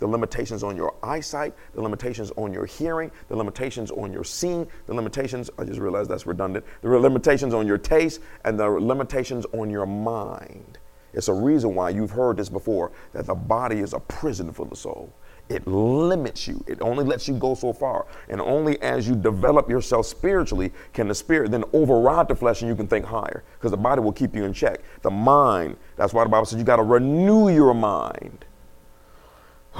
the 0.00 0.06
limitations 0.06 0.64
on 0.64 0.76
your 0.76 0.94
eyesight, 1.02 1.54
the 1.74 1.80
limitations 1.80 2.32
on 2.36 2.52
your 2.52 2.66
hearing, 2.66 3.10
the 3.28 3.36
limitations 3.36 3.90
on 3.92 4.12
your 4.12 4.24
seeing, 4.24 4.66
the 4.86 4.94
limitations, 4.94 5.50
I 5.58 5.64
just 5.64 5.78
realized 5.78 6.10
that's 6.10 6.26
redundant, 6.26 6.64
the 6.82 6.88
limitations 6.88 7.54
on 7.54 7.66
your 7.66 7.78
taste, 7.78 8.20
and 8.44 8.58
the 8.58 8.68
limitations 8.68 9.46
on 9.52 9.70
your 9.70 9.86
mind. 9.86 10.78
It's 11.12 11.28
a 11.28 11.34
reason 11.34 11.74
why 11.74 11.90
you've 11.90 12.10
heard 12.10 12.36
this 12.36 12.48
before 12.48 12.92
that 13.12 13.26
the 13.26 13.34
body 13.34 13.80
is 13.80 13.92
a 13.92 14.00
prison 14.00 14.52
for 14.52 14.64
the 14.66 14.76
soul. 14.76 15.12
It 15.48 15.66
limits 15.66 16.46
you. 16.46 16.64
It 16.68 16.80
only 16.80 17.02
lets 17.02 17.26
you 17.26 17.34
go 17.34 17.56
so 17.56 17.72
far. 17.72 18.06
And 18.28 18.40
only 18.40 18.80
as 18.82 19.08
you 19.08 19.16
develop 19.16 19.68
yourself 19.68 20.06
spiritually 20.06 20.72
can 20.92 21.08
the 21.08 21.14
spirit 21.14 21.50
then 21.50 21.64
override 21.72 22.28
the 22.28 22.36
flesh 22.36 22.62
and 22.62 22.68
you 22.68 22.76
can 22.76 22.86
think 22.86 23.04
higher. 23.04 23.42
Because 23.58 23.72
the 23.72 23.76
body 23.76 24.00
will 24.00 24.12
keep 24.12 24.36
you 24.36 24.44
in 24.44 24.52
check. 24.52 24.80
The 25.02 25.10
mind, 25.10 25.76
that's 25.96 26.14
why 26.14 26.22
the 26.22 26.30
Bible 26.30 26.46
says 26.46 26.60
you 26.60 26.64
got 26.64 26.76
to 26.76 26.84
renew 26.84 27.50
your 27.52 27.74
mind. 27.74 28.44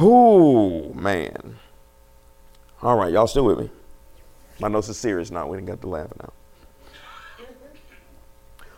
Oh, 0.02 0.94
man. 0.94 1.58
All 2.80 2.96
right, 2.96 3.12
y'all 3.12 3.26
still 3.26 3.44
with 3.44 3.58
me? 3.58 3.70
My 4.58 4.68
notes 4.68 4.88
is 4.88 4.96
serious 4.96 5.30
now. 5.30 5.46
We 5.46 5.58
didn't 5.58 5.68
get 5.68 5.82
to 5.82 5.88
laughing 5.88 6.18
out. 6.22 6.32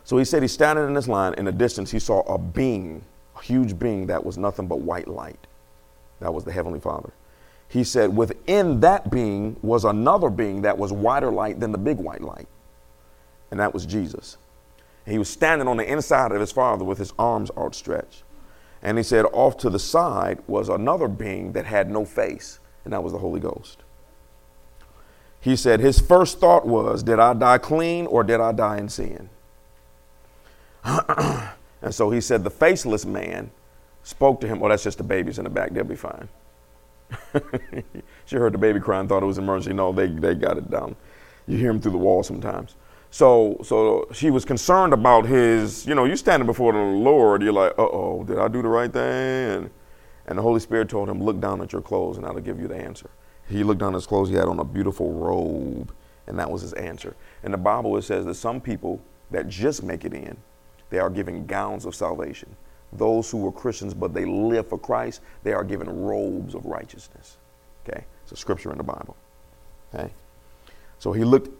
So 0.05 0.19
he 0.19 0.25
said 0.25 0.43
he's 0.43 0.53
standing 0.53 0.85
in 0.85 0.95
this 0.95 1.07
line. 1.07 1.35
In 1.35 1.45
the 1.45 1.53
distance, 1.53 1.93
he 1.93 2.01
saw 2.01 2.23
a 2.23 2.37
being, 2.39 3.05
a 3.39 3.43
huge 3.43 3.79
being 3.79 4.09
that 4.09 4.27
was 4.27 4.37
nothing 4.37 4.67
but 4.67 4.81
white 4.81 5.07
light. 5.07 5.47
That 6.19 6.35
was 6.35 6.45
the 6.45 6.53
Heavenly 6.53 6.81
Father. 6.81 7.13
He 7.69 7.85
said 7.85 8.15
within 8.17 8.81
that 8.81 9.11
being 9.11 9.57
was 9.63 9.85
another 9.85 10.29
being 10.29 10.63
that 10.63 10.77
was 10.77 10.93
whiter 10.93 11.31
light 11.31 11.61
than 11.61 11.71
the 11.71 11.79
big 11.79 11.99
white 11.99 12.21
light. 12.21 12.49
And 13.51 13.61
that 13.61 13.73
was 13.73 13.87
Jesus. 13.87 14.39
And 15.07 15.13
he 15.13 15.19
was 15.19 15.29
standing 15.29 15.69
on 15.69 15.77
the 15.77 15.91
inside 15.91 16.33
of 16.33 16.41
his 16.41 16.53
Father 16.53 16.85
with 16.85 16.99
his 16.99 17.13
arms 17.19 17.51
outstretched. 17.57 18.25
And 18.83 18.99
he 18.99 19.05
said, 19.05 19.25
off 19.33 19.57
to 19.59 19.71
the 19.71 19.79
side 19.79 20.40
was 20.47 20.68
another 20.68 21.07
being 21.07 21.53
that 21.53 21.66
had 21.66 21.90
no 21.90 22.05
face, 22.05 22.59
and 22.85 22.92
that 22.92 23.03
was 23.03 23.12
the 23.12 23.18
Holy 23.18 23.40
Ghost. 23.40 23.83
He 25.40 25.57
said, 25.57 25.81
his 25.81 26.01
first 26.01 26.40
thought 26.40 26.66
was, 26.66 27.03
Did 27.03 27.18
I 27.18 27.35
die 27.35 27.59
clean 27.59 28.07
or 28.07 28.23
did 28.23 28.40
I 28.40 28.53
die 28.53 28.79
in 28.79 28.88
sin? 28.88 29.29
and 30.85 31.90
so 31.90 32.11
he 32.11 32.21
said, 32.21 32.45
The 32.45 32.51
faceless 32.51 33.05
man 33.05 33.51
spoke 34.03 34.40
to 34.40 34.47
him. 34.47 34.61
Well, 34.61 34.71
that's 34.71 34.85
just 34.85 34.99
the 34.99 35.05
babies 35.05 35.38
in 35.38 35.45
the 35.45 35.51
back, 35.51 35.73
they'll 35.73 35.85
be 35.85 35.97
fine. 35.97 36.29
she 38.25 38.37
heard 38.37 38.55
the 38.55 38.59
baby 38.59 38.81
crying, 38.81 39.09
thought 39.09 39.23
it 39.23 39.27
was 39.27 39.38
emergency. 39.38 39.73
No, 39.73 39.92
they, 39.92 40.07
they 40.07 40.35
got 40.35 40.59
it 40.59 40.71
down. 40.71 40.97
You 41.47 41.59
hear 41.59 41.73
them 41.73 41.81
through 41.81 41.92
the 41.92 41.99
wall 41.99 42.23
sometimes. 42.23 42.77
So, 43.12 43.59
so 43.62 44.09
she 44.14 44.31
was 44.31 44.46
concerned 44.46 44.94
about 44.94 45.27
his, 45.27 45.87
you 45.87 45.94
know, 45.94 46.07
you're 46.07 46.16
standing 46.16 46.46
before 46.46 46.72
the 46.72 46.79
Lord, 46.79 47.42
you're 47.42 47.53
like, 47.53 47.72
uh 47.72 47.83
oh, 47.83 48.25
did 48.25 48.38
I 48.38 48.48
do 48.48 48.62
the 48.62 48.68
right 48.68 48.90
thing? 48.90 49.03
And, 49.03 49.70
and 50.27 50.38
the 50.38 50.42
Holy 50.42 50.61
Spirit 50.61 50.88
told 50.88 51.11
him, 51.11 51.22
look 51.22 51.38
down 51.38 51.61
at 51.61 51.75
your 51.75 51.83
clothes 51.83 52.16
and 52.16 52.25
I'll 52.25 52.40
give 52.40 52.59
you 52.59 52.68
the 52.68 52.75
answer. 52.75 53.11
He 53.51 53.64
looked 53.64 53.81
down 53.81 53.92
at 53.92 53.96
his 53.96 54.07
clothes, 54.07 54.31
he 54.31 54.35
had 54.35 54.46
on 54.46 54.61
a 54.61 54.64
beautiful 54.64 55.12
robe, 55.12 55.92
and 56.27 56.38
that 56.38 56.51
was 56.51 56.62
his 56.62 56.72
answer. 56.72 57.14
In 57.42 57.53
the 57.53 57.59
Bible, 57.59 57.98
it 57.98 58.03
says 58.03 58.25
that 58.25 58.35
some 58.37 58.62
people 58.62 58.98
that 59.31 59.46
just 59.46 59.83
make 59.83 60.07
it 60.07 60.14
in, 60.14 60.35
they 60.88 60.98
are 60.98 61.11
given 61.11 61.44
gowns 61.44 61.85
of 61.85 61.94
salvation. 61.94 62.57
Those 62.94 63.31
who 63.31 63.37
were 63.37 63.53
Christians 63.53 63.92
but 63.92 64.14
they 64.14 64.25
live 64.25 64.70
for 64.70 64.79
Christ, 64.79 65.20
they 65.42 65.53
are 65.53 65.64
given 65.64 66.03
robes 66.03 66.55
of 66.55 66.64
righteousness. 66.64 67.37
Okay? 67.87 68.07
It's 68.22 68.33
a 68.33 68.37
scripture 68.37 68.72
in 68.72 68.79
the 68.79 68.85
Bible. 68.85 69.18
Okay? 69.94 70.11
So 70.98 71.12
he 71.12 71.25
looked 71.25 71.51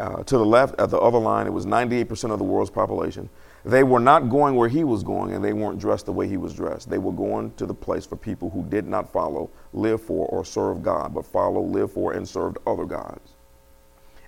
uh, 0.00 0.22
to 0.24 0.38
the 0.38 0.44
left 0.44 0.78
at 0.80 0.90
the 0.90 0.98
other 0.98 1.18
line, 1.18 1.46
it 1.46 1.52
was 1.52 1.66
98% 1.66 2.32
of 2.32 2.38
the 2.38 2.44
world's 2.44 2.70
population. 2.70 3.28
They 3.64 3.82
were 3.82 4.00
not 4.00 4.28
going 4.28 4.56
where 4.56 4.68
he 4.68 4.84
was 4.84 5.02
going, 5.02 5.32
and 5.32 5.44
they 5.44 5.52
weren't 5.52 5.78
dressed 5.78 6.06
the 6.06 6.12
way 6.12 6.28
he 6.28 6.36
was 6.36 6.52
dressed. 6.52 6.90
They 6.90 6.98
were 6.98 7.12
going 7.12 7.52
to 7.54 7.64
the 7.64 7.74
place 7.74 8.04
for 8.04 8.16
people 8.16 8.50
who 8.50 8.64
did 8.64 8.86
not 8.86 9.10
follow, 9.12 9.50
live 9.72 10.02
for, 10.02 10.26
or 10.26 10.44
serve 10.44 10.82
God, 10.82 11.14
but 11.14 11.24
follow, 11.24 11.62
live 11.62 11.92
for, 11.92 12.12
and 12.12 12.28
served 12.28 12.58
other 12.66 12.84
gods. 12.84 13.32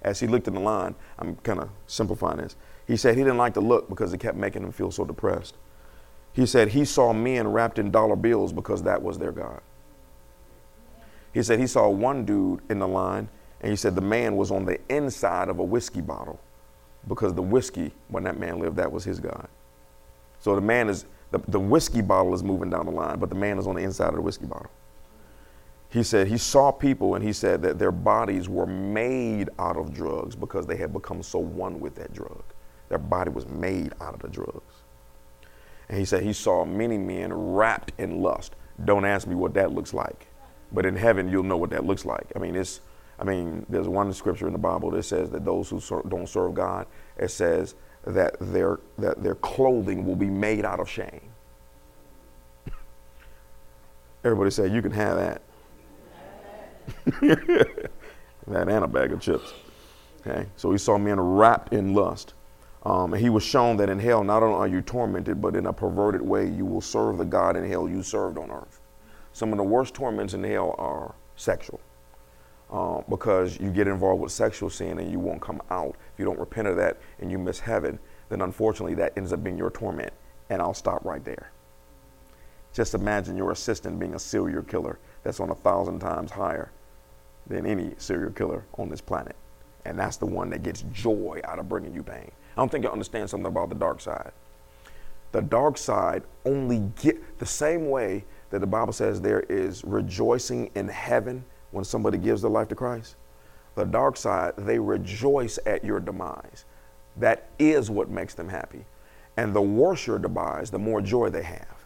As 0.02 0.20
he 0.20 0.26
looked 0.26 0.46
in 0.46 0.54
the 0.54 0.60
line, 0.60 0.94
I'm 1.18 1.34
kind 1.36 1.60
of 1.60 1.68
simplifying 1.86 2.38
this. 2.38 2.56
He 2.86 2.96
said 2.96 3.16
he 3.16 3.24
didn't 3.24 3.38
like 3.38 3.54
the 3.54 3.60
look 3.60 3.88
because 3.88 4.12
it 4.12 4.20
kept 4.20 4.38
making 4.38 4.62
him 4.62 4.72
feel 4.72 4.92
so 4.92 5.04
depressed. 5.04 5.56
He 6.32 6.46
said 6.46 6.68
he 6.68 6.84
saw 6.84 7.12
men 7.12 7.48
wrapped 7.48 7.78
in 7.78 7.90
dollar 7.90 8.14
bills 8.14 8.52
because 8.52 8.84
that 8.84 9.02
was 9.02 9.18
their 9.18 9.32
God. 9.32 9.60
He 11.34 11.42
said 11.42 11.58
he 11.58 11.66
saw 11.66 11.88
one 11.88 12.24
dude 12.24 12.60
in 12.70 12.78
the 12.78 12.88
line 12.88 13.28
and 13.60 13.70
he 13.70 13.76
said 13.76 13.94
the 13.94 14.00
man 14.00 14.36
was 14.36 14.50
on 14.50 14.64
the 14.64 14.78
inside 14.88 15.48
of 15.48 15.58
a 15.58 15.64
whiskey 15.64 16.00
bottle 16.00 16.38
because 17.08 17.34
the 17.34 17.42
whiskey, 17.42 17.92
when 18.08 18.24
that 18.24 18.38
man 18.38 18.58
lived, 18.58 18.76
that 18.76 18.90
was 18.90 19.04
his 19.04 19.20
God. 19.20 19.48
So 20.40 20.54
the 20.54 20.60
man 20.60 20.88
is, 20.88 21.06
the, 21.30 21.38
the 21.48 21.60
whiskey 21.60 22.02
bottle 22.02 22.34
is 22.34 22.42
moving 22.42 22.70
down 22.70 22.86
the 22.86 22.92
line, 22.92 23.18
but 23.18 23.28
the 23.28 23.34
man 23.34 23.58
is 23.58 23.66
on 23.66 23.76
the 23.76 23.82
inside 23.82 24.08
of 24.08 24.16
the 24.16 24.20
whiskey 24.20 24.46
bottle. 24.46 24.70
He 25.88 26.02
said 26.02 26.26
he 26.26 26.36
saw 26.36 26.72
people 26.72 27.14
and 27.14 27.24
he 27.24 27.32
said 27.32 27.62
that 27.62 27.78
their 27.78 27.92
bodies 27.92 28.48
were 28.48 28.66
made 28.66 29.48
out 29.58 29.76
of 29.76 29.94
drugs 29.94 30.34
because 30.34 30.66
they 30.66 30.76
had 30.76 30.92
become 30.92 31.22
so 31.22 31.38
one 31.38 31.80
with 31.80 31.94
that 31.94 32.12
drug. 32.12 32.42
Their 32.88 32.98
body 32.98 33.30
was 33.30 33.46
made 33.48 33.92
out 34.00 34.14
of 34.14 34.20
the 34.20 34.28
drugs. 34.28 34.74
And 35.88 35.98
he 35.98 36.04
said 36.04 36.22
he 36.22 36.32
saw 36.32 36.64
many 36.64 36.98
men 36.98 37.32
wrapped 37.32 37.92
in 37.98 38.20
lust. 38.20 38.56
Don't 38.84 39.04
ask 39.04 39.26
me 39.26 39.34
what 39.34 39.54
that 39.54 39.72
looks 39.72 39.94
like, 39.94 40.26
but 40.72 40.84
in 40.84 40.96
heaven 40.96 41.28
you'll 41.28 41.44
know 41.44 41.56
what 41.56 41.70
that 41.70 41.86
looks 41.86 42.04
like. 42.04 42.26
I 42.34 42.40
mean, 42.40 42.56
it's 42.56 42.80
I 43.18 43.24
mean, 43.24 43.64
there's 43.68 43.88
one 43.88 44.12
scripture 44.12 44.46
in 44.46 44.52
the 44.52 44.58
Bible 44.58 44.90
that 44.90 45.02
says 45.04 45.30
that 45.30 45.44
those 45.44 45.70
who 45.70 45.80
ser- 45.80 46.02
don't 46.08 46.28
serve 46.28 46.54
God, 46.54 46.86
it 47.16 47.30
says 47.30 47.74
that 48.04 48.36
their, 48.40 48.78
that 48.98 49.22
their 49.22 49.34
clothing 49.36 50.04
will 50.04 50.16
be 50.16 50.28
made 50.28 50.64
out 50.64 50.80
of 50.80 50.88
shame. 50.88 51.20
Everybody 54.24 54.50
say, 54.50 54.68
You 54.68 54.82
can 54.82 54.92
have 54.92 55.16
that. 55.16 55.42
that 58.46 58.68
and 58.68 58.84
a 58.84 58.88
bag 58.88 59.12
of 59.12 59.20
chips. 59.20 59.52
Okay, 60.20 60.46
so 60.56 60.72
he 60.72 60.78
saw 60.78 60.98
men 60.98 61.18
wrapped 61.18 61.72
in 61.72 61.94
lust. 61.94 62.34
Um, 62.84 63.14
and 63.14 63.22
he 63.22 63.30
was 63.30 63.42
shown 63.42 63.76
that 63.78 63.88
in 63.88 63.98
hell, 63.98 64.22
not 64.22 64.42
only 64.42 64.56
are 64.56 64.68
you 64.68 64.80
tormented, 64.80 65.40
but 65.40 65.56
in 65.56 65.66
a 65.66 65.72
perverted 65.72 66.22
way, 66.22 66.48
you 66.48 66.64
will 66.64 66.80
serve 66.80 67.18
the 67.18 67.24
God 67.24 67.56
in 67.56 67.68
hell 67.68 67.88
you 67.88 68.02
served 68.02 68.38
on 68.38 68.50
earth. 68.50 68.80
Some 69.32 69.52
of 69.52 69.58
the 69.58 69.64
worst 69.64 69.94
torments 69.94 70.34
in 70.34 70.44
hell 70.44 70.74
are 70.78 71.14
sexual 71.34 71.80
uh, 72.70 73.00
because 73.08 73.58
you 73.60 73.70
get 73.70 73.86
involved 73.86 74.20
with 74.20 74.32
sexual 74.32 74.70
sin 74.70 74.98
and 74.98 75.10
you 75.10 75.18
won't 75.18 75.40
come 75.40 75.60
out. 75.70 75.96
If 76.12 76.18
you 76.18 76.24
don't 76.24 76.38
repent 76.38 76.68
of 76.68 76.76
that 76.76 76.98
and 77.20 77.30
you 77.30 77.38
miss 77.38 77.60
heaven, 77.60 77.98
then 78.28 78.40
unfortunately 78.40 78.94
that 78.96 79.16
ends 79.16 79.32
up 79.32 79.44
being 79.44 79.58
your 79.58 79.70
torment. 79.70 80.12
And 80.50 80.60
I'll 80.60 80.74
stop 80.74 81.04
right 81.04 81.24
there. 81.24 81.52
Just 82.72 82.94
imagine 82.94 83.36
your 83.36 83.52
assistant 83.52 83.98
being 83.98 84.14
a 84.14 84.18
serial 84.18 84.62
killer 84.62 84.98
that's 85.22 85.40
on 85.40 85.50
a 85.50 85.54
thousand 85.54 86.00
times 86.00 86.30
higher 86.30 86.70
than 87.46 87.66
any 87.66 87.92
serial 87.98 88.32
killer 88.32 88.64
on 88.78 88.88
this 88.88 89.00
planet. 89.00 89.36
And 89.84 89.98
that's 89.98 90.16
the 90.16 90.26
one 90.26 90.50
that 90.50 90.62
gets 90.62 90.82
joy 90.92 91.40
out 91.44 91.58
of 91.58 91.68
bringing 91.68 91.94
you 91.94 92.02
pain. 92.02 92.30
I 92.56 92.60
don't 92.60 92.70
think 92.70 92.84
you 92.84 92.90
understand 92.90 93.30
something 93.30 93.46
about 93.46 93.68
the 93.68 93.76
dark 93.76 94.00
side. 94.00 94.32
The 95.32 95.42
dark 95.42 95.78
side 95.78 96.24
only 96.44 96.90
get 97.00 97.38
the 97.38 97.46
same 97.46 97.88
way 97.88 98.24
that 98.50 98.60
the 98.60 98.66
Bible 98.66 98.92
says 98.92 99.20
there 99.20 99.40
is 99.40 99.84
rejoicing 99.84 100.70
in 100.74 100.88
heaven 100.88 101.44
when 101.70 101.84
somebody 101.84 102.18
gives 102.18 102.42
their 102.42 102.50
life 102.50 102.68
to 102.68 102.74
Christ? 102.74 103.16
The 103.74 103.84
dark 103.84 104.16
side, 104.16 104.54
they 104.56 104.78
rejoice 104.78 105.58
at 105.66 105.84
your 105.84 106.00
demise. 106.00 106.64
That 107.16 107.50
is 107.58 107.90
what 107.90 108.08
makes 108.08 108.34
them 108.34 108.48
happy. 108.48 108.84
And 109.36 109.54
the 109.54 109.62
worse 109.62 110.06
your 110.06 110.18
demise, 110.18 110.70
the 110.70 110.78
more 110.78 111.00
joy 111.00 111.30
they 111.30 111.42
have. 111.42 111.76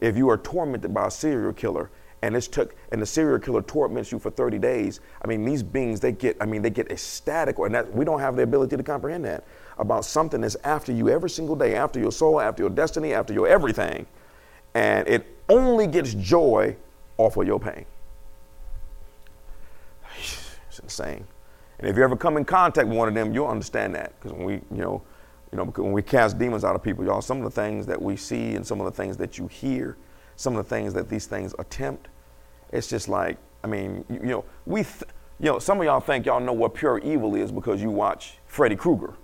If 0.00 0.16
you 0.16 0.28
are 0.30 0.38
tormented 0.38 0.94
by 0.94 1.06
a 1.06 1.10
serial 1.10 1.52
killer 1.52 1.90
and 2.22 2.36
it's 2.36 2.48
took 2.48 2.74
and 2.92 3.02
the 3.02 3.06
serial 3.06 3.38
killer 3.38 3.62
torments 3.62 4.12
you 4.12 4.18
for 4.18 4.30
30 4.30 4.58
days, 4.58 5.00
I 5.22 5.26
mean 5.26 5.44
these 5.44 5.62
beings 5.62 6.00
they 6.00 6.12
get 6.12 6.36
I 6.40 6.46
mean 6.46 6.62
they 6.62 6.70
get 6.70 6.90
ecstatic 6.90 7.58
and 7.58 7.74
that 7.74 7.92
we 7.92 8.04
don't 8.04 8.20
have 8.20 8.36
the 8.36 8.42
ability 8.42 8.76
to 8.76 8.82
comprehend 8.82 9.24
that 9.24 9.44
about 9.78 10.04
something 10.04 10.40
that's 10.40 10.56
after 10.64 10.92
you 10.92 11.08
every 11.08 11.30
single 11.30 11.56
day, 11.56 11.74
after 11.74 11.98
your 11.98 12.12
soul, 12.12 12.40
after 12.40 12.62
your 12.62 12.70
destiny, 12.70 13.12
after 13.12 13.32
your 13.32 13.48
everything. 13.48 14.06
And 14.74 15.06
it 15.08 15.26
only 15.48 15.86
gets 15.86 16.14
joy 16.14 16.76
off 17.18 17.36
of 17.36 17.46
your 17.46 17.60
pain. 17.60 17.86
It's 20.84 20.98
insane. 20.98 21.26
And 21.78 21.88
if 21.88 21.96
you 21.96 22.04
ever 22.04 22.16
come 22.16 22.36
in 22.36 22.44
contact 22.44 22.88
with 22.88 22.96
one 22.96 23.08
of 23.08 23.14
them, 23.14 23.32
you'll 23.32 23.48
understand 23.48 23.94
that. 23.94 24.14
Because 24.18 24.32
when 24.32 24.44
we, 24.44 24.54
you 24.54 24.82
know, 24.82 25.02
you 25.50 25.58
know, 25.58 25.64
when 25.64 25.92
we 25.92 26.02
cast 26.02 26.38
demons 26.38 26.64
out 26.64 26.74
of 26.74 26.82
people, 26.82 27.04
y'all, 27.04 27.20
some 27.20 27.38
of 27.38 27.44
the 27.44 27.50
things 27.50 27.86
that 27.86 28.00
we 28.00 28.16
see 28.16 28.54
and 28.54 28.66
some 28.66 28.80
of 28.80 28.86
the 28.86 28.92
things 28.92 29.16
that 29.16 29.38
you 29.38 29.46
hear, 29.48 29.96
some 30.36 30.56
of 30.56 30.64
the 30.64 30.68
things 30.68 30.94
that 30.94 31.08
these 31.08 31.26
things 31.26 31.54
attempt, 31.58 32.08
it's 32.72 32.88
just 32.88 33.08
like, 33.08 33.38
I 33.62 33.66
mean, 33.66 34.04
you, 34.08 34.16
you 34.16 34.26
know, 34.26 34.44
we, 34.66 34.82
th- 34.82 35.04
you 35.40 35.46
know, 35.46 35.58
some 35.58 35.78
of 35.78 35.84
y'all 35.84 36.00
think 36.00 36.26
y'all 36.26 36.40
know 36.40 36.52
what 36.52 36.74
pure 36.74 36.98
evil 36.98 37.34
is 37.34 37.50
because 37.50 37.80
you 37.82 37.90
watch 37.90 38.38
Freddy 38.46 38.76
Krueger. 38.76 39.14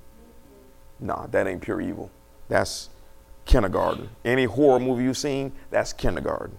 Nah, 0.99 1.27
that 1.29 1.47
ain't 1.47 1.63
pure 1.63 1.81
evil. 1.81 2.11
That's 2.49 2.91
kindergarten. 3.45 4.09
Any 4.25 4.45
horror 4.45 4.81
movie 4.81 5.05
you've 5.05 5.19
seen, 5.19 5.53
that's 5.71 5.93
kindergarten. 5.93 6.57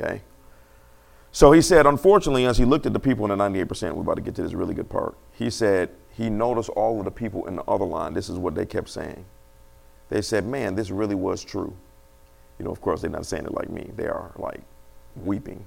Okay? 0.00 0.22
So 1.32 1.52
he 1.52 1.62
said, 1.62 1.86
unfortunately, 1.86 2.46
as 2.46 2.58
he 2.58 2.64
looked 2.64 2.86
at 2.86 2.92
the 2.92 3.00
people 3.00 3.30
in 3.30 3.38
the 3.38 3.44
98%, 3.44 3.92
we're 3.92 4.02
about 4.02 4.16
to 4.16 4.22
get 4.22 4.34
to 4.36 4.42
this 4.42 4.52
really 4.52 4.74
good 4.74 4.88
part. 4.90 5.16
He 5.32 5.48
said, 5.48 5.90
he 6.16 6.28
noticed 6.28 6.70
all 6.70 6.98
of 6.98 7.04
the 7.04 7.10
people 7.10 7.46
in 7.46 7.56
the 7.56 7.62
other 7.62 7.84
line. 7.84 8.14
This 8.14 8.28
is 8.28 8.36
what 8.36 8.54
they 8.54 8.66
kept 8.66 8.88
saying. 8.88 9.24
They 10.08 10.22
said, 10.22 10.44
man, 10.44 10.74
this 10.74 10.90
really 10.90 11.14
was 11.14 11.44
true. 11.44 11.74
You 12.58 12.64
know, 12.64 12.72
of 12.72 12.80
course, 12.80 13.00
they're 13.00 13.10
not 13.10 13.26
saying 13.26 13.46
it 13.46 13.54
like 13.54 13.70
me. 13.70 13.90
They 13.96 14.06
are 14.06 14.32
like 14.36 14.60
weeping. 15.16 15.64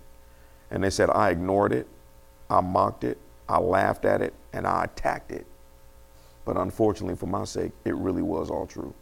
And 0.70 0.84
they 0.84 0.90
said, 0.90 1.10
I 1.10 1.30
ignored 1.30 1.72
it, 1.72 1.88
I 2.50 2.60
mocked 2.60 3.04
it, 3.04 3.18
I 3.48 3.58
laughed 3.60 4.06
at 4.06 4.22
it, 4.22 4.34
and 4.52 4.68
I 4.68 4.84
attacked 4.84 5.32
it. 5.32 5.46
But 6.46 6.58
unfortunately, 6.58 7.16
for 7.16 7.28
my 7.28 7.46
sake, 7.46 7.72
it 7.86 7.96
really 7.96 8.22
was 8.22 8.50
all 8.50 8.68
true. 8.68 8.94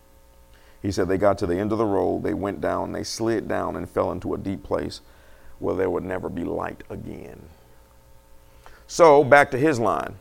He 0.82 0.91
said 0.91 1.07
they 1.07 1.18
got 1.18 1.38
to 1.39 1.47
the 1.47 1.57
end 1.57 1.72
of 1.72 1.80
the 1.80 1.86
road, 1.86 2.24
they 2.24 2.34
went 2.34 2.62
down, 2.62 2.91
they 2.91 3.03
slid 3.03 3.47
down 3.47 3.76
and 3.76 3.89
fell 3.89 4.12
into 4.12 4.34
a 4.34 4.38
deep 4.38 4.64
place 4.64 5.01
where 5.62 5.76
there 5.76 5.89
would 5.89 6.03
never 6.03 6.30
be 6.30 6.43
light 6.43 6.84
again. 6.89 7.41
So, 8.88 9.24
back 9.24 9.51
to 9.51 9.57
his 9.57 9.80
line. 9.80 10.16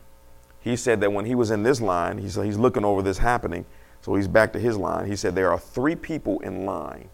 He 0.61 0.76
said 0.76 1.01
that 1.01 1.12
when 1.12 1.24
he 1.24 1.34
was 1.34 1.51
in 1.51 1.62
this 1.62 1.80
line, 1.80 2.18
he 2.18 2.28
said 2.28 2.45
he's 2.45 2.59
looking 2.59 2.84
over 2.84 3.03
this 3.03 3.18
happening. 3.18 3.64
So 4.03 4.14
he's 4.14 4.28
back 4.28 4.53
to 4.53 4.59
his 4.59 4.76
line. 4.76 5.07
He 5.07 5.16
said 5.16 5.34
there 5.34 5.51
are 5.51 5.59
three 5.59 5.97
people 5.97 6.41
in 6.41 6.64
line 6.64 7.09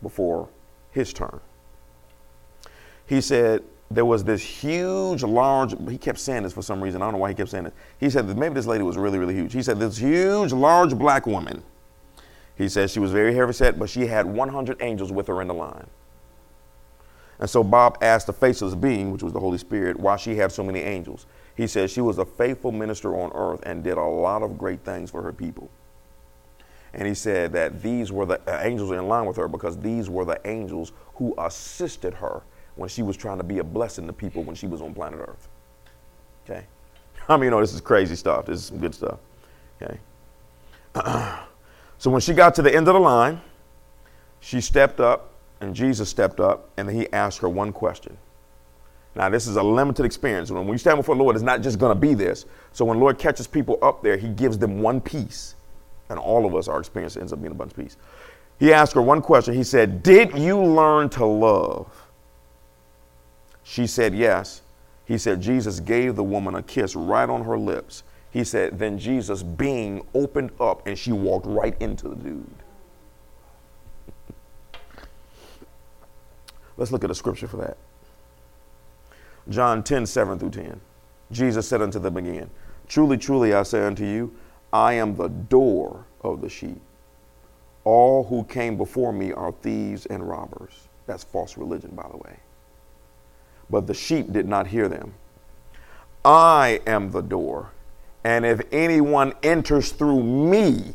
before 0.00 0.48
his 0.90 1.12
turn. 1.12 1.40
He 3.06 3.20
said 3.20 3.62
there 3.90 4.04
was 4.04 4.24
this 4.24 4.42
huge, 4.42 5.22
large, 5.22 5.74
he 5.88 5.98
kept 5.98 6.18
saying 6.18 6.44
this 6.44 6.52
for 6.52 6.62
some 6.62 6.82
reason. 6.82 7.02
I 7.02 7.06
don't 7.06 7.12
know 7.12 7.18
why 7.18 7.28
he 7.28 7.34
kept 7.34 7.50
saying 7.50 7.66
it. 7.66 7.74
He 7.98 8.08
said 8.08 8.26
that 8.26 8.36
maybe 8.36 8.54
this 8.54 8.66
lady 8.66 8.82
was 8.82 8.96
really, 8.96 9.18
really 9.18 9.34
huge. 9.34 9.52
He 9.52 9.62
said 9.62 9.78
this 9.78 9.98
huge, 9.98 10.52
large 10.52 10.94
black 10.96 11.26
woman. 11.26 11.62
He 12.56 12.68
said 12.68 12.90
she 12.90 13.00
was 13.00 13.12
very 13.12 13.34
heavy 13.34 13.52
set, 13.52 13.78
but 13.78 13.90
she 13.90 14.06
had 14.06 14.26
100 14.26 14.80
angels 14.82 15.12
with 15.12 15.26
her 15.26 15.42
in 15.42 15.48
the 15.48 15.54
line. 15.54 15.86
And 17.42 17.50
so 17.50 17.64
Bob 17.64 17.98
asked 18.02 18.28
the 18.28 18.32
faceless 18.32 18.76
being, 18.76 19.10
which 19.10 19.24
was 19.24 19.32
the 19.32 19.40
Holy 19.40 19.58
Spirit, 19.58 19.98
why 19.98 20.14
she 20.14 20.36
had 20.36 20.52
so 20.52 20.62
many 20.62 20.78
angels. 20.78 21.26
He 21.56 21.66
said 21.66 21.90
she 21.90 22.00
was 22.00 22.18
a 22.18 22.24
faithful 22.24 22.70
minister 22.70 23.20
on 23.20 23.32
earth 23.34 23.58
and 23.64 23.82
did 23.82 23.98
a 23.98 24.04
lot 24.04 24.44
of 24.44 24.56
great 24.56 24.84
things 24.84 25.10
for 25.10 25.22
her 25.22 25.32
people. 25.32 25.68
And 26.94 27.08
he 27.08 27.14
said 27.14 27.52
that 27.54 27.82
these 27.82 28.12
were 28.12 28.26
the 28.26 28.40
uh, 28.46 28.60
angels 28.62 28.92
in 28.92 29.08
line 29.08 29.26
with 29.26 29.36
her 29.38 29.48
because 29.48 29.76
these 29.76 30.08
were 30.08 30.24
the 30.24 30.40
angels 30.44 30.92
who 31.16 31.34
assisted 31.36 32.14
her 32.14 32.42
when 32.76 32.88
she 32.88 33.02
was 33.02 33.16
trying 33.16 33.38
to 33.38 33.44
be 33.44 33.58
a 33.58 33.64
blessing 33.64 34.06
to 34.06 34.12
people 34.12 34.44
when 34.44 34.54
she 34.54 34.68
was 34.68 34.80
on 34.80 34.94
planet 34.94 35.18
Earth. 35.18 35.48
Okay? 36.44 36.64
I 37.28 37.36
mean, 37.36 37.46
you 37.46 37.50
know, 37.50 37.60
this 37.60 37.74
is 37.74 37.80
crazy 37.80 38.14
stuff. 38.14 38.46
This 38.46 38.60
is 38.60 38.66
some 38.66 38.78
good 38.78 38.94
stuff. 38.94 39.18
Okay? 39.82 39.98
so 41.98 42.08
when 42.08 42.20
she 42.20 42.34
got 42.34 42.54
to 42.54 42.62
the 42.62 42.72
end 42.72 42.86
of 42.86 42.94
the 42.94 43.00
line, 43.00 43.40
she 44.38 44.60
stepped 44.60 45.00
up 45.00 45.31
and 45.62 45.74
Jesus 45.74 46.08
stepped 46.08 46.40
up 46.40 46.68
and 46.76 46.90
he 46.90 47.10
asked 47.12 47.38
her 47.38 47.48
one 47.48 47.72
question. 47.72 48.16
Now, 49.14 49.28
this 49.28 49.46
is 49.46 49.56
a 49.56 49.62
limited 49.62 50.04
experience. 50.04 50.50
When 50.50 50.66
we 50.66 50.78
stand 50.78 50.96
before 50.96 51.14
the 51.14 51.22
Lord, 51.22 51.36
it's 51.36 51.44
not 51.44 51.62
just 51.62 51.78
going 51.78 51.94
to 51.94 52.00
be 52.00 52.14
this. 52.14 52.46
So 52.72 52.84
when 52.84 52.98
the 52.98 53.02
Lord 53.02 53.18
catches 53.18 53.46
people 53.46 53.78
up 53.82 54.02
there, 54.02 54.16
he 54.16 54.28
gives 54.28 54.58
them 54.58 54.80
one 54.80 55.00
piece. 55.00 55.54
And 56.08 56.18
all 56.18 56.46
of 56.46 56.54
us, 56.54 56.68
our 56.68 56.78
experience 56.78 57.16
ends 57.16 57.32
up 57.32 57.40
being 57.40 57.52
a 57.52 57.54
bunch 57.54 57.72
of 57.72 57.76
pieces. 57.76 57.96
He 58.58 58.72
asked 58.72 58.94
her 58.94 59.02
one 59.02 59.22
question. 59.22 59.54
He 59.54 59.64
said, 59.64 60.02
Did 60.02 60.36
you 60.36 60.62
learn 60.62 61.08
to 61.10 61.24
love? 61.26 61.88
She 63.62 63.86
said 63.86 64.14
yes. 64.14 64.62
He 65.04 65.18
said 65.18 65.40
Jesus 65.40 65.80
gave 65.80 66.16
the 66.16 66.24
woman 66.24 66.54
a 66.54 66.62
kiss 66.62 66.96
right 66.96 67.28
on 67.28 67.44
her 67.44 67.58
lips. 67.58 68.02
He 68.30 68.44
said, 68.44 68.78
then 68.78 68.98
Jesus 68.98 69.42
being 69.42 70.06
opened 70.14 70.52
up 70.58 70.86
and 70.86 70.98
she 70.98 71.12
walked 71.12 71.46
right 71.46 71.76
into 71.80 72.08
the 72.08 72.16
dude. 72.16 72.61
Let's 76.82 76.90
look 76.90 77.04
at 77.04 77.10
a 77.12 77.14
scripture 77.14 77.46
for 77.46 77.58
that. 77.58 77.76
John 79.48 79.84
10, 79.84 80.04
7 80.04 80.38
through 80.38 80.50
10. 80.50 80.80
Jesus 81.30 81.68
said 81.68 81.80
unto 81.80 82.00
them 82.00 82.16
again, 82.16 82.50
Truly, 82.88 83.16
truly, 83.16 83.54
I 83.54 83.62
say 83.62 83.86
unto 83.86 84.04
you, 84.04 84.34
I 84.72 84.94
am 84.94 85.14
the 85.14 85.28
door 85.28 86.04
of 86.22 86.40
the 86.40 86.48
sheep. 86.48 86.80
All 87.84 88.24
who 88.24 88.42
came 88.42 88.76
before 88.76 89.12
me 89.12 89.32
are 89.32 89.52
thieves 89.52 90.06
and 90.06 90.28
robbers. 90.28 90.88
That's 91.06 91.22
false 91.22 91.56
religion, 91.56 91.92
by 91.94 92.08
the 92.10 92.16
way 92.16 92.38
but 93.72 93.86
the 93.86 93.94
sheep 93.94 94.30
did 94.32 94.46
not 94.46 94.66
hear 94.66 94.86
them. 94.86 95.14
I 96.24 96.82
am 96.86 97.10
the 97.10 97.22
door, 97.22 97.70
and 98.22 98.44
if 98.44 98.60
anyone 98.70 99.32
enters 99.42 99.90
through 99.90 100.22
me, 100.22 100.92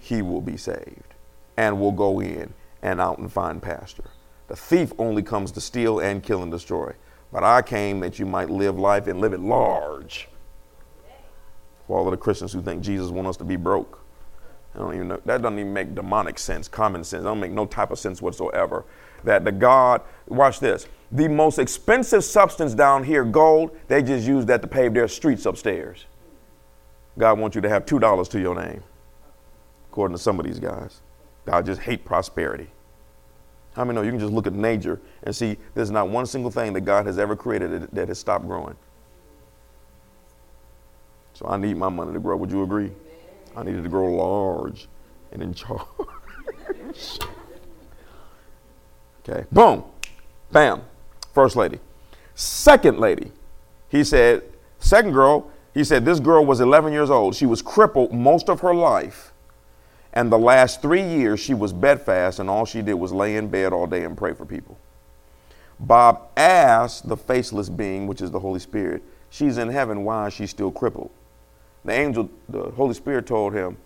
he 0.00 0.22
will 0.22 0.40
be 0.40 0.56
saved 0.56 1.14
and 1.56 1.78
will 1.78 1.92
go 1.92 2.20
in 2.20 2.52
and 2.82 3.00
out 3.00 3.18
and 3.18 3.30
find 3.30 3.62
pasture. 3.62 4.10
The 4.48 4.56
thief 4.56 4.92
only 4.98 5.22
comes 5.22 5.52
to 5.52 5.60
steal 5.60 6.00
and 6.00 6.22
kill 6.22 6.42
and 6.42 6.52
destroy. 6.52 6.92
But 7.32 7.44
I 7.44 7.62
came 7.62 8.00
that 8.00 8.18
you 8.18 8.26
might 8.26 8.50
live 8.50 8.78
life 8.78 9.06
and 9.06 9.20
live 9.20 9.32
it 9.32 9.40
large. 9.40 10.28
For 11.86 11.98
all 11.98 12.06
of 12.06 12.12
the 12.12 12.16
Christians 12.16 12.52
who 12.52 12.62
think 12.62 12.82
Jesus 12.82 13.10
wants 13.10 13.30
us 13.30 13.36
to 13.38 13.44
be 13.44 13.56
broke. 13.56 14.00
I 14.74 14.78
don't 14.78 14.94
even 14.94 15.08
know. 15.08 15.20
That 15.24 15.42
doesn't 15.42 15.58
even 15.58 15.72
make 15.72 15.94
demonic 15.94 16.38
sense, 16.38 16.68
common 16.68 17.04
sense. 17.04 17.24
Don't 17.24 17.40
make 17.40 17.52
no 17.52 17.66
type 17.66 17.90
of 17.90 17.98
sense 17.98 18.20
whatsoever. 18.20 18.84
That 19.22 19.44
the 19.44 19.52
God, 19.52 20.02
watch 20.26 20.60
this, 20.60 20.86
the 21.12 21.28
most 21.28 21.58
expensive 21.58 22.24
substance 22.24 22.74
down 22.74 23.04
here, 23.04 23.24
gold, 23.24 23.76
they 23.88 24.02
just 24.02 24.26
use 24.26 24.44
that 24.46 24.62
to 24.62 24.68
pave 24.68 24.94
their 24.94 25.08
streets 25.08 25.46
upstairs. 25.46 26.06
God 27.18 27.38
wants 27.38 27.54
you 27.54 27.62
to 27.62 27.68
have 27.68 27.86
$2 27.86 28.28
to 28.30 28.40
your 28.40 28.54
name, 28.54 28.82
according 29.90 30.16
to 30.16 30.22
some 30.22 30.40
of 30.40 30.46
these 30.46 30.58
guys. 30.58 31.00
God 31.46 31.66
just 31.66 31.80
hate 31.82 32.04
prosperity. 32.04 32.68
How 33.74 33.84
many 33.84 33.96
know 33.96 34.02
you 34.02 34.10
can 34.10 34.20
just 34.20 34.32
look 34.32 34.46
at 34.46 34.52
nature 34.52 35.00
and 35.24 35.34
see 35.34 35.56
there's 35.74 35.90
not 35.90 36.08
one 36.08 36.26
single 36.26 36.50
thing 36.50 36.72
that 36.74 36.82
God 36.82 37.06
has 37.06 37.18
ever 37.18 37.34
created 37.34 37.88
that 37.92 38.08
has 38.08 38.18
stopped 38.18 38.46
growing. 38.46 38.76
So 41.34 41.46
I 41.48 41.56
need 41.56 41.76
my 41.76 41.88
money 41.88 42.12
to 42.12 42.20
grow. 42.20 42.36
Would 42.36 42.52
you 42.52 42.62
agree? 42.62 42.92
I 43.56 43.64
needed 43.64 43.82
to 43.82 43.88
grow 43.88 44.12
large 44.12 44.86
and 45.32 45.42
in 45.42 45.52
charge. 45.52 45.80
okay, 49.28 49.44
boom, 49.50 49.84
bam, 50.52 50.82
first 51.32 51.56
lady. 51.56 51.80
Second 52.36 52.98
lady, 53.00 53.32
he 53.88 54.04
said, 54.04 54.44
second 54.78 55.12
girl, 55.12 55.50
he 55.72 55.82
said, 55.82 56.04
this 56.04 56.20
girl 56.20 56.44
was 56.44 56.60
11 56.60 56.92
years 56.92 57.10
old. 57.10 57.34
She 57.34 57.46
was 57.46 57.60
crippled 57.60 58.12
most 58.12 58.48
of 58.48 58.60
her 58.60 58.74
life. 58.74 59.32
And 60.14 60.30
the 60.30 60.38
last 60.38 60.80
three 60.80 61.02
years, 61.02 61.40
she 61.40 61.54
was 61.54 61.72
bedfast, 61.72 62.38
and 62.38 62.48
all 62.48 62.64
she 62.64 62.82
did 62.82 62.94
was 62.94 63.12
lay 63.12 63.36
in 63.36 63.48
bed 63.48 63.72
all 63.72 63.86
day 63.86 64.04
and 64.04 64.16
pray 64.16 64.32
for 64.32 64.46
people. 64.46 64.78
Bob 65.80 66.28
asked 66.36 67.08
the 67.08 67.16
faceless 67.16 67.68
being, 67.68 68.06
which 68.06 68.22
is 68.22 68.30
the 68.30 68.38
Holy 68.38 68.60
Spirit, 68.60 69.02
she's 69.30 69.58
in 69.58 69.68
heaven, 69.68 70.04
why 70.04 70.28
is 70.28 70.32
she 70.32 70.46
still 70.46 70.70
crippled? 70.70 71.10
The 71.84 71.92
angel, 71.92 72.30
the 72.48 72.70
Holy 72.70 72.94
Spirit 72.94 73.26
told 73.26 73.52
him, 73.52 73.76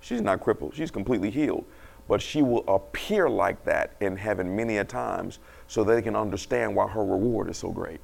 She's 0.00 0.22
not 0.22 0.40
crippled, 0.40 0.74
she's 0.74 0.90
completely 0.90 1.30
healed. 1.30 1.64
But 2.08 2.22
she 2.22 2.40
will 2.40 2.64
appear 2.68 3.28
like 3.28 3.64
that 3.64 3.96
in 4.00 4.16
heaven 4.16 4.54
many 4.54 4.78
a 4.78 4.84
times 4.84 5.40
so 5.66 5.82
they 5.82 6.00
can 6.00 6.14
understand 6.14 6.74
why 6.74 6.86
her 6.86 7.04
reward 7.04 7.50
is 7.50 7.58
so 7.58 7.70
great. 7.70 8.00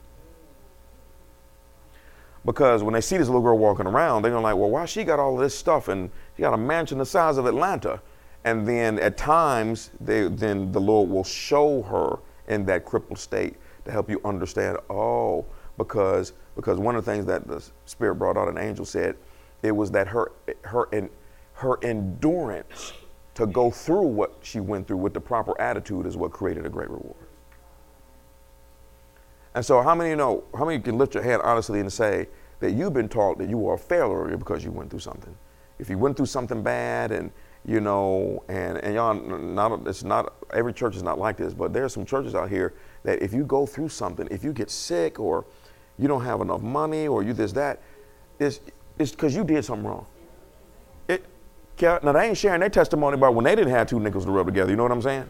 Because 2.45 2.83
when 2.83 2.95
they 2.95 3.01
see 3.01 3.17
this 3.17 3.29
little 3.29 3.43
girl 3.43 3.59
walking 3.59 3.87
around, 3.87 4.23
they're 4.23 4.33
gonna 4.33 4.43
like, 4.43 4.57
well, 4.57 4.71
why 4.71 4.85
she 4.85 5.05
got 5.05 5.21
all 5.21 5.37
this 5.37 5.57
stuff 5.57 5.89
and 5.89 6.11
she 6.37 6.43
got 6.43 6.55
a 6.55 6.59
mansion 6.59 6.99
the 6.99 7.07
size 7.07 7.39
of 7.39 7.47
Atlanta, 7.47 8.01
And 8.45 8.67
then 8.67 8.99
at 8.99 9.17
times, 9.17 9.91
they, 10.01 10.27
then 10.27 10.73
the 10.73 10.81
Lord 10.81 11.09
will 11.09 11.25
show 11.25 11.83
her 11.83 12.19
in 12.53 12.65
that 12.67 12.85
crippled 12.85 13.19
state 13.19 13.57
to 13.85 13.93
help 13.93 14.11
you 14.11 14.21
understand, 14.25 14.79
oh, 14.91 15.45
because 15.79 16.33
because 16.55 16.79
one 16.79 16.97
of 16.97 17.05
the 17.05 17.11
things 17.11 17.25
that 17.27 17.47
the 17.49 17.65
Spirit 17.87 18.17
brought 18.17 18.37
out, 18.37 18.49
an 18.49 18.59
angel 18.59 18.85
said, 18.85 19.17
it 19.63 19.73
was 19.73 19.91
that 19.93 20.09
her 20.09 20.33
her 20.63 20.89
in, 20.93 21.09
her 21.55 21.83
endurance 21.83 22.93
to 23.35 23.47
go 23.47 23.71
through 23.71 24.03
what 24.03 24.37
she 24.43 24.61
went 24.61 24.87
through 24.87 24.99
with 24.99 25.15
the 25.15 25.21
proper 25.21 25.59
attitude 25.61 26.07
is 26.07 26.17
what 26.17 26.33
created 26.33 26.67
a 26.67 26.69
great 26.69 26.91
reward. 26.91 27.17
And 29.55 29.65
so, 29.65 29.83
how 29.83 29.95
many 29.95 30.11
you 30.11 30.17
know? 30.17 30.45
How 30.57 30.65
many 30.65 30.81
can 30.81 30.99
lift 30.99 31.15
your 31.15 31.23
hand 31.23 31.43
honestly 31.43 31.81
and 31.81 31.93
say 31.93 32.29
that 32.61 32.73
you've 32.73 32.95
been 32.95 33.09
taught 33.09 33.39
that 33.39 33.49
you 33.49 33.59
were 33.59 33.75
a 33.75 33.79
failure 33.79 34.37
because 34.37 34.65
you 34.65 34.71
went 34.71 34.91
through 34.91 35.01
something? 35.01 35.35
If 35.79 35.91
you 35.91 35.99
went 35.99 36.17
through 36.17 36.27
something 36.27 36.63
bad 36.63 37.13
and 37.13 37.31
you 37.65 37.81
know, 37.81 38.43
and, 38.49 38.79
and 38.79 38.95
y'all, 38.95 39.15
not, 39.15 39.87
it's 39.87 40.03
not, 40.03 40.35
every 40.53 40.73
church 40.73 40.97
is 40.97 41.03
not 41.03 41.19
like 41.19 41.37
this, 41.37 41.55
but 41.55 41.73
there 41.73 41.85
are 41.85 41.89
some 41.89 42.05
churches 42.05 42.35
out 42.35 42.49
here 42.49 42.75
that 43.05 43.23
if 43.23 43.33
you 43.33 43.45
go 43.45 43.67
through 43.67 43.89
something, 43.89 44.27
if 44.31 44.43
you 44.43 44.53
get 44.53 44.71
sick 44.71 45.21
or 45.21 45.45
you 45.99 46.09
don't 46.09 46.25
have 46.25 46.41
enough 46.41 46.61
money 46.61 47.07
or 47.07 47.23
you 47.23 47.33
this, 47.33 47.53
that, 47.53 47.81
it's 48.41 48.59
because 48.99 49.35
you 49.35 49.45
did 49.45 49.65
something 49.65 49.87
wrong. 49.87 50.07
It, 51.07 51.25
now, 51.81 52.13
they 52.13 52.29
ain't 52.29 52.39
sharing 52.39 52.61
their 52.61 52.69
testimony 52.69 53.15
about 53.15 53.35
when 53.35 53.45
they 53.45 53.55
didn't 53.55 53.73
have 53.73 53.87
two 53.87 54.01
nickels 54.01 54.25
to 54.25 54.33
rub 54.33 54.47
together. 54.47 54.71
You 54.71 54.77
know 54.77 54.83
what 54.83 54.93
I'm 54.93 55.03
saying? 55.03 55.29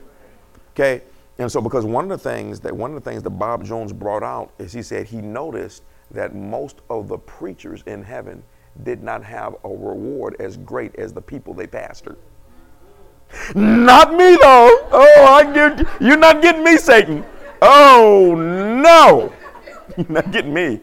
Okay? 0.75 1.03
And 1.39 1.51
so, 1.51 1.61
because 1.61 1.85
one 1.85 2.05
of 2.05 2.11
the 2.11 2.31
things 2.31 2.61
that 2.61 2.77
one 2.77 2.95
of 2.95 3.03
the 3.03 3.11
things 3.11 3.23
that 3.23 3.31
Bob 3.31 3.65
Jones 3.65 3.93
brought 3.93 4.23
out 4.23 4.53
is 4.59 4.73
he 4.73 4.83
said 4.83 5.07
he 5.07 5.21
noticed 5.21 5.83
that 6.11 6.35
most 6.35 6.81
of 6.91 7.09
the 7.09 7.19
preachers 7.19 7.83
in 7.87 8.03
heaven 8.03 8.43
did 8.83 9.03
not 9.03 9.25
have 9.25 9.57
a 9.65 9.69
reward 9.69 10.37
as 10.39 10.57
great 10.59 10.95
as 10.97 11.13
the 11.13 11.21
people 11.21 11.55
they 11.55 11.67
pastored. 11.67 12.17
Not 13.55 14.13
me 14.13 14.37
though. 14.41 14.89
Oh, 14.93 15.25
I 15.27 15.53
get 15.53 15.87
you're 16.01 16.19
not 16.19 16.43
getting 16.43 16.65
me, 16.65 16.77
Satan. 16.77 17.25
Oh 17.63 18.35
no, 18.35 19.33
you're 19.97 20.07
not 20.09 20.31
getting 20.31 20.53
me. 20.53 20.81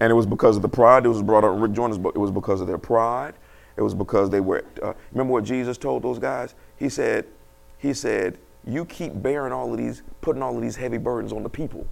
And 0.00 0.10
it 0.10 0.14
was 0.14 0.26
because 0.26 0.56
of 0.56 0.62
the 0.62 0.68
pride. 0.68 1.06
It 1.06 1.08
was 1.08 1.22
brought 1.22 1.44
up 1.44 1.54
in 1.54 1.60
Rick 1.60 1.72
Joyner's 1.72 1.98
book. 1.98 2.14
It 2.14 2.20
was 2.20 2.30
because 2.30 2.60
of 2.60 2.66
their 2.66 2.78
pride. 2.78 3.34
It 3.76 3.82
was 3.82 3.94
because 3.94 4.30
they 4.30 4.40
were. 4.40 4.64
Uh, 4.82 4.92
remember 5.12 5.32
what 5.32 5.44
Jesus 5.44 5.78
told 5.78 6.02
those 6.02 6.18
guys? 6.18 6.54
He 6.76 6.88
said, 6.88 7.26
He 7.78 7.94
said, 7.94 8.38
you 8.68 8.84
keep 8.84 9.22
bearing 9.22 9.52
all 9.52 9.72
of 9.72 9.78
these, 9.78 10.02
putting 10.20 10.42
all 10.42 10.54
of 10.54 10.62
these 10.62 10.76
heavy 10.76 10.98
burdens 10.98 11.32
on 11.32 11.42
the 11.42 11.48
people. 11.48 11.86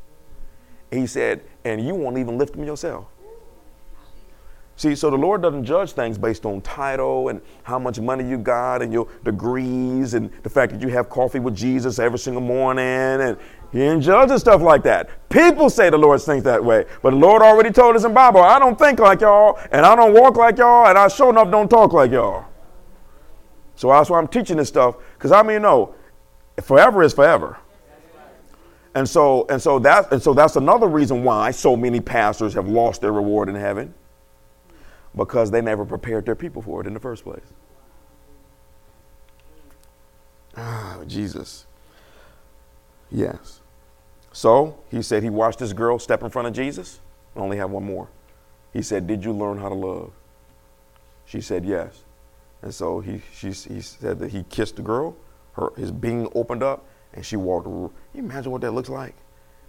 He 0.91 1.07
said, 1.07 1.43
and 1.65 1.85
you 1.85 1.95
won't 1.95 2.19
even 2.19 2.39
lift 2.39 2.53
them 2.53 2.65
yourself. 2.65 3.07
See, 4.79 4.95
so 4.95 5.09
the 5.09 5.17
Lord 5.17 5.41
doesn't 5.41 5.65
judge 5.65 5.93
things 5.93 6.19
based 6.19 6.45
on 6.45 6.61
title 6.61 7.31
and 7.31 7.41
how 7.63 7.79
much 7.79 7.99
money 7.99 8.29
you 8.29 8.37
got 8.37 8.83
and 8.83 8.93
your 8.93 9.09
degrees 9.25 10.13
and 10.13 10.31
the 10.43 10.51
fact 10.51 10.73
that 10.73 10.83
you 10.83 10.89
have 10.89 11.09
coffee 11.09 11.39
with 11.39 11.57
Jesus 11.57 11.99
every 11.99 12.19
single 12.19 12.43
morning. 12.43 12.85
And 12.85 13.39
He 13.73 13.81
ain't 13.81 14.03
judging 14.03 14.37
stuff 14.39 14.61
like 14.61 14.83
that. 14.83 15.09
People 15.31 15.71
say 15.71 15.89
the 15.89 15.97
Lord 15.97 16.21
thinks 16.21 16.45
that 16.45 16.63
way, 16.63 16.85
but 17.01 17.13
the 17.13 17.17
Lord 17.17 17.41
already 17.41 17.71
told 17.71 17.97
us 17.97 18.05
in 18.05 18.13
Bible, 18.13 18.43
I 18.43 18.59
don't 18.59 18.79
think 18.79 18.99
like 18.99 19.23
y'all, 19.23 19.59
and 19.73 19.87
I 19.87 19.97
don't 19.97 20.13
walk 20.13 20.37
like 20.37 20.59
y'all, 20.59 20.87
and 20.87 20.99
I 20.99 21.09
sure 21.09 21.31
enough 21.31 21.51
don't 21.51 21.71
talk 21.71 21.95
like 21.95 22.11
y'all. 22.11 22.45
So 23.77 23.89
that's 23.89 24.11
why 24.11 24.19
I'm 24.19 24.29
teaching 24.29 24.59
this 24.59 24.69
stuff, 24.69 24.97
because 25.15 25.33
I 25.33 25.43
mean, 25.43 25.63
no, 25.63 25.95
forever 26.63 27.03
is 27.03 27.13
forever. 27.13 27.59
And 28.95 29.07
so, 29.07 29.47
and 29.51 29.61
so 29.61 29.79
that, 29.81 30.11
and 30.11 30.23
so 30.23 30.33
that's 30.33 30.57
another 30.57 30.87
reason 30.87 31.23
why 31.23 31.51
so 31.51 31.77
many 31.77 32.01
pastors 32.01 32.55
have 32.55 32.67
lost 32.67 33.03
their 33.03 33.13
reward 33.13 33.51
in 33.51 33.55
heaven 33.55 33.93
because 35.15 35.51
they 35.51 35.61
never 35.61 35.85
prepared 35.85 36.25
their 36.25 36.35
people 36.35 36.63
for 36.63 36.81
it 36.81 36.87
in 36.87 36.95
the 36.95 37.01
first 37.01 37.23
place. 37.23 37.45
Ah, 40.57 40.99
Jesus. 41.07 41.67
Yes. 43.11 43.61
So 44.33 44.79
he 44.91 45.03
said 45.03 45.23
he 45.23 45.31
watched 45.31 45.59
this 45.59 45.73
girl 45.73 45.99
step 45.99 46.23
in 46.23 46.31
front 46.31 46.49
of 46.49 46.55
Jesus. 46.55 47.01
I 47.35 47.41
only 47.41 47.59
have 47.59 47.71
one 47.71 47.85
more. 47.85 48.09
He 48.73 48.83
said, 48.83 49.07
Did 49.07 49.25
you 49.25 49.33
learn 49.33 49.59
how 49.59 49.69
to 49.69 49.75
love? 49.75 50.13
She 51.25 51.41
said, 51.41 51.65
Yes. 51.65 52.03
And 52.63 52.75
so 52.75 53.01
he, 53.01 53.23
she, 53.35 53.49
he 53.49 53.81
said 53.81 54.19
that 54.19 54.31
he 54.31 54.43
kissed 54.45 54.77
the 54.77 54.83
girl, 54.83 55.17
her, 55.57 55.71
his 55.77 55.91
being 55.91 56.29
opened 56.35 56.63
up, 56.63 56.87
and 57.13 57.25
she 57.25 57.37
walked. 57.37 57.67
You 57.67 57.93
imagine 58.15 58.53
what 58.53 58.61
that 58.61 58.73
looks 58.73 58.89
like? 58.89 59.15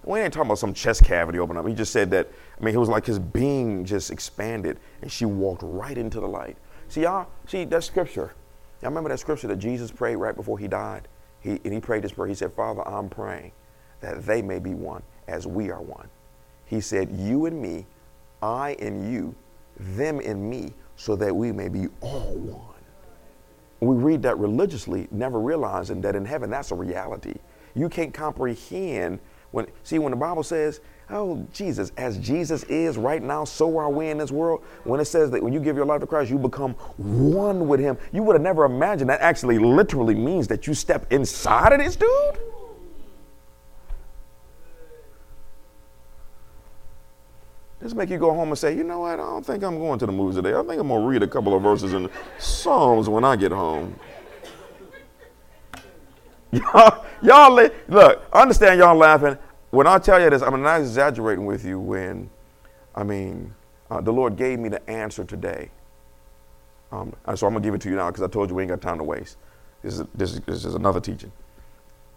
We 0.04 0.22
ain't 0.22 0.34
talking 0.34 0.48
about 0.48 0.60
some 0.60 0.74
chest 0.74 1.04
cavity 1.04 1.38
open 1.40 1.58
up. 1.58 1.68
He 1.68 1.74
just 1.74 1.92
said 1.92 2.12
that, 2.12 2.30
I 2.60 2.64
mean, 2.64 2.74
it 2.74 2.78
was 2.78 2.88
like 2.88 3.06
his 3.06 3.20
being 3.20 3.84
just 3.84 4.10
expanded 4.10 4.80
and 5.02 5.12
she 5.12 5.26
walked 5.26 5.64
right 5.64 5.98
into 5.98 6.22
the 6.22 6.28
light. 6.28 6.56
See, 6.88 7.02
y'all, 7.02 7.28
see, 7.46 7.66
that 7.66 7.84
scripture. 7.84 8.34
Y'all 8.82 8.92
remember 8.92 9.10
that 9.10 9.20
scripture 9.20 9.48
that 9.48 9.58
Jesus 9.58 9.92
prayed 9.92 10.16
right 10.16 10.36
before 10.36 10.58
he 10.60 10.68
died? 10.70 11.10
He, 11.42 11.60
and 11.66 11.74
he 11.74 11.82
prayed 11.82 12.04
this 12.04 12.14
prayer. 12.14 12.28
He 12.28 12.36
said, 12.36 12.54
Father, 12.54 12.88
I'm 12.88 13.10
praying 13.10 13.52
that 14.00 14.26
they 14.26 14.42
may 14.42 14.60
be 14.60 14.74
one 14.74 15.04
as 15.28 15.46
we 15.46 15.72
are 15.72 15.82
one. 15.82 16.08
He 16.66 16.80
said, 16.80 17.12
You 17.12 17.46
and 17.46 17.62
me, 17.62 17.86
I 18.42 18.78
and 18.80 19.12
you, 19.12 19.36
them 19.78 20.20
and 20.20 20.50
me, 20.50 20.74
so 20.96 21.16
that 21.18 21.36
we 21.36 21.52
may 21.52 21.68
be 21.68 21.88
all 22.02 22.34
one. 22.36 22.77
We 23.80 23.96
read 23.96 24.24
that 24.24 24.38
religiously, 24.40 25.08
never 25.12 25.40
realizing 25.40 26.02
that 26.02 26.16
in 26.16 26.26
heaven 26.26 26.50
that's 26.50 26.72
a 26.72 26.76
reality. 26.76 27.36
You 27.76 27.90
can't 27.90 28.14
comprehend 28.14 29.20
when 29.52 29.68
see 29.84 30.00
when 30.00 30.12
the 30.12 30.18
Bible 30.18 30.44
says, 30.44 30.82
"Oh, 31.10 31.46
Jesus, 31.54 31.92
as 31.96 32.18
Jesus 32.18 32.64
is 32.64 32.98
right 32.98 33.22
now, 33.22 33.44
so 33.44 33.78
are 33.78 33.90
we 33.90 34.10
in 34.10 34.18
this 34.18 34.32
world." 34.32 34.62
When 34.84 35.00
it 35.00 35.06
says 35.06 35.32
that 35.32 35.44
when 35.44 35.54
you 35.54 35.60
give 35.60 35.76
your 35.76 35.86
life 35.86 36.02
to 36.02 36.08
Christ, 36.08 36.32
you 36.32 36.40
become 36.40 36.74
one 36.98 37.68
with 37.68 37.80
Him, 37.80 37.98
you 38.12 38.24
would 38.24 38.34
have 38.34 38.42
never 38.42 38.66
imagined 38.66 39.10
that 39.10 39.22
actually 39.22 39.60
literally 39.60 40.16
means 40.16 40.48
that 40.48 40.66
you 40.66 40.74
step 40.74 41.06
inside 41.14 41.72
of 41.72 41.80
this 41.80 41.96
dude. 41.96 42.40
This 47.88 47.96
make 47.96 48.10
you 48.10 48.18
go 48.18 48.34
home 48.34 48.50
and 48.50 48.58
say, 48.58 48.76
you 48.76 48.84
know 48.84 49.00
what? 49.00 49.14
I 49.14 49.16
don't 49.16 49.46
think 49.46 49.64
I'm 49.64 49.80
going 49.80 49.98
to 50.00 50.06
the 50.06 50.12
movies 50.12 50.36
today. 50.36 50.54
I 50.54 50.58
think 50.58 50.74
I'm 50.74 50.90
gonna 50.90 51.06
read 51.06 51.24
a 51.24 51.28
couple 51.28 51.56
of 51.56 51.64
verses 51.64 51.94
in 51.94 52.10
Psalms 52.38 53.08
when 53.08 53.24
I 53.24 53.38
get 53.38 53.54
home. 53.54 53.98
Y'all, 56.52 57.06
y'all 57.22 57.54
look, 57.54 58.24
I 58.34 58.42
understand 58.42 58.80
y'all 58.80 58.96
laughing. 58.96 59.38
When 59.70 59.88
I 59.88 60.00
tell 60.00 60.22
you 60.22 60.30
this, 60.30 60.42
I'm 60.42 60.62
not 60.62 60.82
exaggerating 60.82 61.46
with 61.46 61.64
you 61.64 61.80
when, 61.80 62.30
I 62.94 63.04
mean, 63.04 63.54
uh, 63.90 64.02
the 64.02 64.12
Lord 64.12 64.36
gave 64.36 64.60
me 64.60 64.68
the 64.68 64.90
answer 64.90 65.24
today. 65.24 65.72
Um, 66.92 67.14
so 67.36 67.48
I'm 67.48 67.54
going 67.54 67.64
to 67.64 67.68
give 67.68 67.74
it 67.74 67.82
to 67.82 67.90
you 67.90 67.96
now 67.96 68.08
because 68.08 68.24
I 68.24 68.28
told 68.28 68.50
you 68.50 68.56
we 68.56 68.64
ain't 68.64 68.70
got 68.70 68.82
time 68.82 68.98
to 68.98 69.04
waste. 69.04 69.38
This 69.82 70.00
is, 70.00 70.06
this 70.14 70.34
is, 70.34 70.42
this 70.42 70.66
is 70.66 70.76
another 70.76 71.00
teaching. 71.00 71.32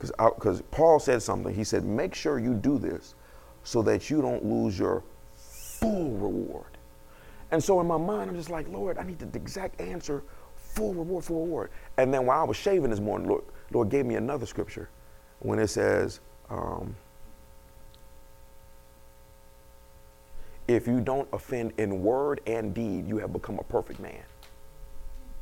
Because 0.01 0.63
Paul 0.73 0.99
said 0.99 1.23
something. 1.23 1.55
He 1.55 1.63
said, 1.63 1.85
make 1.85 2.15
sure 2.15 2.41
you 2.41 2.55
do 2.55 2.77
this 2.77 3.15
so 3.63 3.83
that 3.83 4.11
you 4.11 4.21
don't 4.21 4.45
lose 4.45 4.77
your 4.77 5.05
full 5.81 6.11
reward. 6.11 6.77
And 7.51 7.63
so 7.63 7.81
in 7.81 7.87
my 7.87 7.97
mind, 7.97 8.31
I'm 8.31 8.37
just 8.37 8.51
like, 8.51 8.69
Lord, 8.69 8.99
I 8.99 9.03
need 9.03 9.19
the 9.19 9.39
exact 9.39 9.81
answer, 9.81 10.23
full 10.57 10.95
reward, 10.95 11.25
full 11.25 11.45
reward. 11.45 11.71
And 11.97 12.13
then 12.15 12.27
while 12.27 12.41
I 12.41 12.45
was 12.45 12.57
shaving 12.57 12.91
this 12.91 13.01
morning, 13.01 13.29
Lord, 13.29 13.45
Lord 13.73 13.89
gave 13.89 14.07
me 14.07 14.15
another 14.15 14.47
scripture 14.47 14.89
when 15.41 15.59
it 15.59 15.69
says, 15.69 16.21
um, 16.49 16.95
if 20.69 20.87
you 20.87 21.01
don't 21.01 21.29
offend 21.33 21.73
in 21.79 22.03
word 22.03 22.41
and 22.47 22.73
deed, 22.73 23.09
you 23.09 23.19
have 23.19 23.33
become 23.33 23.59
a 23.59 23.65
perfect 23.65 23.99
man. 23.99 24.23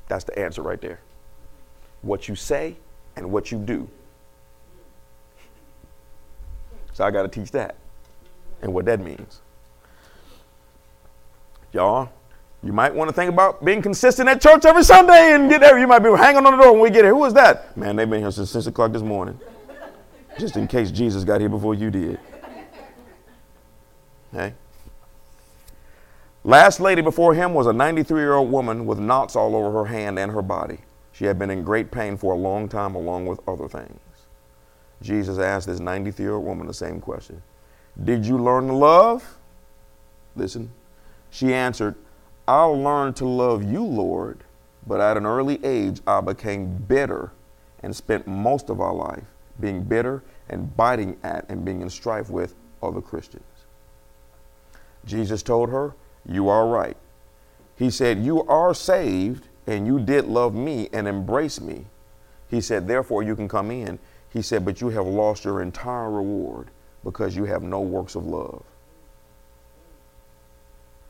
That's 0.08 0.24
the 0.24 0.38
answer 0.38 0.62
right 0.62 0.80
there. 0.80 1.00
What 2.00 2.28
you 2.28 2.34
say 2.34 2.76
and 3.16 3.30
what 3.30 3.52
you 3.52 3.58
do. 3.58 3.88
So 6.94 7.04
I 7.04 7.10
got 7.10 7.22
to 7.22 7.28
teach 7.28 7.50
that 7.52 7.76
and 8.62 8.72
what 8.72 8.86
that 8.86 9.00
means. 9.00 9.42
Y'all, 11.78 12.10
you 12.64 12.72
might 12.72 12.92
want 12.92 13.08
to 13.08 13.14
think 13.14 13.32
about 13.32 13.64
being 13.64 13.80
consistent 13.80 14.28
at 14.28 14.40
church 14.40 14.64
every 14.64 14.82
Sunday 14.82 15.32
and 15.32 15.48
get 15.48 15.60
there. 15.60 15.78
You 15.78 15.86
might 15.86 16.00
be 16.00 16.10
hanging 16.10 16.44
on 16.44 16.56
the 16.56 16.60
door 16.60 16.72
when 16.72 16.82
we 16.82 16.90
get 16.90 17.04
here. 17.04 17.14
Who 17.14 17.24
is 17.24 17.34
that? 17.34 17.76
Man, 17.76 17.94
they've 17.94 18.10
been 18.10 18.18
here 18.18 18.32
since 18.32 18.50
6 18.50 18.66
o'clock 18.66 18.90
this 18.90 19.02
morning. 19.02 19.38
Just 20.40 20.56
in 20.56 20.66
case 20.66 20.90
Jesus 20.90 21.22
got 21.22 21.38
here 21.38 21.48
before 21.48 21.76
you 21.76 21.88
did. 21.88 22.18
Okay? 24.34 24.54
Last 26.42 26.80
lady 26.80 27.00
before 27.00 27.32
him 27.32 27.54
was 27.54 27.68
a 27.68 27.72
93 27.72 28.18
year 28.18 28.34
old 28.34 28.50
woman 28.50 28.84
with 28.84 28.98
knots 28.98 29.36
all 29.36 29.54
over 29.54 29.70
her 29.70 29.84
hand 29.84 30.18
and 30.18 30.32
her 30.32 30.42
body. 30.42 30.78
She 31.12 31.26
had 31.26 31.38
been 31.38 31.48
in 31.48 31.62
great 31.62 31.92
pain 31.92 32.16
for 32.16 32.34
a 32.34 32.36
long 32.36 32.68
time, 32.68 32.96
along 32.96 33.26
with 33.26 33.38
other 33.48 33.68
things. 33.68 34.00
Jesus 35.00 35.38
asked 35.38 35.68
this 35.68 35.78
93 35.78 36.24
year 36.24 36.34
old 36.34 36.44
woman 36.44 36.66
the 36.66 36.74
same 36.74 37.00
question 37.00 37.40
Did 38.02 38.26
you 38.26 38.36
learn 38.36 38.66
to 38.66 38.74
love? 38.74 39.38
Listen. 40.34 40.72
She 41.30 41.52
answered, 41.52 41.94
I 42.46 42.62
learned 42.64 43.16
to 43.16 43.26
love 43.26 43.62
you, 43.62 43.84
Lord, 43.84 44.44
but 44.86 45.00
at 45.00 45.16
an 45.16 45.26
early 45.26 45.62
age 45.64 46.00
I 46.06 46.20
became 46.20 46.76
bitter 46.76 47.32
and 47.82 47.94
spent 47.94 48.26
most 48.26 48.70
of 48.70 48.80
our 48.80 48.94
life 48.94 49.24
being 49.60 49.82
bitter 49.82 50.22
and 50.48 50.74
biting 50.76 51.18
at 51.22 51.44
and 51.48 51.64
being 51.64 51.82
in 51.82 51.90
strife 51.90 52.30
with 52.30 52.54
other 52.82 53.00
Christians. 53.00 53.44
Jesus 55.04 55.42
told 55.42 55.68
her, 55.70 55.94
You 56.26 56.48
are 56.48 56.66
right. 56.66 56.96
He 57.76 57.90
said, 57.90 58.18
You 58.18 58.44
are 58.44 58.74
saved 58.74 59.48
and 59.66 59.86
you 59.86 60.00
did 60.00 60.24
love 60.24 60.54
me 60.54 60.88
and 60.94 61.06
embrace 61.06 61.60
me, 61.60 61.84
He 62.48 62.62
said, 62.62 62.88
Therefore 62.88 63.22
you 63.22 63.36
can 63.36 63.48
come 63.48 63.70
in. 63.70 63.98
He 64.30 64.40
said, 64.40 64.64
But 64.64 64.80
you 64.80 64.88
have 64.88 65.06
lost 65.06 65.44
your 65.44 65.60
entire 65.60 66.10
reward 66.10 66.68
because 67.04 67.36
you 67.36 67.44
have 67.44 67.62
no 67.62 67.80
works 67.80 68.14
of 68.14 68.26
love. 68.26 68.64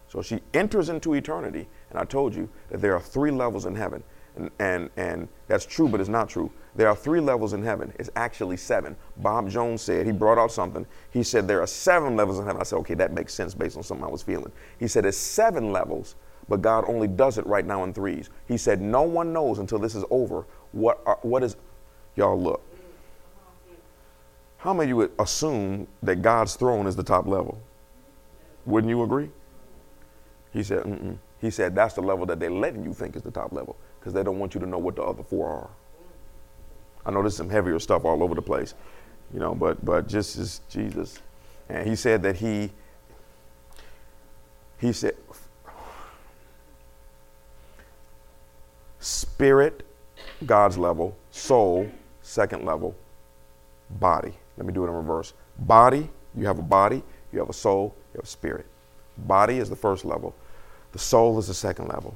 So 0.09 0.23
she 0.23 0.41
enters 0.55 0.89
into 0.89 1.15
eternity. 1.15 1.69
And 1.91 1.99
I 1.99 2.05
told 2.05 2.35
you 2.35 2.49
that 2.71 2.81
there 2.81 2.95
are 2.95 3.01
three 3.01 3.31
levels 3.31 3.67
in 3.67 3.75
heaven. 3.75 4.03
And, 4.37 4.51
and, 4.59 4.91
and 4.97 5.29
that's 5.49 5.67
true, 5.67 5.89
but 5.89 6.01
it's 6.01 6.09
not 6.09 6.29
true. 6.29 6.51
There 6.77 6.89
are 6.89 6.95
three 6.97 7.21
levels 7.21 7.53
in 7.55 7.63
heaven. 7.63 7.93
It's 7.99 8.11
actually 8.15 8.57
seven. 8.57 8.97
Bob 9.17 9.51
Jones 9.51 9.83
said, 9.83 10.07
he 10.07 10.13
brought 10.13 10.39
out 10.39 10.53
something. 10.53 10.87
He 11.11 11.23
said, 11.23 11.49
There 11.49 11.61
are 11.61 11.67
seven 11.67 12.17
levels 12.17 12.39
in 12.39 12.47
heaven. 12.47 12.61
I 12.61 12.65
said, 12.65 12.77
Okay, 12.77 12.95
that 12.95 13.13
makes 13.13 13.35
sense 13.35 13.55
based 13.55 13.77
on 13.77 13.83
something 13.83 14.05
I 14.05 14.11
was 14.11 14.23
feeling. 14.23 14.53
He 14.79 14.87
said, 14.87 15.05
It's 15.05 15.19
seven 15.19 15.73
levels, 15.73 16.15
but 16.49 16.63
God 16.63 16.85
only 16.87 17.09
does 17.09 17.37
it 17.37 17.47
right 17.47 17.67
now 17.67 17.83
in 17.85 17.93
threes. 17.93 18.31
He 18.47 18.57
said, 18.57 18.81
No 18.81 19.03
one 19.03 19.33
knows 19.33 19.59
until 19.59 19.79
this 19.79 19.95
is 19.95 20.05
over 20.11 20.47
what, 20.73 21.03
are, 21.05 21.19
what 21.23 21.43
is, 21.43 21.57
y'all 22.15 22.41
look. 22.41 22.63
How 24.59 24.73
many 24.73 24.85
of 24.85 24.89
you 24.89 24.97
would 24.97 25.13
assume 25.19 25.87
that 26.03 26.23
God's 26.23 26.55
throne 26.55 26.87
is 26.87 26.97
the 26.97 27.03
top 27.03 27.27
level? 27.27 27.61
Wouldn't 28.67 28.91
you 28.91 29.03
agree? 29.03 29.31
He 30.53 30.63
said, 30.63 30.85
Mm-mm. 30.85 31.19
He 31.41 31.51
said, 31.51 31.75
That's 31.75 31.95
the 31.95 32.03
level 32.03 32.27
that 32.27 32.41
they're 32.41 32.51
letting 32.51 32.85
you 32.85 32.93
think 32.93 33.17
is 33.17 33.23
the 33.23 33.31
top 33.31 33.53
level 33.53 33.77
because 33.99 34.13
they 34.13 34.23
don't 34.23 34.39
want 34.39 34.55
you 34.55 34.61
to 34.61 34.67
know 34.67 34.79
what 34.79 34.97
the 34.97 35.03
other 35.03 35.23
four 35.23 35.49
are. 35.49 35.71
I 37.07 37.11
know 37.11 37.23
there's 37.23 37.37
some 37.37 37.51
heavier 37.51 37.79
stuff 37.79 38.05
all 38.05 38.23
over 38.23 38.35
the 38.35 38.43
place, 38.43 38.75
you 39.33 39.41
know, 39.41 39.55
but 39.55 39.85
but 39.85 40.09
just 40.09 40.37
as 40.39 40.61
Jesus, 40.69 41.21
and 41.69 41.89
he 41.89 41.97
said 41.97 42.23
that 42.23 42.37
he 42.37 42.71
he 44.79 44.93
said 44.93 45.15
spirit, 48.99 49.87
God's 50.45 50.77
level, 50.77 51.17
soul, 51.31 51.91
second 52.23 52.65
level, 52.65 52.95
body. 53.91 54.35
Let 54.57 54.67
me 54.67 54.73
do 54.73 54.85
it 54.85 54.89
in 54.89 54.95
reverse. 54.95 55.33
Body, 55.61 56.11
you 56.37 56.47
have 56.47 56.59
a 56.59 56.63
body, 56.63 57.03
you 57.33 57.39
have 57.39 57.49
a 57.49 57.55
soul, 57.55 57.95
you 58.13 58.19
have 58.19 58.25
a 58.25 58.29
spirit. 58.29 58.67
Body 59.27 59.59
is 59.59 59.69
the 59.69 59.77
first 59.77 60.05
level, 60.05 60.35
the 60.93 60.99
soul 60.99 61.39
is 61.39 61.49
the 61.49 61.55
second 61.55 61.89
level, 61.89 62.15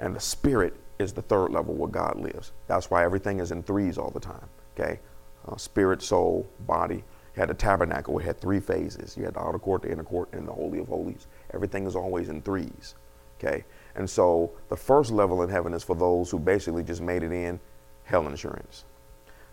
and 0.00 0.14
the 0.14 0.20
spirit 0.20 0.74
is 0.98 1.12
the 1.12 1.22
third 1.22 1.50
level 1.50 1.74
where 1.74 1.88
God 1.88 2.18
lives. 2.18 2.52
That's 2.66 2.90
why 2.90 3.04
everything 3.04 3.40
is 3.40 3.52
in 3.52 3.62
threes 3.62 3.98
all 3.98 4.10
the 4.10 4.20
time. 4.20 4.48
Okay, 4.74 5.00
uh, 5.46 5.56
spirit, 5.56 6.02
soul, 6.02 6.46
body. 6.60 7.04
You 7.36 7.40
had 7.40 7.48
the 7.48 7.54
tabernacle. 7.54 8.18
It 8.18 8.24
had 8.24 8.40
three 8.40 8.60
phases. 8.60 9.16
You 9.16 9.24
had 9.24 9.34
the 9.34 9.40
outer 9.40 9.58
court, 9.58 9.82
the 9.82 9.90
inner 9.92 10.04
court, 10.04 10.28
and 10.32 10.46
the 10.46 10.52
holy 10.52 10.78
of 10.78 10.88
holies. 10.88 11.26
Everything 11.52 11.86
is 11.86 11.96
always 11.96 12.28
in 12.28 12.42
threes. 12.42 12.94
Okay, 13.38 13.64
and 13.96 14.08
so 14.08 14.52
the 14.68 14.76
first 14.76 15.10
level 15.10 15.42
in 15.42 15.50
heaven 15.50 15.74
is 15.74 15.82
for 15.82 15.96
those 15.96 16.30
who 16.30 16.38
basically 16.38 16.82
just 16.84 17.02
made 17.02 17.22
it 17.22 17.32
in 17.32 17.60
hell 18.04 18.26
insurance, 18.26 18.84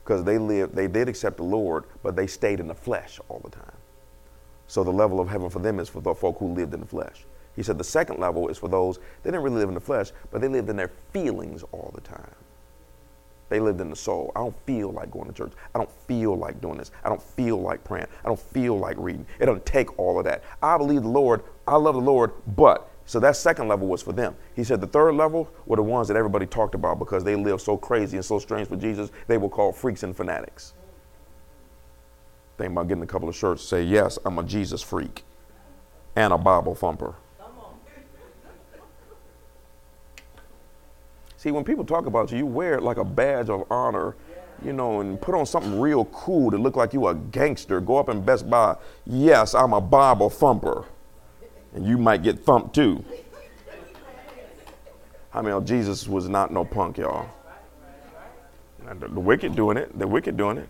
because 0.03 0.23
they 0.23 0.37
lived, 0.37 0.75
they 0.75 0.87
did 0.87 1.09
accept 1.09 1.37
the 1.37 1.43
Lord, 1.43 1.85
but 2.03 2.15
they 2.15 2.27
stayed 2.27 2.59
in 2.59 2.67
the 2.67 2.75
flesh 2.75 3.19
all 3.27 3.41
the 3.43 3.49
time. 3.49 3.77
So 4.71 4.85
the 4.85 4.91
level 4.93 5.19
of 5.19 5.27
heaven 5.27 5.49
for 5.49 5.59
them 5.59 5.81
is 5.81 5.89
for 5.89 5.99
the 5.99 6.15
folk 6.15 6.37
who 6.39 6.53
lived 6.53 6.73
in 6.73 6.79
the 6.79 6.85
flesh. 6.85 7.25
He 7.57 7.61
said 7.61 7.77
the 7.77 7.83
second 7.83 8.21
level 8.21 8.47
is 8.47 8.57
for 8.57 8.69
those, 8.69 8.99
they 9.21 9.29
didn't 9.29 9.43
really 9.43 9.57
live 9.57 9.67
in 9.67 9.75
the 9.75 9.81
flesh, 9.81 10.13
but 10.31 10.39
they 10.39 10.47
lived 10.47 10.69
in 10.69 10.77
their 10.77 10.91
feelings 11.11 11.61
all 11.73 11.91
the 11.93 11.99
time. 11.99 12.31
They 13.49 13.59
lived 13.59 13.81
in 13.81 13.89
the 13.89 13.97
soul. 13.97 14.31
I 14.33 14.39
don't 14.39 14.55
feel 14.65 14.89
like 14.93 15.11
going 15.11 15.27
to 15.27 15.33
church. 15.33 15.51
I 15.75 15.79
don't 15.79 15.91
feel 16.07 16.37
like 16.37 16.61
doing 16.61 16.77
this. 16.77 16.91
I 17.03 17.09
don't 17.09 17.21
feel 17.21 17.57
like 17.57 17.83
praying. 17.83 18.07
I 18.23 18.27
don't 18.29 18.39
feel 18.39 18.79
like 18.79 18.95
reading. 18.97 19.25
It 19.41 19.47
doesn't 19.47 19.65
take 19.65 19.99
all 19.99 20.17
of 20.17 20.23
that. 20.23 20.41
I 20.63 20.77
believe 20.77 21.01
the 21.01 21.09
Lord. 21.09 21.43
I 21.67 21.75
love 21.75 21.95
the 21.95 22.01
Lord, 22.01 22.31
but 22.55 22.89
so 23.05 23.19
that 23.19 23.35
second 23.35 23.67
level 23.67 23.89
was 23.89 24.01
for 24.01 24.13
them. 24.13 24.37
He 24.55 24.63
said 24.63 24.79
the 24.79 24.87
third 24.87 25.15
level 25.15 25.51
were 25.65 25.75
the 25.75 25.83
ones 25.83 26.07
that 26.07 26.15
everybody 26.15 26.45
talked 26.45 26.75
about 26.75 26.97
because 26.97 27.25
they 27.25 27.35
lived 27.35 27.61
so 27.61 27.75
crazy 27.75 28.15
and 28.15 28.25
so 28.25 28.39
strange 28.39 28.69
for 28.69 28.77
Jesus. 28.77 29.11
They 29.27 29.37
were 29.37 29.49
called 29.49 29.75
freaks 29.75 30.03
and 30.03 30.15
fanatics. 30.15 30.75
Think 32.61 32.73
about 32.73 32.89
getting 32.89 33.03
a 33.03 33.07
couple 33.07 33.27
of 33.27 33.35
shirts 33.35 33.63
say, 33.63 33.81
Yes, 33.81 34.19
I'm 34.23 34.37
a 34.37 34.43
Jesus 34.43 34.83
freak 34.83 35.23
and 36.15 36.31
a 36.31 36.37
Bible 36.37 36.75
thumper. 36.75 37.15
See, 41.37 41.49
when 41.49 41.63
people 41.63 41.83
talk 41.83 42.05
about 42.05 42.31
you, 42.31 42.37
you 42.37 42.45
wear 42.45 42.75
it 42.75 42.83
like 42.83 42.97
a 42.97 43.03
badge 43.03 43.49
of 43.49 43.65
honor, 43.71 44.15
you 44.63 44.73
know, 44.73 45.01
and 45.01 45.19
put 45.19 45.33
on 45.33 45.47
something 45.47 45.81
real 45.81 46.05
cool 46.05 46.51
to 46.51 46.57
look 46.59 46.75
like 46.75 46.93
you 46.93 47.07
a 47.07 47.15
gangster. 47.15 47.81
Go 47.81 47.97
up 47.97 48.09
in 48.09 48.23
Best 48.23 48.47
Buy. 48.47 48.75
Yes, 49.07 49.55
I'm 49.55 49.73
a 49.73 49.81
Bible 49.81 50.29
thumper. 50.29 50.85
And 51.73 51.83
you 51.83 51.97
might 51.97 52.21
get 52.21 52.45
thumped 52.45 52.75
too. 52.75 53.03
I 55.33 55.41
mean, 55.41 55.65
Jesus 55.65 56.07
was 56.07 56.29
not 56.29 56.51
no 56.51 56.63
punk, 56.63 56.99
y'all. 56.99 57.27
The, 58.85 59.07
the 59.07 59.19
wicked 59.19 59.55
doing 59.55 59.77
it. 59.77 59.97
The 59.97 60.07
wicked 60.07 60.37
doing 60.37 60.59
it. 60.59 60.69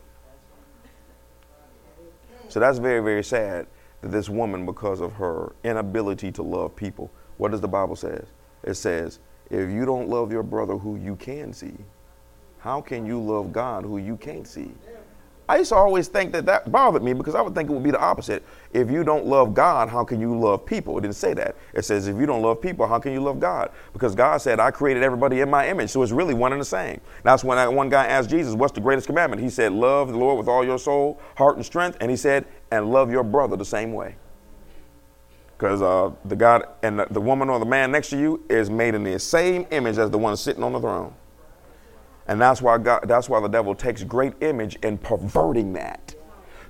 So 2.51 2.59
that's 2.59 2.79
very, 2.79 2.99
very 2.99 3.23
sad 3.23 3.65
that 4.01 4.11
this 4.11 4.27
woman, 4.27 4.65
because 4.65 4.99
of 4.99 5.13
her 5.13 5.55
inability 5.63 6.33
to 6.33 6.43
love 6.43 6.75
people, 6.75 7.09
what 7.37 7.51
does 7.51 7.61
the 7.61 7.67
Bible 7.69 7.95
say? 7.95 8.21
It 8.63 8.73
says, 8.73 9.19
if 9.49 9.69
you 9.69 9.85
don't 9.85 10.09
love 10.09 10.33
your 10.33 10.43
brother 10.43 10.75
who 10.75 10.97
you 10.97 11.15
can 11.15 11.53
see, 11.53 11.77
how 12.59 12.81
can 12.81 13.05
you 13.05 13.21
love 13.21 13.53
God 13.53 13.85
who 13.85 13.99
you 13.99 14.17
can't 14.17 14.45
see? 14.45 14.73
I 15.51 15.57
used 15.57 15.67
to 15.71 15.75
always 15.75 16.07
think 16.07 16.31
that 16.31 16.45
that 16.45 16.71
bothered 16.71 17.03
me 17.03 17.11
because 17.11 17.35
I 17.35 17.41
would 17.41 17.53
think 17.53 17.69
it 17.69 17.73
would 17.73 17.83
be 17.83 17.91
the 17.91 17.99
opposite. 17.99 18.41
If 18.71 18.89
you 18.89 19.03
don't 19.03 19.25
love 19.25 19.53
God, 19.53 19.89
how 19.89 20.05
can 20.05 20.21
you 20.21 20.39
love 20.39 20.65
people? 20.65 20.97
It 20.97 21.01
didn't 21.01 21.17
say 21.17 21.33
that. 21.33 21.57
It 21.73 21.83
says, 21.83 22.07
if 22.07 22.15
you 22.15 22.25
don't 22.25 22.41
love 22.41 22.61
people, 22.61 22.87
how 22.87 22.99
can 22.99 23.11
you 23.11 23.19
love 23.19 23.41
God? 23.41 23.69
Because 23.91 24.15
God 24.15 24.37
said, 24.37 24.61
I 24.61 24.71
created 24.71 25.03
everybody 25.03 25.41
in 25.41 25.49
my 25.49 25.67
image. 25.67 25.89
So 25.89 26.03
it's 26.03 26.13
really 26.13 26.33
one 26.33 26.53
and 26.53 26.61
the 26.61 26.65
same. 26.65 27.01
That's 27.23 27.43
when 27.43 27.57
I, 27.57 27.67
one 27.67 27.89
guy 27.89 28.05
asked 28.05 28.29
Jesus, 28.29 28.53
What's 28.53 28.71
the 28.71 28.79
greatest 28.79 29.07
commandment? 29.07 29.41
He 29.41 29.49
said, 29.49 29.73
Love 29.73 30.07
the 30.07 30.17
Lord 30.17 30.37
with 30.37 30.47
all 30.47 30.63
your 30.63 30.79
soul, 30.79 31.19
heart, 31.35 31.57
and 31.57 31.65
strength. 31.65 31.97
And 31.99 32.09
he 32.09 32.15
said, 32.15 32.45
And 32.71 32.89
love 32.89 33.11
your 33.11 33.23
brother 33.25 33.57
the 33.57 33.65
same 33.65 33.91
way 33.91 34.15
because 35.57 35.81
uh, 35.81 36.11
the 36.23 36.37
God 36.37 36.63
and 36.81 36.97
the, 36.97 37.07
the, 37.11 37.19
woman 37.19 37.49
or 37.49 37.59
the 37.59 37.65
man 37.65 37.91
next 37.91 38.09
to 38.11 38.17
you 38.17 38.41
is 38.49 38.69
made 38.69 38.95
in 38.95 39.03
the 39.03 39.19
same 39.19 39.67
image 39.71 39.97
as 39.97 40.09
the 40.09 40.17
one 40.17 40.37
sitting 40.37 40.63
on 40.63 40.71
the 40.71 40.79
throne. 40.79 41.13
And 42.31 42.39
that's 42.39 42.61
why 42.61 42.77
God, 42.77 43.03
that's 43.09 43.27
why 43.27 43.41
the 43.41 43.49
devil 43.49 43.75
takes 43.75 44.05
great 44.05 44.31
image 44.39 44.77
in 44.83 44.97
perverting 44.97 45.73
that, 45.73 46.15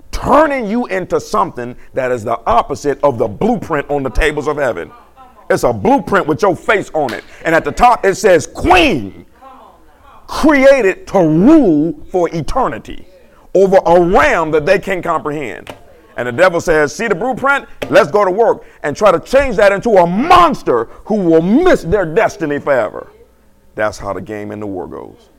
turning 0.09 0.65
you 0.65 0.87
into 0.87 1.19
something 1.19 1.75
that 1.93 2.11
is 2.11 2.23
the 2.23 2.39
opposite 2.47 2.99
of 3.03 3.19
the 3.19 3.27
blueprint 3.27 3.87
on 3.91 4.01
the 4.01 4.09
tables 4.09 4.47
of 4.47 4.57
heaven. 4.57 4.91
It's 5.51 5.61
a 5.63 5.71
blueprint 5.71 6.25
with 6.25 6.41
your 6.41 6.55
face 6.55 6.89
on 6.95 7.13
it, 7.13 7.23
and 7.45 7.53
at 7.53 7.63
the 7.63 7.71
top 7.71 8.03
it 8.05 8.15
says 8.15 8.47
"Queen," 8.47 9.27
created 10.25 11.05
to 11.09 11.19
rule 11.19 11.93
for 12.09 12.27
eternity 12.33 13.05
over 13.53 13.77
a 13.85 14.01
realm 14.01 14.49
that 14.49 14.65
they 14.65 14.79
can't 14.79 15.03
comprehend. 15.03 15.75
And 16.17 16.27
the 16.27 16.31
devil 16.31 16.59
says, 16.59 16.95
See 16.95 17.07
the 17.07 17.13
blueprint? 17.13 17.67
Let's 17.91 18.09
go 18.09 18.25
to 18.25 18.31
work 18.31 18.65
and 18.81 18.97
try 18.97 19.11
to 19.11 19.19
change 19.19 19.57
that 19.57 19.71
into 19.71 19.91
a 19.91 20.07
monster 20.07 20.85
who 21.05 21.17
will 21.17 21.43
miss 21.43 21.83
their 21.83 22.11
destiny 22.11 22.57
forever. 22.57 23.11
That's 23.75 23.99
how 23.99 24.13
the 24.13 24.21
game 24.21 24.51
in 24.51 24.59
the 24.59 24.67
war 24.67 24.87
goes. 24.87 25.30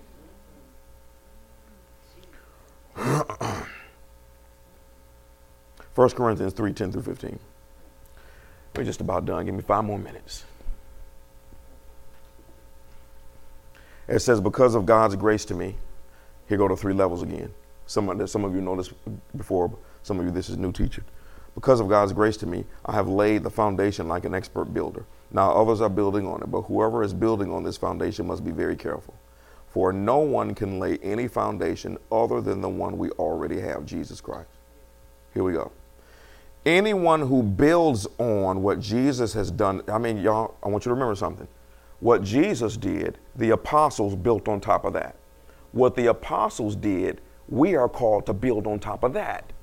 First 5.95 6.17
Corinthians 6.17 6.53
3 6.53 6.73
10 6.73 6.93
through 6.93 7.03
15. 7.03 7.39
We're 8.77 8.85
just 8.85 9.01
about 9.01 9.27
done. 9.27 9.45
Give 9.45 9.55
me 9.55 9.63
five 9.63 9.85
more 9.85 9.99
minutes. 9.99 10.45
It 14.09 14.21
says, 14.21 14.41
Because 14.41 14.75
of 14.75 14.87
God's 14.87 15.17
grace 15.17 15.45
to 15.47 15.55
me, 15.55 15.77
here 16.49 16.59
go 16.59 16.69
to 16.69 16.77
three 16.77 16.95
levels 16.95 17.23
again. 17.23 17.53
Some 17.87 18.09
of, 18.09 18.31
some 18.31 18.45
of 18.45 18.55
you 18.55 18.61
know 18.61 18.77
this 18.77 18.91
before. 19.37 19.77
Some 20.03 20.19
of 20.19 20.25
you, 20.25 20.31
this 20.31 20.49
is 20.49 20.57
new 20.57 20.73
teaching. 20.73 21.05
Because 21.55 21.81
of 21.81 21.89
God's 21.89 22.13
grace 22.13 22.37
to 22.39 22.47
me, 22.47 22.65
I 22.87 22.93
have 22.93 23.09
laid 23.09 23.43
the 23.43 23.51
foundation 23.51 24.09
like 24.09 24.25
an 24.25 24.35
expert 24.35 24.73
builder. 24.73 25.05
Now 25.31 25.53
others 25.53 25.81
are 25.81 25.91
building 25.91 26.27
on 26.27 26.43
it, 26.43 26.51
but 26.51 26.63
whoever 26.63 27.03
is 27.03 27.13
building 27.13 27.53
on 27.53 27.63
this 27.63 27.77
foundation 27.77 28.27
must 28.27 28.45
be 28.45 28.51
very 28.51 28.77
careful. 28.77 29.15
For 29.73 29.91
no 29.91 30.19
one 30.19 30.55
can 30.55 30.79
lay 30.79 30.99
any 30.99 31.27
foundation 31.27 31.97
other 32.11 32.43
than 32.43 32.61
the 32.61 32.69
one 32.69 32.99
we 32.99 33.09
already 33.13 33.59
have, 33.61 33.87
Jesus 33.87 34.21
Christ. 34.21 34.51
Here 35.33 35.43
we 35.43 35.55
go. 35.55 35.73
Anyone 36.67 37.23
who 37.23 37.43
builds 37.43 38.07
on 38.19 38.63
what 38.63 38.81
Jesus 38.81 39.33
has 39.33 39.51
done, 39.51 39.83
I 39.89 39.97
mean, 39.97 40.19
y'all, 40.19 40.57
I 40.63 40.69
want 40.69 40.85
you 40.85 40.91
to 40.91 40.95
remember 40.95 41.15
something. 41.15 41.49
What 42.01 42.23
Jesus 42.23 42.77
did, 42.77 43.17
the 43.37 43.51
apostles 43.51 44.15
built 44.15 44.47
on 44.47 44.61
top 44.61 44.85
of 44.85 44.93
that. 44.93 45.17
What 45.73 45.95
the 45.97 46.07
apostles 46.07 46.77
did, 46.77 47.23
we 47.49 47.75
are 47.75 47.89
called 47.89 48.27
to 48.27 48.35
build 48.35 48.67
on 48.67 48.79
top 48.79 49.03
of 49.03 49.15
that. 49.15 49.55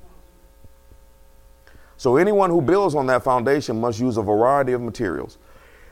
So 1.97 2.18
anyone 2.18 2.49
who 2.49 2.62
builds 2.64 2.95
on 2.95 3.05
that 3.07 3.24
foundation 3.24 3.80
must 3.80 3.99
use 3.99 4.18
a 4.18 4.24
variety 4.24 4.72
of 4.72 4.82
materials. 4.82 5.38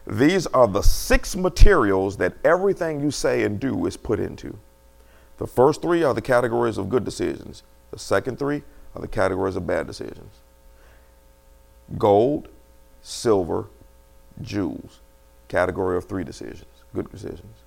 These 0.07 0.47
are 0.47 0.69
the 0.69 0.81
six 0.81 1.35
materials 1.35 2.15
that 2.17 2.33
everything 2.45 3.01
you 3.01 3.11
say 3.11 3.43
and 3.43 3.59
do 3.59 3.85
is 3.85 3.97
put 3.97 4.21
into. 4.21 4.57
The 5.37 5.47
first 5.47 5.81
three 5.81 6.01
are 6.01 6.13
the 6.13 6.21
categories 6.21 6.77
of 6.77 6.87
good 6.87 7.03
decisions. 7.03 7.63
The 7.91 7.99
second 7.99 8.39
three 8.39 8.63
are 8.95 9.01
the 9.01 9.07
categories 9.09 9.57
of 9.57 9.67
bad 9.67 9.85
decisions. 9.85 10.33
Gold, 11.97 12.47
silver, 13.01 13.67
jewels, 14.41 15.01
category 15.49 15.97
of 15.97 16.05
three 16.05 16.23
decisions, 16.23 16.65
good 16.93 17.11
decisions. 17.11 17.57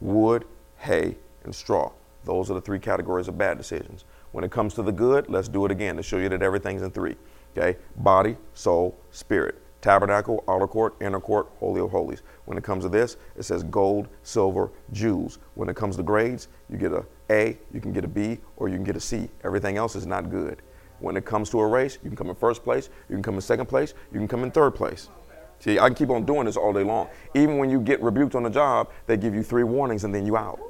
Wood, 0.00 0.44
hay, 0.78 1.16
and 1.44 1.54
straw, 1.54 1.92
Those 2.24 2.50
are 2.50 2.54
the 2.54 2.60
three 2.60 2.78
categories 2.78 3.28
of 3.28 3.38
bad 3.38 3.56
decisions. 3.56 4.04
When 4.32 4.44
it 4.44 4.50
comes 4.50 4.74
to 4.74 4.82
the 4.82 4.92
good, 4.92 5.28
let's 5.28 5.46
do 5.46 5.64
it 5.64 5.70
again 5.70 5.96
to 5.96 6.02
show 6.02 6.16
you 6.16 6.28
that 6.30 6.42
everything's 6.42 6.82
in 6.82 6.90
three. 6.90 7.16
Okay? 7.56 7.78
Body, 7.96 8.36
soul, 8.54 8.96
spirit. 9.12 9.60
Tabernacle, 9.84 10.42
outer 10.48 10.66
court, 10.66 10.94
inner 11.02 11.20
court, 11.20 11.50
holy 11.58 11.82
of 11.82 11.90
holies. 11.90 12.22
When 12.46 12.56
it 12.56 12.64
comes 12.64 12.84
to 12.84 12.88
this, 12.88 13.18
it 13.36 13.42
says 13.42 13.62
gold, 13.64 14.08
silver, 14.22 14.70
jewels. 14.92 15.38
When 15.56 15.68
it 15.68 15.76
comes 15.76 15.96
to 15.96 16.02
grades, 16.02 16.48
you 16.70 16.78
get 16.78 16.92
a 16.92 17.04
A, 17.28 17.58
you 17.70 17.82
can 17.82 17.92
get 17.92 18.02
a 18.02 18.08
B, 18.08 18.38
or 18.56 18.70
you 18.70 18.76
can 18.76 18.84
get 18.84 18.96
a 18.96 19.00
C. 19.00 19.28
Everything 19.44 19.76
else 19.76 19.94
is 19.94 20.06
not 20.06 20.30
good. 20.30 20.62
When 21.00 21.18
it 21.18 21.26
comes 21.26 21.50
to 21.50 21.60
a 21.60 21.66
race, 21.66 21.98
you 22.02 22.08
can 22.08 22.16
come 22.16 22.30
in 22.30 22.34
first 22.34 22.64
place, 22.64 22.88
you 23.10 23.14
can 23.16 23.22
come 23.22 23.34
in 23.34 23.42
second 23.42 23.66
place, 23.66 23.92
you 24.10 24.18
can 24.18 24.26
come 24.26 24.42
in 24.42 24.50
third 24.50 24.74
place. 24.74 25.10
See, 25.58 25.78
I 25.78 25.88
can 25.88 25.94
keep 25.94 26.08
on 26.08 26.24
doing 26.24 26.46
this 26.46 26.56
all 26.56 26.72
day 26.72 26.82
long. 26.82 27.08
Even 27.34 27.58
when 27.58 27.68
you 27.68 27.78
get 27.78 28.02
rebuked 28.02 28.34
on 28.34 28.42
the 28.42 28.48
job, 28.48 28.88
they 29.06 29.18
give 29.18 29.34
you 29.34 29.42
three 29.42 29.64
warnings 29.64 30.04
and 30.04 30.14
then 30.14 30.24
you 30.24 30.38
out. 30.38 30.60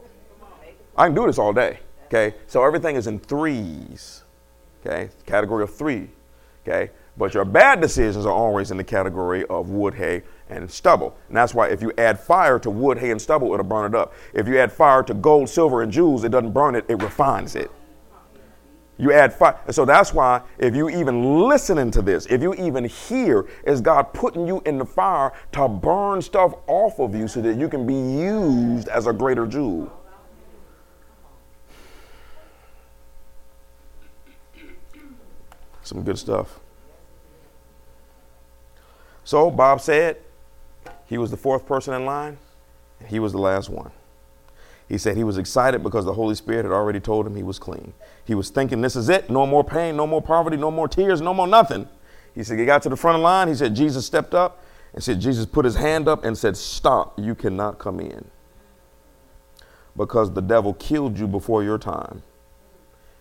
I 0.96 1.06
can 1.06 1.14
do 1.14 1.24
this 1.24 1.38
all 1.38 1.52
day. 1.52 1.78
Okay, 2.06 2.34
so 2.48 2.64
everything 2.64 2.96
is 2.96 3.06
in 3.06 3.20
threes. 3.20 4.24
Okay, 4.84 5.08
category 5.24 5.62
of 5.62 5.72
three. 5.72 6.10
Okay, 6.66 6.90
but 7.16 7.34
your 7.34 7.44
bad 7.44 7.80
decisions 7.80 8.26
are 8.26 8.32
always 8.32 8.70
in 8.70 8.76
the 8.76 8.84
category 8.84 9.44
of 9.46 9.70
wood, 9.70 9.94
hay, 9.94 10.22
and 10.48 10.70
stubble. 10.70 11.16
And 11.28 11.36
that's 11.36 11.54
why 11.54 11.68
if 11.68 11.80
you 11.80 11.92
add 11.96 12.18
fire 12.18 12.58
to 12.58 12.70
wood, 12.70 12.98
hay, 12.98 13.10
and 13.10 13.22
stubble, 13.22 13.52
it'll 13.54 13.64
burn 13.64 13.94
it 13.94 13.96
up. 13.96 14.14
If 14.32 14.48
you 14.48 14.58
add 14.58 14.72
fire 14.72 15.02
to 15.04 15.14
gold, 15.14 15.48
silver, 15.48 15.82
and 15.82 15.92
jewels, 15.92 16.24
it 16.24 16.30
doesn't 16.30 16.52
burn 16.52 16.74
it, 16.74 16.84
it 16.88 17.00
refines 17.02 17.54
it. 17.54 17.70
You 18.96 19.12
add 19.12 19.32
fire. 19.32 19.58
So 19.70 19.84
that's 19.84 20.14
why 20.14 20.42
if 20.58 20.74
you 20.74 20.88
even 20.88 21.48
listening 21.48 21.90
to 21.92 22.02
this, 22.02 22.26
if 22.26 22.42
you 22.42 22.54
even 22.54 22.84
hear, 22.84 23.46
is 23.64 23.80
God 23.80 24.12
putting 24.12 24.46
you 24.46 24.62
in 24.66 24.78
the 24.78 24.84
fire 24.84 25.32
to 25.52 25.68
burn 25.68 26.22
stuff 26.22 26.54
off 26.66 27.00
of 27.00 27.14
you 27.14 27.26
so 27.26 27.40
that 27.42 27.56
you 27.56 27.68
can 27.68 27.86
be 27.86 27.94
used 27.94 28.88
as 28.88 29.06
a 29.06 29.12
greater 29.12 29.46
jewel. 29.46 29.92
Some 35.82 36.02
good 36.02 36.18
stuff. 36.18 36.60
So 39.24 39.50
Bob 39.50 39.80
said 39.80 40.18
he 41.06 41.18
was 41.18 41.30
the 41.30 41.36
fourth 41.36 41.66
person 41.66 41.94
in 41.94 42.04
line, 42.04 42.38
and 43.00 43.08
he 43.08 43.18
was 43.18 43.32
the 43.32 43.38
last 43.38 43.68
one. 43.68 43.90
He 44.88 44.98
said 44.98 45.16
he 45.16 45.24
was 45.24 45.38
excited 45.38 45.82
because 45.82 46.04
the 46.04 46.12
Holy 46.12 46.34
Spirit 46.34 46.64
had 46.64 46.72
already 46.72 47.00
told 47.00 47.26
him 47.26 47.34
he 47.34 47.42
was 47.42 47.58
clean. 47.58 47.94
He 48.24 48.34
was 48.34 48.50
thinking, 48.50 48.82
this 48.82 48.96
is 48.96 49.08
it. 49.08 49.30
No 49.30 49.46
more 49.46 49.64
pain, 49.64 49.96
no 49.96 50.06
more 50.06 50.20
poverty, 50.20 50.58
no 50.58 50.70
more 50.70 50.88
tears, 50.88 51.22
no 51.22 51.32
more 51.32 51.46
nothing. 51.46 51.88
He 52.34 52.44
said 52.44 52.58
he 52.58 52.66
got 52.66 52.82
to 52.82 52.90
the 52.90 52.96
front 52.96 53.16
of 53.16 53.20
the 53.20 53.24
line. 53.24 53.48
He 53.48 53.54
said 53.54 53.74
Jesus 53.74 54.04
stepped 54.04 54.34
up 54.34 54.62
and 54.92 55.02
said 55.02 55.20
Jesus 55.20 55.46
put 55.46 55.64
his 55.64 55.76
hand 55.76 56.06
up 56.06 56.24
and 56.24 56.36
said, 56.36 56.56
Stop, 56.56 57.18
you 57.18 57.34
cannot 57.34 57.78
come 57.78 57.98
in. 57.98 58.26
Because 59.96 60.32
the 60.32 60.42
devil 60.42 60.74
killed 60.74 61.18
you 61.18 61.26
before 61.26 61.62
your 61.62 61.78
time. 61.78 62.22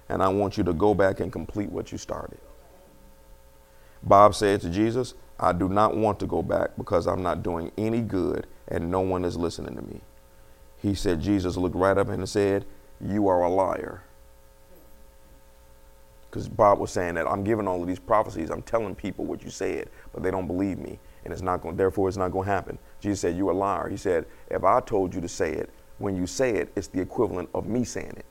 And 0.10 0.22
I 0.22 0.28
want 0.28 0.58
you 0.58 0.64
to 0.66 0.74
go 0.74 0.94
back 0.94 1.20
and 1.22 1.32
complete 1.32 1.70
what 1.70 1.92
you 1.92 1.98
started. 1.98 2.40
Bob 4.02 4.36
said 4.36 4.60
to 4.62 4.70
Jesus, 4.70 5.14
I 5.40 5.52
do 5.52 5.68
not 5.68 5.96
want 5.96 6.20
to 6.20 6.26
go 6.26 6.42
back 6.42 6.72
because 6.78 7.08
I'm 7.08 7.24
not 7.24 7.44
doing 7.44 7.72
any 7.78 8.02
good 8.02 8.48
and 8.68 8.90
no 8.90 9.02
one 9.02 9.26
is 9.26 9.36
listening 9.36 9.76
to 9.76 9.82
me. 9.82 10.02
He 10.78 10.94
said, 10.96 11.22
Jesus 11.22 11.58
looked 11.58 11.76
right 11.76 11.98
up 11.98 12.10
and 12.10 12.28
said, 12.28 12.66
You 13.02 13.28
are 13.28 13.42
a 13.44 13.50
liar. 13.50 14.04
Because 16.30 16.50
Bob 16.50 16.80
was 16.80 16.92
saying 16.92 17.16
that 17.16 17.28
I'm 17.28 17.44
giving 17.44 17.68
all 17.68 17.82
of 17.82 17.88
these 17.88 18.00
prophecies, 18.00 18.50
I'm 18.50 18.64
telling 18.64 18.96
people 18.96 19.24
what 19.26 19.44
you 19.44 19.50
said, 19.50 19.90
but 20.14 20.24
they 20.24 20.32
don't 20.32 20.48
believe 20.48 20.80
me, 20.80 20.98
and 21.24 21.32
it's 21.32 21.44
not 21.44 21.62
going, 21.62 21.76
therefore 21.78 22.08
it's 22.08 22.18
not 22.18 22.32
going 22.32 22.46
to 22.46 22.52
happen. 22.52 22.80
Jesus 23.00 23.22
said, 23.22 23.38
You're 23.38 23.52
a 23.52 23.56
liar. 23.56 23.88
He 23.88 23.98
said, 23.98 24.26
If 24.50 24.64
I 24.64 24.80
told 24.82 25.14
you 25.14 25.22
to 25.22 25.30
say 25.30 25.54
it, 25.54 25.70
when 26.00 26.16
you 26.16 26.28
say 26.28 26.52
it, 26.56 26.72
it's 26.76 26.88
the 26.88 27.00
equivalent 27.00 27.50
of 27.54 27.68
me 27.68 27.84
saying 27.84 28.14
it. 28.18 28.26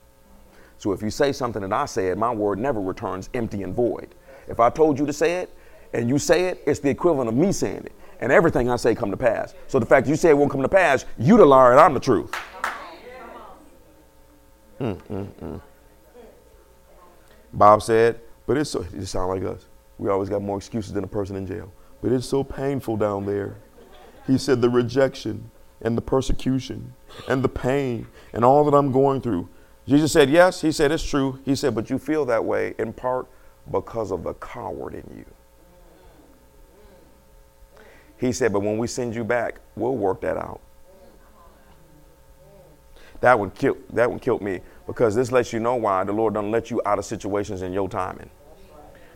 So 0.77 0.91
if 0.91 1.01
you 1.01 1.09
say 1.09 1.31
something 1.31 1.61
that 1.61 1.73
I 1.73 1.85
said, 1.85 2.17
my 2.17 2.31
word 2.31 2.59
never 2.59 2.81
returns 2.81 3.29
empty 3.33 3.63
and 3.63 3.73
void. 3.73 4.15
If 4.47 4.59
I 4.59 4.69
told 4.69 4.99
you 4.99 5.05
to 5.05 5.13
say 5.13 5.37
it, 5.37 5.55
and 5.93 6.09
you 6.09 6.17
say 6.17 6.45
it, 6.45 6.63
it's 6.65 6.79
the 6.79 6.89
equivalent 6.89 7.29
of 7.29 7.35
me 7.35 7.51
saying 7.51 7.85
it. 7.85 7.91
And 8.19 8.31
everything 8.31 8.69
I 8.69 8.77
say 8.77 8.95
come 8.95 9.11
to 9.11 9.17
pass. 9.17 9.53
So 9.67 9.79
the 9.79 9.85
fact 9.85 10.07
you 10.07 10.15
say 10.15 10.29
it 10.29 10.37
won't 10.37 10.51
come 10.51 10.61
to 10.61 10.69
pass, 10.69 11.05
you 11.17 11.37
the 11.37 11.45
liar 11.45 11.71
and 11.71 11.79
I'm 11.79 11.93
the 11.93 11.99
truth. 11.99 12.33
Mm, 14.79 15.01
mm, 15.03 15.27
mm. 15.41 15.61
Bob 17.53 17.81
said, 17.81 18.19
but 18.47 18.57
it's 18.57 18.71
so, 18.71 18.85
it 18.93 19.05
sound 19.05 19.29
like 19.29 19.43
us. 19.43 19.65
We 19.97 20.09
always 20.09 20.29
got 20.29 20.41
more 20.41 20.57
excuses 20.57 20.93
than 20.93 21.03
a 21.03 21.07
person 21.07 21.35
in 21.35 21.45
jail. 21.45 21.71
But 22.01 22.11
it's 22.11 22.25
so 22.25 22.43
painful 22.43 22.97
down 22.97 23.25
there. 23.25 23.57
He 24.25 24.37
said 24.37 24.61
the 24.61 24.69
rejection 24.69 25.51
and 25.81 25.97
the 25.97 26.01
persecution 26.01 26.93
and 27.27 27.43
the 27.43 27.49
pain 27.49 28.07
and 28.33 28.43
all 28.43 28.63
that 28.65 28.75
I'm 28.75 28.91
going 28.91 29.21
through. 29.21 29.49
Jesus 29.87 30.11
said, 30.11 30.29
yes. 30.29 30.61
He 30.61 30.71
said, 30.71 30.91
it's 30.91 31.03
true. 31.03 31.39
He 31.45 31.55
said, 31.55 31.75
but 31.75 31.89
you 31.89 31.99
feel 31.99 32.25
that 32.25 32.43
way 32.43 32.73
in 32.79 32.93
part 32.93 33.27
because 33.69 34.11
of 34.11 34.23
the 34.23 34.33
coward 34.35 34.93
in 34.95 35.03
you. 35.15 35.25
He 38.23 38.31
said, 38.31 38.53
but 38.53 38.61
when 38.61 38.77
we 38.77 38.87
send 38.87 39.13
you 39.13 39.25
back, 39.25 39.59
we'll 39.75 39.97
work 39.97 40.21
that 40.21 40.37
out. 40.37 40.61
That 43.19 43.37
one 43.37 43.51
killed, 43.51 43.79
that 43.91 44.09
one 44.09 44.19
killed 44.19 44.41
me 44.41 44.61
because 44.87 45.13
this 45.13 45.33
lets 45.33 45.51
you 45.51 45.59
know 45.59 45.75
why 45.75 46.05
the 46.05 46.13
Lord 46.13 46.33
doesn't 46.33 46.49
let 46.49 46.71
you 46.71 46.81
out 46.85 46.99
of 46.99 47.03
situations 47.03 47.63
in 47.63 47.73
your 47.73 47.89
timing. 47.89 48.29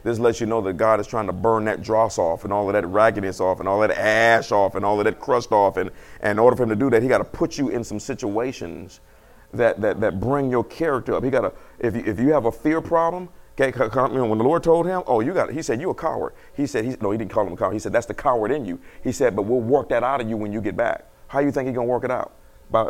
This 0.04 0.20
lets 0.20 0.42
you 0.42 0.46
know 0.46 0.60
that 0.60 0.74
God 0.74 1.00
is 1.00 1.08
trying 1.08 1.28
to 1.28 1.32
burn 1.32 1.64
that 1.66 1.82
dross 1.82 2.18
off 2.18 2.44
and 2.44 2.52
all 2.52 2.68
of 2.68 2.74
that 2.74 2.86
raggedness 2.86 3.40
off 3.40 3.62
and 3.62 3.70
all 3.70 3.80
that 3.80 3.92
ash 3.92 4.52
off 4.52 4.76
and 4.76 4.84
all 4.84 5.00
of 5.00 5.06
that 5.06 5.22
crust 5.22 5.54
off. 5.54 5.78
And, 5.78 5.90
and 6.20 6.32
in 6.32 6.40
order 6.40 6.58
for 6.58 6.64
him 6.64 6.70
to 6.70 6.76
do 6.76 6.90
that, 6.90 7.02
he 7.02 7.08
got 7.08 7.20
to 7.20 7.24
put 7.24 7.58
you 7.58 7.70
in 7.70 7.86
some 7.86 8.02
situations 8.02 9.00
that, 9.54 9.80
that, 9.80 10.02
that 10.02 10.20
bring 10.20 10.52
your 10.52 10.66
character 10.66 11.14
up. 11.14 11.24
He 11.24 11.30
got 11.30 11.42
to, 11.42 11.54
if 11.80 11.96
you, 11.96 12.04
if 12.06 12.20
you 12.20 12.34
have 12.34 12.44
a 12.44 12.52
fear 12.52 12.82
problem, 12.82 13.30
Okay, 13.60 13.72
when 13.72 14.38
the 14.38 14.44
Lord 14.44 14.62
told 14.62 14.86
him, 14.86 15.02
"Oh, 15.08 15.20
you 15.20 15.34
got," 15.34 15.50
it. 15.50 15.56
he 15.56 15.64
said, 15.64 15.82
"You 15.82 15.90
a 15.90 15.96
coward." 15.96 16.34
He 16.54 16.68
said, 16.68 16.86
he, 16.86 16.96
"No, 17.02 17.10
he 17.10 17.18
didn't 17.18 17.32
call 17.32 17.48
him 17.48 17.54
a 17.54 17.58
coward." 17.58 17.74
He 17.74 17.80
said, 17.80 17.92
"That's 17.92 18.06
the 18.06 18.14
coward 18.14 18.52
in 18.52 18.66
you." 18.66 18.80
He 19.04 19.12
said, 19.12 19.36
"But 19.36 19.44
we'll 19.44 19.62
work 19.62 19.90
that 19.90 20.04
out 20.04 20.22
of 20.22 20.30
you 20.30 20.38
when 20.38 20.54
you 20.54 20.62
get 20.62 20.78
back." 20.78 21.06
How 21.28 21.40
you 21.40 21.52
think 21.52 21.68
he's 21.68 21.76
gonna 21.76 21.88
work 21.88 22.04
it 22.04 22.12
out? 22.12 22.34
By 22.70 22.90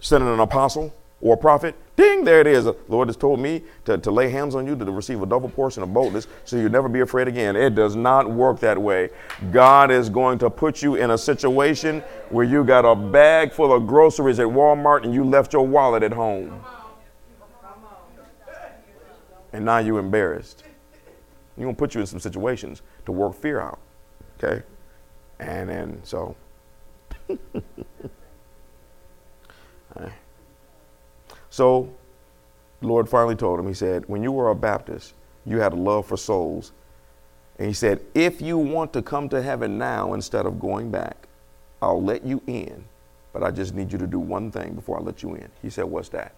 sending 0.00 0.28
an 0.28 0.40
apostle 0.40 0.92
or 1.22 1.34
a 1.34 1.36
prophet? 1.38 1.74
Ding, 1.96 2.24
there 2.24 2.40
it 2.40 2.46
is. 2.46 2.64
The 2.64 2.76
Lord 2.88 3.08
has 3.08 3.16
told 3.16 3.40
me 3.40 3.62
to, 3.86 3.96
to 3.96 4.10
lay 4.10 4.28
hands 4.28 4.54
on 4.54 4.66
you 4.66 4.76
to 4.76 4.84
receive 4.84 5.22
a 5.22 5.26
double 5.26 5.48
portion 5.48 5.82
of 5.82 5.94
boldness, 5.94 6.26
so 6.44 6.56
you'll 6.56 6.70
never 6.70 6.88
be 6.88 7.00
afraid 7.00 7.28
again. 7.28 7.56
It 7.56 7.74
does 7.74 7.96
not 7.96 8.30
work 8.30 8.60
that 8.60 8.76
way. 8.76 9.10
God 9.50 9.90
is 9.90 10.10
going 10.10 10.38
to 10.40 10.50
put 10.50 10.82
you 10.82 10.96
in 10.96 11.12
a 11.12 11.16
situation 11.18 12.00
where 12.28 12.44
you 12.44 12.64
got 12.64 12.84
a 12.84 12.94
bag 12.94 13.52
full 13.52 13.72
of 13.72 13.86
groceries 13.86 14.40
at 14.40 14.46
Walmart 14.46 15.04
and 15.04 15.14
you 15.14 15.24
left 15.24 15.54
your 15.54 15.66
wallet 15.66 16.02
at 16.02 16.12
home 16.12 16.62
and 19.54 19.64
now 19.64 19.78
you're 19.78 20.00
embarrassed. 20.00 20.64
You're 21.56 21.66
gonna 21.66 21.76
put 21.76 21.94
you 21.94 22.00
in 22.00 22.06
some 22.06 22.18
situations 22.18 22.82
to 23.06 23.12
work 23.12 23.34
fear 23.34 23.60
out. 23.60 23.78
Okay? 24.36 24.62
And 25.38 25.68
then 25.68 26.00
so 26.02 26.36
So 31.50 31.88
Lord 32.80 33.08
finally 33.08 33.36
told 33.36 33.60
him, 33.60 33.68
he 33.68 33.74
said, 33.74 34.08
when 34.08 34.24
you 34.24 34.32
were 34.32 34.50
a 34.50 34.56
Baptist, 34.56 35.14
you 35.46 35.60
had 35.60 35.72
a 35.72 35.76
love 35.76 36.04
for 36.04 36.16
souls. 36.16 36.72
And 37.60 37.68
he 37.68 37.72
said, 37.72 38.00
if 38.12 38.42
you 38.42 38.58
want 38.58 38.92
to 38.94 39.02
come 39.02 39.28
to 39.28 39.40
heaven 39.40 39.78
now 39.78 40.14
instead 40.14 40.46
of 40.46 40.58
going 40.58 40.90
back, 40.90 41.28
I'll 41.80 42.02
let 42.02 42.26
you 42.26 42.42
in, 42.48 42.84
but 43.32 43.44
I 43.44 43.52
just 43.52 43.72
need 43.72 43.92
you 43.92 43.98
to 43.98 44.06
do 44.08 44.18
one 44.18 44.50
thing 44.50 44.74
before 44.74 44.98
I 44.98 45.02
let 45.02 45.22
you 45.22 45.36
in. 45.36 45.48
He 45.62 45.70
said, 45.70 45.84
what's 45.84 46.08
that? 46.08 46.34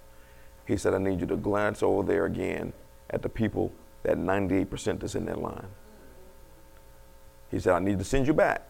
He 0.66 0.76
said, 0.76 0.92
I 0.92 0.98
need 0.98 1.18
you 1.20 1.26
to 1.28 1.36
glance 1.36 1.82
over 1.82 2.02
there 2.06 2.26
again 2.26 2.74
at 3.11 3.22
the 3.22 3.28
people, 3.28 3.72
that 4.02 4.16
98% 4.16 5.00
that's 5.00 5.14
in 5.14 5.26
that 5.26 5.40
line. 5.40 5.66
He 7.50 7.59
said, 7.61 7.74
I 7.74 7.78
need 7.78 7.98
to 7.98 8.04
send 8.04 8.26
you 8.26 8.34
back. 8.34 8.66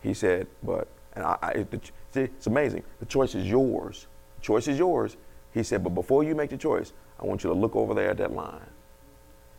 He 0.00 0.14
said, 0.14 0.46
but, 0.62 0.88
and 1.14 1.24
I, 1.24 1.36
I 1.42 1.66
see, 2.10 2.20
it's 2.20 2.46
amazing. 2.46 2.82
The 3.00 3.06
choice 3.06 3.34
is 3.34 3.48
yours. 3.48 4.06
The 4.36 4.42
choice 4.42 4.68
is 4.68 4.78
yours. 4.78 5.16
He 5.52 5.62
said, 5.62 5.82
but 5.82 5.90
before 5.90 6.24
you 6.24 6.34
make 6.34 6.50
the 6.50 6.56
choice, 6.56 6.92
I 7.20 7.26
want 7.26 7.44
you 7.44 7.50
to 7.50 7.56
look 7.56 7.76
over 7.76 7.94
there 7.94 8.10
at 8.10 8.18
that 8.18 8.32
line. 8.32 8.66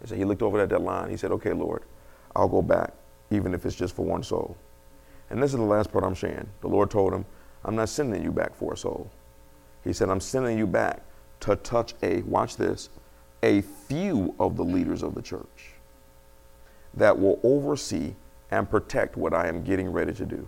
He 0.02 0.08
said, 0.08 0.18
he 0.18 0.26
looked 0.26 0.42
over 0.42 0.60
at 0.60 0.70
that 0.70 0.82
line. 0.82 1.10
He 1.10 1.18
said, 1.18 1.32
okay, 1.32 1.54
Lord, 1.54 1.84
I'll 2.36 2.50
go 2.50 2.62
back, 2.62 2.94
even 3.32 3.54
if 3.54 3.66
it's 3.66 3.76
just 3.76 3.96
for 3.96 4.06
one 4.06 4.24
soul. 4.24 4.58
And 5.30 5.42
this 5.42 5.52
is 5.52 5.58
the 5.58 5.66
last 5.66 5.92
part 5.92 6.04
I'm 6.04 6.14
sharing. 6.14 6.48
The 6.62 6.68
Lord 6.68 6.92
told 6.92 7.14
him, 7.14 7.26
I'm 7.64 7.76
not 7.76 7.90
sending 7.90 8.22
you 8.24 8.32
back 8.32 8.56
for 8.56 8.74
a 8.74 8.78
soul. 8.78 9.10
He 9.84 9.94
said, 9.94 10.10
I'm 10.10 10.20
sending 10.20 10.58
you 10.58 10.68
back 10.68 11.02
to 11.42 11.56
touch 11.56 11.94
a, 12.04 12.22
watch 12.22 12.58
this, 12.58 12.90
a 13.42 13.62
few 13.88 14.36
of 14.40 14.58
the 14.58 14.64
leaders 14.64 15.04
of 15.04 15.16
the 15.16 15.22
church 15.22 15.74
that 16.96 17.18
will 17.18 17.40
oversee 17.44 18.14
and 18.52 18.70
protect 18.70 19.18
what 19.18 19.34
I 19.34 19.48
am 19.48 19.64
getting 19.64 19.90
ready 19.90 20.14
to 20.14 20.26
do. 20.26 20.48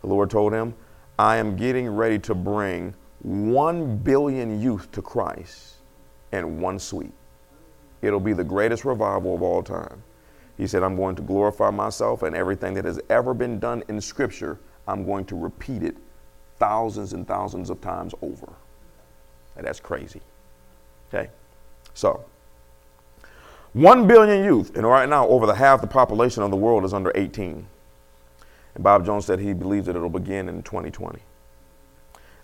The 0.00 0.08
Lord 0.08 0.30
told 0.30 0.52
him, 0.52 0.74
I 1.18 1.36
am 1.36 1.56
getting 1.56 1.88
ready 1.88 2.18
to 2.20 2.34
bring 2.34 2.94
one 3.20 3.96
billion 3.96 4.60
youth 4.60 4.90
to 4.92 5.02
Christ 5.02 5.76
in 6.32 6.60
one 6.60 6.78
sweep. 6.78 7.12
It'll 8.02 8.20
be 8.20 8.34
the 8.34 8.44
greatest 8.44 8.84
revival 8.84 9.34
of 9.34 9.42
all 9.42 9.62
time. 9.62 10.02
He 10.56 10.66
said, 10.66 10.82
I'm 10.82 10.96
going 10.96 11.16
to 11.16 11.22
glorify 11.22 11.70
myself, 11.70 12.22
and 12.22 12.34
everything 12.34 12.74
that 12.74 12.84
has 12.84 13.00
ever 13.10 13.34
been 13.34 13.58
done 13.58 13.82
in 13.88 14.00
Scripture, 14.00 14.58
I'm 14.86 15.04
going 15.04 15.24
to 15.26 15.36
repeat 15.36 15.82
it 15.82 15.96
thousands 16.58 17.12
and 17.12 17.26
thousands 17.26 17.68
of 17.68 17.80
times 17.80 18.14
over. 18.22 18.52
And 19.56 19.66
that's 19.66 19.80
crazy. 19.80 20.20
Okay? 21.08 21.30
So, 21.94 22.24
1 23.76 24.06
billion 24.06 24.42
youth, 24.42 24.74
and 24.74 24.86
right 24.86 25.06
now, 25.06 25.28
over 25.28 25.44
the 25.44 25.54
half 25.54 25.82
the 25.82 25.86
population 25.86 26.42
of 26.42 26.50
the 26.50 26.56
world 26.56 26.82
is 26.82 26.94
under 26.94 27.12
18. 27.14 27.66
And 28.74 28.82
Bob 28.82 29.04
Jones 29.04 29.26
said 29.26 29.38
he 29.38 29.52
believes 29.52 29.84
that 29.84 29.94
it'll 29.94 30.08
begin 30.08 30.48
in 30.48 30.62
2020. 30.62 31.18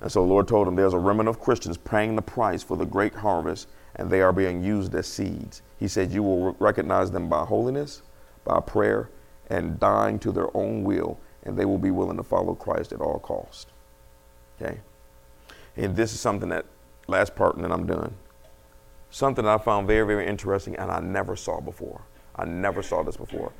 And 0.03 0.13
so 0.13 0.21
the 0.21 0.29
Lord 0.29 0.47
told 0.47 0.69
him 0.69 0.77
there's 0.77 0.93
a 0.93 0.99
remnant 0.99 1.31
of 1.31 1.41
Christians 1.41 1.79
paying 1.79 2.17
the 2.17 2.21
price 2.21 2.63
for 2.63 2.77
the 2.77 2.85
great 2.85 3.15
harvest, 3.15 3.69
and 3.97 4.11
they 4.11 4.21
are 4.21 4.31
being 4.31 4.63
used 4.63 4.95
as 4.95 5.07
seeds. 5.07 5.63
He 5.81 5.89
said, 5.89 6.13
You 6.13 6.23
will 6.23 6.53
recognize 6.59 7.11
them 7.11 7.31
by 7.31 7.47
holiness, 7.47 8.03
by 8.45 8.61
prayer, 8.61 9.09
and 9.49 9.81
dying 9.81 10.19
to 10.19 10.33
their 10.33 10.55
own 10.55 10.85
will, 10.85 11.19
and 11.45 11.57
they 11.57 11.65
will 11.65 11.79
be 11.79 11.91
willing 11.91 12.19
to 12.19 12.23
follow 12.23 12.55
Christ 12.55 12.93
at 12.93 13.01
all 13.01 13.21
cost. 13.21 13.69
Okay? 14.61 14.81
And 15.79 15.97
this 15.97 16.13
is 16.13 16.21
something 16.21 16.51
that, 16.51 16.67
last 17.09 17.35
part, 17.35 17.55
and 17.55 17.65
then 17.65 17.73
I'm 17.73 17.87
done. 17.87 18.15
Something 19.13 19.45
that 19.45 19.61
I 19.61 19.63
found 19.63 19.87
very, 19.87 20.07
very 20.07 20.27
interesting, 20.27 20.75
and 20.77 20.91
I 20.91 20.99
never 20.99 21.37
saw 21.37 21.61
before. 21.61 22.01
I 22.35 22.47
never 22.47 22.83
saw 22.83 23.03
this 23.03 23.17
before. 23.17 23.53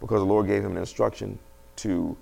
Because 0.00 0.20
the 0.20 0.26
Lord 0.26 0.46
gave 0.46 0.64
him 0.64 0.72
an 0.72 0.78
instruction 0.78 1.38
to, 1.76 2.16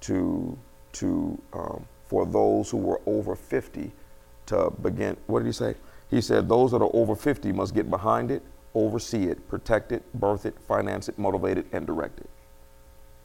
to, 0.00 0.58
to, 0.92 1.42
um, 1.52 1.86
for 2.06 2.24
those 2.24 2.70
who 2.70 2.78
were 2.78 3.02
over 3.04 3.36
50 3.36 3.92
to 4.46 4.72
begin. 4.80 5.18
What 5.26 5.40
did 5.40 5.46
he 5.46 5.52
say? 5.52 5.74
He 6.10 6.22
said, 6.22 6.48
Those 6.48 6.70
that 6.70 6.80
are 6.80 6.90
over 6.94 7.14
50 7.14 7.52
must 7.52 7.74
get 7.74 7.90
behind 7.90 8.30
it, 8.30 8.42
oversee 8.74 9.24
it, 9.24 9.46
protect 9.46 9.92
it, 9.92 10.02
birth 10.14 10.46
it, 10.46 10.58
finance 10.66 11.10
it, 11.10 11.18
motivate 11.18 11.58
it, 11.58 11.66
and 11.72 11.86
direct 11.86 12.20
it. 12.20 12.30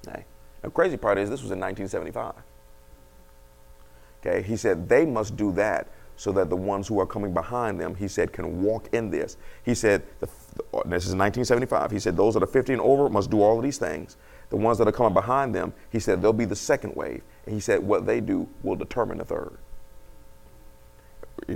Okay. 0.05 0.25
The 0.63 0.69
crazy 0.69 0.97
part 0.97 1.17
is 1.17 1.29
this 1.29 1.41
was 1.41 1.51
in 1.51 1.61
1975. 1.61 2.33
Okay, 4.19 4.45
he 4.45 4.57
said 4.57 4.89
they 4.89 5.05
must 5.05 5.37
do 5.37 5.53
that 5.53 5.87
so 6.21 6.31
that 6.31 6.51
the 6.51 6.55
ones 6.55 6.87
who 6.87 6.99
are 6.99 7.05
coming 7.07 7.33
behind 7.33 7.81
them, 7.81 7.95
he 7.95 8.07
said, 8.07 8.31
can 8.31 8.61
walk 8.61 8.87
in 8.93 9.09
this. 9.09 9.37
He 9.63 9.73
said, 9.73 10.03
the, 10.19 10.27
this 10.85 11.07
is 11.07 11.15
1975. 11.15 11.89
He 11.89 11.97
said, 11.97 12.15
those 12.15 12.35
that 12.35 12.43
are 12.43 12.45
50 12.45 12.73
and 12.73 12.81
over 12.83 13.09
must 13.09 13.31
do 13.31 13.41
all 13.41 13.57
of 13.57 13.63
these 13.63 13.79
things. 13.79 14.17
The 14.51 14.55
ones 14.55 14.77
that 14.77 14.87
are 14.87 14.91
coming 14.91 15.15
behind 15.15 15.55
them, 15.55 15.73
he 15.89 15.99
said, 15.99 16.21
they'll 16.21 16.31
be 16.31 16.45
the 16.45 16.55
second 16.55 16.95
wave. 16.95 17.23
And 17.47 17.55
he 17.55 17.59
said, 17.59 17.81
what 17.81 18.05
they 18.05 18.21
do 18.21 18.47
will 18.61 18.75
determine 18.75 19.17
the 19.17 19.25
third. 19.25 19.57
We 21.47 21.55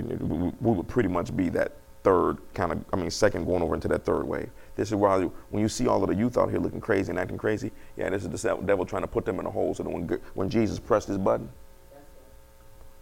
would 0.60 0.88
pretty 0.88 1.10
much 1.10 1.36
be 1.36 1.48
that 1.50 1.76
third 2.02 2.38
kind 2.52 2.72
of, 2.72 2.84
I 2.92 2.96
mean, 2.96 3.08
second 3.12 3.44
going 3.44 3.62
over 3.62 3.76
into 3.76 3.86
that 3.86 4.04
third 4.04 4.26
wave. 4.26 4.50
This 4.74 4.88
is 4.88 4.96
why 4.96 5.30
when 5.50 5.62
you 5.62 5.68
see 5.68 5.86
all 5.86 6.02
of 6.02 6.08
the 6.08 6.16
youth 6.16 6.36
out 6.36 6.50
here 6.50 6.58
looking 6.58 6.80
crazy 6.80 7.10
and 7.10 7.20
acting 7.20 7.38
crazy, 7.38 7.70
yeah, 7.96 8.10
this 8.10 8.24
is 8.24 8.42
the 8.42 8.56
devil 8.66 8.84
trying 8.84 9.02
to 9.02 9.08
put 9.08 9.24
them 9.24 9.38
in 9.38 9.46
a 9.46 9.50
hole 9.50 9.74
so 9.74 9.84
that 9.84 9.90
when, 9.90 10.08
when 10.34 10.50
Jesus 10.50 10.80
pressed 10.80 11.06
his 11.06 11.18
button, 11.18 11.48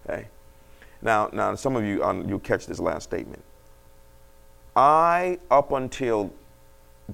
okay. 0.06 0.28
Now, 1.05 1.28
now 1.32 1.55
some 1.55 1.76
of 1.76 1.84
you, 1.84 2.02
um, 2.02 2.26
you'll 2.28 2.40
catch 2.40 2.66
this 2.66 2.80
last 2.80 3.05
statement. 3.05 3.44
I, 4.74 5.38
up 5.50 5.70
until 5.70 6.32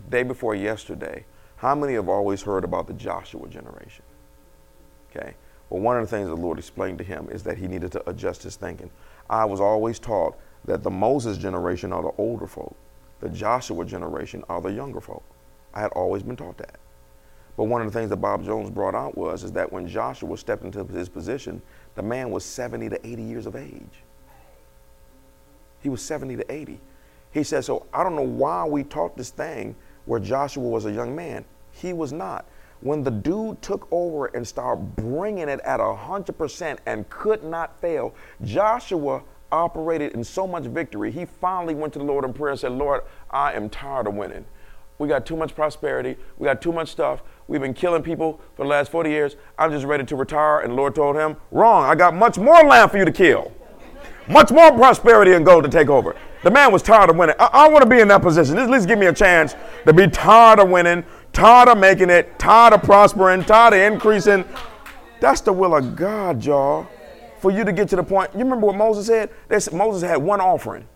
day 0.08 0.22
before 0.22 0.54
yesterday, 0.54 1.26
how 1.56 1.74
many 1.74 1.94
have 1.94 2.08
always 2.08 2.40
heard 2.40 2.64
about 2.64 2.86
the 2.86 2.94
Joshua 2.94 3.46
generation? 3.48 4.04
Okay. 5.10 5.34
Well, 5.68 5.82
one 5.82 5.96
of 5.96 6.08
the 6.08 6.16
things 6.16 6.28
the 6.28 6.36
Lord 6.36 6.58
explained 6.58 6.98
to 6.98 7.04
him 7.04 7.28
is 7.30 7.42
that 7.42 7.58
he 7.58 7.68
needed 7.68 7.92
to 7.92 8.08
adjust 8.08 8.44
his 8.44 8.56
thinking. 8.56 8.90
I 9.28 9.44
was 9.44 9.60
always 9.60 9.98
taught 9.98 10.38
that 10.64 10.82
the 10.82 10.90
Moses 10.90 11.36
generation 11.36 11.92
are 11.92 12.02
the 12.02 12.12
older 12.16 12.46
folk, 12.46 12.76
the 13.20 13.28
Joshua 13.28 13.84
generation 13.84 14.42
are 14.48 14.60
the 14.60 14.72
younger 14.72 15.00
folk. 15.00 15.22
I 15.74 15.80
had 15.80 15.92
always 15.92 16.22
been 16.22 16.36
taught 16.36 16.58
that. 16.58 16.78
But 17.56 17.64
one 17.64 17.82
of 17.82 17.92
the 17.92 17.98
things 17.98 18.10
that 18.10 18.16
Bob 18.16 18.44
Jones 18.44 18.70
brought 18.70 18.94
out 18.94 19.18
was 19.18 19.44
is 19.44 19.52
that 19.52 19.70
when 19.70 19.86
Joshua 19.86 20.36
stepped 20.36 20.64
into 20.64 20.84
his 20.84 21.08
position, 21.08 21.60
the 21.94 22.02
man 22.02 22.30
was 22.30 22.44
70 22.44 22.88
to 22.90 23.06
80 23.06 23.22
years 23.22 23.46
of 23.46 23.56
age. 23.56 24.02
He 25.82 25.88
was 25.88 26.02
70 26.02 26.36
to 26.36 26.52
80. 26.52 26.80
He 27.32 27.42
said, 27.42 27.64
So 27.64 27.86
I 27.92 28.02
don't 28.02 28.16
know 28.16 28.22
why 28.22 28.64
we 28.64 28.84
taught 28.84 29.16
this 29.16 29.30
thing 29.30 29.74
where 30.04 30.20
Joshua 30.20 30.68
was 30.68 30.86
a 30.86 30.92
young 30.92 31.14
man. 31.14 31.44
He 31.72 31.92
was 31.92 32.12
not. 32.12 32.46
When 32.80 33.02
the 33.02 33.10
dude 33.10 33.60
took 33.60 33.86
over 33.90 34.26
and 34.26 34.46
started 34.46 34.96
bringing 34.96 35.48
it 35.48 35.60
at 35.60 35.80
100% 35.80 36.78
and 36.86 37.08
could 37.10 37.44
not 37.44 37.78
fail, 37.80 38.14
Joshua 38.42 39.22
operated 39.52 40.12
in 40.14 40.24
so 40.24 40.46
much 40.46 40.64
victory. 40.64 41.10
He 41.10 41.24
finally 41.24 41.74
went 41.74 41.92
to 41.94 41.98
the 41.98 42.04
Lord 42.04 42.24
in 42.24 42.32
prayer 42.32 42.52
and 42.52 42.60
said, 42.60 42.72
Lord, 42.72 43.02
I 43.30 43.52
am 43.52 43.68
tired 43.68 44.06
of 44.06 44.14
winning. 44.14 44.44
We 45.00 45.08
got 45.08 45.24
too 45.24 45.34
much 45.34 45.54
prosperity. 45.54 46.14
We 46.36 46.44
got 46.44 46.60
too 46.60 46.72
much 46.72 46.90
stuff. 46.90 47.22
We've 47.48 47.60
been 47.60 47.72
killing 47.72 48.02
people 48.02 48.38
for 48.54 48.64
the 48.64 48.68
last 48.68 48.90
40 48.92 49.08
years. 49.08 49.36
I'm 49.58 49.70
just 49.70 49.86
ready 49.86 50.04
to 50.04 50.14
retire. 50.14 50.60
And 50.60 50.72
the 50.72 50.76
Lord 50.76 50.94
told 50.94 51.16
him, 51.16 51.36
Wrong. 51.50 51.84
I 51.84 51.94
got 51.94 52.14
much 52.14 52.36
more 52.36 52.62
land 52.62 52.90
for 52.90 52.98
you 52.98 53.06
to 53.06 53.10
kill. 53.10 53.50
Much 54.28 54.50
more 54.50 54.70
prosperity 54.72 55.32
and 55.32 55.44
gold 55.44 55.64
to 55.64 55.70
take 55.70 55.88
over. 55.88 56.14
The 56.42 56.50
man 56.50 56.70
was 56.70 56.82
tired 56.82 57.08
of 57.08 57.16
winning. 57.16 57.34
I, 57.38 57.46
I 57.46 57.68
want 57.70 57.82
to 57.82 57.88
be 57.88 58.00
in 58.00 58.08
that 58.08 58.20
position. 58.20 58.58
At 58.58 58.68
least 58.68 58.88
give 58.88 58.98
me 58.98 59.06
a 59.06 59.12
chance 59.12 59.54
to 59.86 59.94
be 59.94 60.06
tired 60.06 60.60
of 60.60 60.68
winning, 60.68 61.02
tired 61.32 61.70
of 61.70 61.78
making 61.78 62.10
it, 62.10 62.38
tired 62.38 62.74
of 62.74 62.82
prospering, 62.82 63.42
tired 63.44 63.72
of 63.72 63.80
increasing. 63.80 64.44
That's 65.18 65.40
the 65.40 65.52
will 65.54 65.74
of 65.74 65.96
God, 65.96 66.44
y'all. 66.44 66.86
For 67.38 67.50
you 67.50 67.64
to 67.64 67.72
get 67.72 67.88
to 67.88 67.96
the 67.96 68.04
point. 68.04 68.32
You 68.34 68.40
remember 68.40 68.66
what 68.66 68.76
Moses 68.76 69.06
said? 69.06 69.30
Said 69.48 69.72
Moses 69.72 70.02
had 70.02 70.18
one 70.18 70.42
offering 70.42 70.86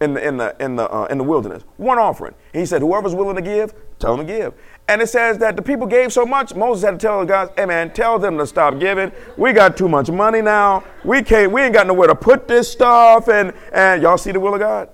in 0.00 0.14
the 0.14 0.26
in 0.26 0.38
the 0.38 0.56
in 0.58 0.76
the 0.76 0.90
uh, 0.90 1.04
in 1.10 1.18
the 1.18 1.24
wilderness. 1.24 1.64
One 1.76 1.98
offering. 1.98 2.34
He 2.52 2.66
said, 2.66 2.82
"Whoever's 2.82 3.14
willing 3.14 3.36
to 3.36 3.42
give, 3.42 3.74
tell 3.98 4.16
them 4.16 4.26
to 4.26 4.32
give." 4.32 4.54
And 4.88 5.00
it 5.00 5.08
says 5.08 5.38
that 5.38 5.56
the 5.56 5.62
people 5.62 5.86
gave 5.86 6.12
so 6.12 6.26
much, 6.26 6.54
Moses 6.54 6.84
had 6.84 6.92
to 6.92 6.98
tell 6.98 7.20
the 7.20 7.26
guys, 7.26 7.48
"Hey 7.56 7.64
man, 7.66 7.92
tell 7.92 8.18
them 8.18 8.36
to 8.38 8.46
stop 8.46 8.78
giving. 8.78 9.12
We 9.36 9.52
got 9.52 9.76
too 9.76 9.88
much 9.88 10.10
money 10.10 10.42
now. 10.42 10.84
We 11.04 11.22
can't. 11.22 11.50
We 11.52 11.62
ain't 11.62 11.72
got 11.72 11.86
nowhere 11.86 12.08
to 12.08 12.14
put 12.14 12.48
this 12.48 12.70
stuff." 12.70 13.28
And 13.28 13.52
and 13.72 14.02
y'all 14.02 14.18
see 14.18 14.32
the 14.32 14.40
will 14.40 14.54
of 14.54 14.60
God. 14.60 14.88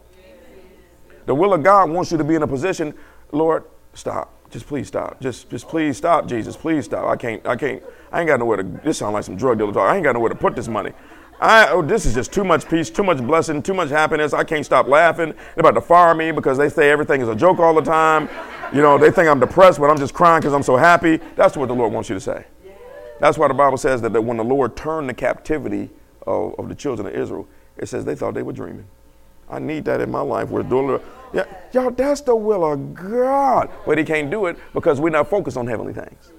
The 1.26 1.34
will 1.34 1.52
of 1.52 1.62
God 1.62 1.90
wants 1.90 2.12
you 2.12 2.18
to 2.18 2.24
be 2.24 2.36
in 2.36 2.42
a 2.42 2.46
position, 2.46 2.94
Lord, 3.32 3.64
stop. 3.92 4.32
Just 4.50 4.66
please 4.66 4.88
stop. 4.88 5.20
Just 5.20 5.50
just 5.50 5.68
please 5.68 5.96
stop, 5.96 6.26
Jesus. 6.26 6.56
Please 6.56 6.86
stop. 6.86 7.06
I 7.06 7.16
can't. 7.16 7.46
I 7.46 7.56
can't. 7.56 7.82
I 8.12 8.20
ain't 8.20 8.28
got 8.28 8.38
nowhere 8.40 8.58
to. 8.58 8.62
This 8.62 8.98
sounds 8.98 9.12
like 9.12 9.24
some 9.24 9.36
drug 9.36 9.58
dealer 9.58 9.72
talk. 9.72 9.90
I 9.90 9.96
ain't 9.96 10.04
got 10.04 10.14
nowhere 10.14 10.30
to 10.30 10.34
put 10.34 10.56
this 10.56 10.68
money. 10.68 10.92
I, 11.40 11.68
oh, 11.68 11.82
this 11.82 12.04
is 12.04 12.14
just 12.14 12.32
too 12.32 12.42
much 12.42 12.68
peace, 12.68 12.90
too 12.90 13.04
much 13.04 13.18
blessing, 13.18 13.62
too 13.62 13.74
much 13.74 13.90
happiness. 13.90 14.32
I 14.32 14.42
can't 14.42 14.64
stop 14.64 14.88
laughing. 14.88 15.32
They're 15.32 15.60
about 15.60 15.74
to 15.74 15.80
fire 15.80 16.14
me 16.14 16.32
because 16.32 16.58
they 16.58 16.68
say 16.68 16.90
everything 16.90 17.20
is 17.20 17.28
a 17.28 17.36
joke 17.36 17.60
all 17.60 17.74
the 17.74 17.82
time. 17.82 18.28
You 18.72 18.82
know, 18.82 18.98
they 18.98 19.10
think 19.10 19.28
I'm 19.28 19.38
depressed, 19.38 19.78
but 19.78 19.88
I'm 19.88 19.98
just 19.98 20.14
crying 20.14 20.40
because 20.40 20.52
I'm 20.52 20.64
so 20.64 20.76
happy. 20.76 21.18
That's 21.36 21.56
what 21.56 21.68
the 21.68 21.74
Lord 21.74 21.92
wants 21.92 22.08
you 22.08 22.16
to 22.16 22.20
say. 22.20 22.44
That's 23.20 23.38
why 23.38 23.48
the 23.48 23.54
Bible 23.54 23.78
says 23.78 24.02
that, 24.02 24.12
that 24.12 24.22
when 24.22 24.36
the 24.36 24.44
Lord 24.44 24.76
turned 24.76 25.08
the 25.08 25.14
captivity 25.14 25.90
of, 26.26 26.58
of 26.58 26.68
the 26.68 26.74
children 26.74 27.06
of 27.06 27.14
Israel, 27.14 27.48
it 27.76 27.88
says 27.88 28.04
they 28.04 28.14
thought 28.14 28.34
they 28.34 28.42
were 28.42 28.52
dreaming. 28.52 28.86
I 29.48 29.58
need 29.60 29.84
that 29.86 30.00
in 30.00 30.10
my 30.10 30.20
life. 30.20 30.50
We're 30.50 30.62
doing 30.62 31.00
yeah, 31.32 31.44
y'all, 31.72 31.90
that's 31.90 32.22
the 32.22 32.34
will 32.34 32.64
of 32.72 32.94
God. 32.94 33.70
But 33.86 33.98
he 33.98 34.04
can't 34.04 34.30
do 34.30 34.46
it 34.46 34.58
because 34.72 35.00
we're 35.00 35.10
not 35.10 35.28
focused 35.28 35.56
on 35.56 35.66
heavenly 35.66 35.92
things. 35.92 36.32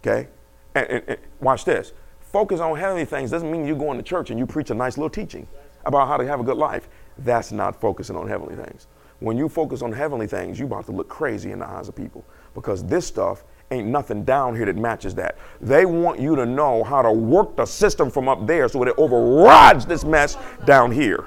Okay? 0.00 0.28
And, 0.74 0.86
and, 0.86 1.02
and 1.08 1.18
watch 1.40 1.64
this 1.64 1.92
focus 2.36 2.60
on 2.60 2.76
heavenly 2.76 3.06
things 3.06 3.30
doesn't 3.30 3.50
mean 3.50 3.66
you 3.66 3.74
go 3.74 3.92
into 3.92 4.02
church 4.02 4.28
and 4.28 4.38
you 4.38 4.44
preach 4.44 4.68
a 4.68 4.74
nice 4.74 4.98
little 4.98 5.08
teaching 5.08 5.48
about 5.86 6.06
how 6.06 6.18
to 6.18 6.26
have 6.26 6.38
a 6.38 6.42
good 6.42 6.58
life. 6.58 6.86
That's 7.16 7.50
not 7.50 7.80
focusing 7.80 8.14
on 8.14 8.28
heavenly 8.28 8.54
things. 8.54 8.88
When 9.20 9.38
you 9.38 9.48
focus 9.48 9.80
on 9.80 9.90
heavenly 9.90 10.26
things, 10.26 10.58
you're 10.58 10.66
about 10.66 10.84
to 10.84 10.92
look 10.92 11.08
crazy 11.08 11.52
in 11.52 11.60
the 11.60 11.66
eyes 11.66 11.88
of 11.88 11.96
people 11.96 12.26
because 12.52 12.84
this 12.84 13.06
stuff 13.06 13.42
ain't 13.70 13.88
nothing 13.88 14.22
down 14.22 14.54
here 14.54 14.66
that 14.66 14.76
matches 14.76 15.14
that. 15.14 15.38
They 15.62 15.86
want 15.86 16.20
you 16.20 16.36
to 16.36 16.44
know 16.44 16.84
how 16.84 17.00
to 17.00 17.10
work 17.10 17.56
the 17.56 17.64
system 17.64 18.10
from 18.10 18.28
up 18.28 18.46
there 18.46 18.68
so 18.68 18.82
it 18.82 18.92
overrides 18.98 19.86
this 19.86 20.04
mess 20.04 20.36
down 20.66 20.92
here. 20.92 21.24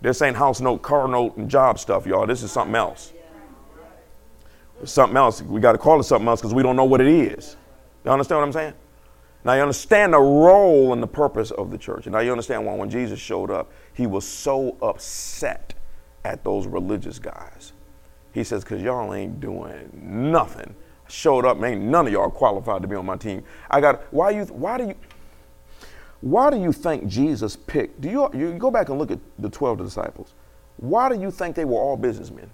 This 0.00 0.22
ain't 0.22 0.38
house 0.38 0.62
note, 0.62 0.80
car 0.80 1.06
note, 1.06 1.36
and 1.36 1.50
job 1.50 1.78
stuff, 1.78 2.06
y'all. 2.06 2.26
This 2.26 2.42
is 2.42 2.50
something 2.50 2.74
else. 2.74 3.12
It's 4.80 4.90
something 4.90 5.18
else. 5.18 5.42
We 5.42 5.60
got 5.60 5.72
to 5.72 5.78
call 5.78 6.00
it 6.00 6.04
something 6.04 6.26
else 6.26 6.40
because 6.40 6.54
we 6.54 6.62
don't 6.62 6.76
know 6.76 6.84
what 6.84 7.02
it 7.02 7.08
is. 7.08 7.58
You 8.06 8.10
understand 8.10 8.40
what 8.40 8.46
I'm 8.46 8.52
saying? 8.54 8.72
Now 9.46 9.52
you 9.52 9.62
understand 9.62 10.12
the 10.12 10.18
role 10.18 10.92
and 10.92 11.00
the 11.00 11.06
purpose 11.06 11.52
of 11.52 11.70
the 11.70 11.78
church. 11.78 12.08
Now 12.08 12.18
you 12.18 12.32
understand 12.32 12.66
why 12.66 12.74
when 12.74 12.90
Jesus 12.90 13.20
showed 13.20 13.48
up, 13.48 13.70
he 13.94 14.04
was 14.04 14.26
so 14.26 14.76
upset 14.82 15.72
at 16.24 16.42
those 16.42 16.66
religious 16.66 17.20
guys. 17.20 17.72
He 18.32 18.42
says, 18.42 18.64
because 18.64 18.82
y'all 18.82 19.14
ain't 19.14 19.38
doing 19.38 19.88
nothing. 19.94 20.74
showed 21.06 21.44
up, 21.44 21.62
ain't 21.62 21.80
none 21.80 22.08
of 22.08 22.12
y'all 22.12 22.28
qualified 22.28 22.82
to 22.82 22.88
be 22.88 22.96
on 22.96 23.06
my 23.06 23.16
team. 23.16 23.44
I 23.70 23.80
got 23.80 24.12
why 24.12 24.30
you 24.30 24.46
why 24.46 24.78
do 24.78 24.88
you 24.88 24.94
why 26.22 26.50
do 26.50 26.60
you 26.60 26.72
think 26.72 27.06
Jesus 27.06 27.54
picked? 27.54 28.00
Do 28.00 28.10
you 28.10 28.28
you 28.34 28.54
go 28.54 28.72
back 28.72 28.88
and 28.88 28.98
look 28.98 29.12
at 29.12 29.20
the 29.38 29.48
12 29.48 29.78
disciples? 29.78 30.34
Why 30.78 31.08
do 31.08 31.20
you 31.20 31.30
think 31.30 31.54
they 31.54 31.64
were 31.64 31.78
all 31.78 31.96
businessmen? 31.96 32.50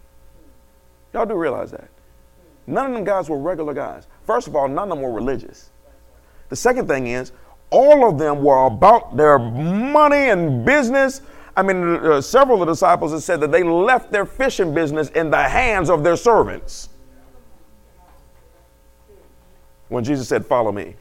Y'all 1.14 1.24
do 1.24 1.36
realize 1.36 1.70
that. 1.70 1.88
None 2.66 2.90
of 2.90 2.92
them 2.92 3.04
guys 3.04 3.30
were 3.30 3.38
regular 3.38 3.72
guys. 3.72 4.08
First 4.26 4.46
of 4.46 4.54
all, 4.54 4.68
none 4.68 4.92
of 4.92 4.98
them 4.98 5.00
were 5.00 5.10
religious. 5.10 5.71
The 6.52 6.56
second 6.56 6.86
thing 6.86 7.06
is, 7.06 7.32
all 7.70 8.06
of 8.06 8.18
them 8.18 8.44
were 8.44 8.66
about 8.66 9.16
their 9.16 9.38
money 9.38 10.28
and 10.28 10.66
business. 10.66 11.22
I 11.56 11.62
mean, 11.62 11.82
uh, 11.82 12.20
several 12.20 12.60
of 12.60 12.66
the 12.66 12.74
disciples 12.74 13.12
have 13.12 13.22
said 13.22 13.40
that 13.40 13.50
they 13.50 13.62
left 13.62 14.12
their 14.12 14.26
fishing 14.26 14.74
business 14.74 15.08
in 15.08 15.30
the 15.30 15.42
hands 15.42 15.88
of 15.88 16.04
their 16.04 16.14
servants. 16.14 16.90
When 19.88 20.04
Jesus 20.04 20.28
said, 20.28 20.44
Follow 20.44 20.72
me. 20.72 20.96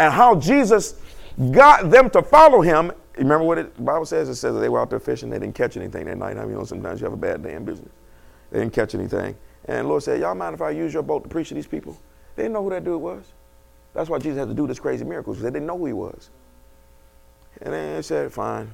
And 0.00 0.12
how 0.12 0.34
Jesus 0.34 0.96
got 1.52 1.88
them 1.88 2.10
to 2.10 2.20
follow 2.20 2.60
him, 2.60 2.90
remember 3.16 3.44
what 3.44 3.58
it, 3.58 3.76
the 3.76 3.82
Bible 3.82 4.06
says? 4.06 4.28
It 4.28 4.34
says 4.34 4.58
they 4.58 4.68
were 4.68 4.80
out 4.80 4.90
there 4.90 4.98
fishing, 4.98 5.30
they 5.30 5.38
didn't 5.38 5.54
catch 5.54 5.76
anything 5.76 6.06
that 6.06 6.18
night. 6.18 6.36
I 6.36 6.40
mean, 6.40 6.50
you 6.50 6.56
know, 6.56 6.64
sometimes 6.64 7.00
you 7.00 7.04
have 7.04 7.14
a 7.14 7.16
bad 7.16 7.44
day 7.44 7.54
in 7.54 7.64
business. 7.64 7.92
They 8.50 8.58
didn't 8.58 8.72
catch 8.72 8.96
anything. 8.96 9.36
And 9.66 9.86
Lord 9.86 10.02
said, 10.02 10.18
Y'all 10.18 10.34
mind 10.34 10.56
if 10.56 10.60
I 10.60 10.70
use 10.70 10.92
your 10.92 11.04
boat 11.04 11.22
to 11.22 11.28
preach 11.28 11.50
to 11.50 11.54
these 11.54 11.68
people? 11.68 11.96
They 12.34 12.42
didn't 12.42 12.54
know 12.54 12.64
who 12.64 12.70
that 12.70 12.84
dude 12.84 13.00
was. 13.00 13.22
That's 13.94 14.08
why 14.08 14.18
Jesus 14.18 14.38
had 14.38 14.48
to 14.48 14.54
do 14.54 14.66
this 14.66 14.78
crazy 14.78 15.04
miracles, 15.04 15.36
because 15.36 15.44
they 15.44 15.56
didn't 15.56 15.66
know 15.66 15.78
who 15.78 15.86
he 15.86 15.92
was. 15.92 16.30
And 17.62 17.74
they 17.74 18.02
said, 18.02 18.32
Fine. 18.32 18.70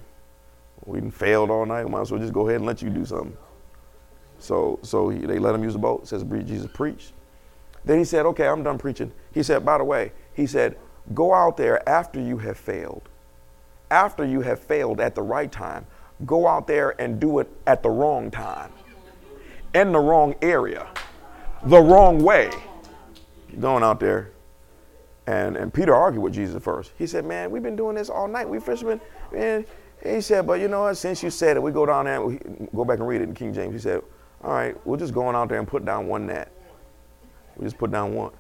We 0.85 1.01
failed 1.11 1.51
all 1.51 1.65
night. 1.65 1.85
We 1.85 1.91
might 1.91 2.03
as 2.03 2.13
well 2.13 2.21
just 2.21 2.33
go 2.33 2.49
ahead 2.49 2.57
and 2.57 2.67
let 2.67 2.83
you 2.83 2.91
do 2.91 3.05
something. 3.05 3.37
So, 4.39 4.79
so 4.83 5.09
he, 5.09 5.21
they 5.21 5.39
let 5.39 5.55
him 5.55 5.65
use 5.65 5.73
the 5.73 5.79
boat. 5.79 6.07
Says 6.07 6.23
Jesus 6.45 6.71
preached. 6.73 7.13
Then 7.85 7.99
he 7.99 8.05
said, 8.05 8.27
Okay, 8.27 8.47
I'm 8.47 8.63
done 8.63 8.79
preaching. 8.79 9.13
He 9.33 9.43
said, 9.43 9.65
By 9.65 9.79
the 9.79 9.85
way, 9.85 10.13
he 10.35 10.47
said, 10.47 10.77
Go 11.15 11.33
out 11.33 11.57
there 11.57 11.89
after 11.89 12.21
you 12.21 12.39
have 12.39 12.59
failed. 12.59 13.09
After 13.91 14.25
you 14.25 14.41
have 14.41 14.61
failed 14.61 15.01
at 15.01 15.15
the 15.15 15.23
right 15.23 15.51
time, 15.51 15.87
go 16.25 16.49
out 16.49 16.67
there 16.67 17.01
and 17.01 17.21
do 17.21 17.39
it 17.39 17.49
at 17.67 17.83
the 17.83 17.91
wrong 17.91 18.31
time, 18.31 18.73
in 19.75 19.93
the 19.93 19.99
wrong 19.99 20.35
area, 20.43 20.89
the 21.65 21.81
wrong 21.81 22.19
way. 22.19 22.51
Going 23.61 23.85
out 23.85 24.01
there. 24.01 24.33
And, 25.27 25.57
and 25.57 25.75
Peter 25.75 25.95
argued 25.95 26.23
with 26.23 26.35
Jesus 26.35 26.63
first. 26.63 26.93
He 26.97 27.07
said, 27.07 27.25
Man, 27.25 27.51
we've 27.51 27.63
been 27.63 27.77
doing 27.77 27.97
this 27.97 28.09
all 28.09 28.29
night. 28.29 28.49
We 28.49 28.61
fishermen. 28.61 29.01
And 29.35 29.67
he 30.03 30.21
said, 30.21 30.47
But 30.47 30.61
you 30.61 30.69
know 30.69 30.83
what? 30.83 30.95
Since 30.97 31.23
you 31.23 31.31
said 31.31 31.57
it, 31.57 31.61
we 31.61 31.73
go 31.73 31.85
down 31.85 32.05
there 32.05 32.23
and 32.23 32.27
we 32.27 32.69
go 32.75 32.85
back 32.85 32.99
and 32.99 33.09
read 33.09 33.21
it 33.21 33.25
in 33.25 33.35
King 33.35 33.53
James. 33.53 33.73
He 33.73 33.81
said, 33.81 34.03
All 34.43 34.53
right, 34.53 34.77
we're 34.87 34.97
just 34.97 35.13
going 35.13 35.35
out 35.35 35.49
there 35.49 35.59
and 35.59 35.67
put 35.67 35.85
down 35.85 36.07
one 36.07 36.27
net. 36.27 36.53
We 37.57 37.65
just 37.65 37.79
put 37.79 37.91
down 37.91 38.15
one. 38.15 38.33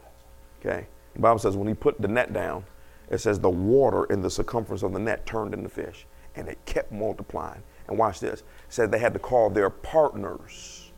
Okay? 0.60 0.86
The 1.14 1.20
Bible 1.20 1.38
says 1.38 1.56
when 1.56 1.68
he 1.68 1.74
put 1.74 2.00
the 2.00 2.08
net 2.08 2.32
down, 2.32 2.64
it 3.10 3.18
says 3.18 3.40
the 3.40 3.50
water 3.50 4.04
in 4.04 4.20
the 4.20 4.30
circumference 4.30 4.82
of 4.82 4.92
the 4.92 4.98
net 4.98 5.26
turned 5.26 5.54
into 5.54 5.68
fish, 5.68 6.06
and 6.34 6.48
it 6.48 6.58
kept 6.66 6.92
multiplying. 6.92 7.62
And 7.88 7.96
watch 7.96 8.20
this. 8.20 8.40
It 8.40 8.46
said 8.68 8.90
they 8.90 8.98
had 8.98 9.12
to 9.14 9.20
call 9.20 9.48
their 9.48 9.70
partners 9.70 10.90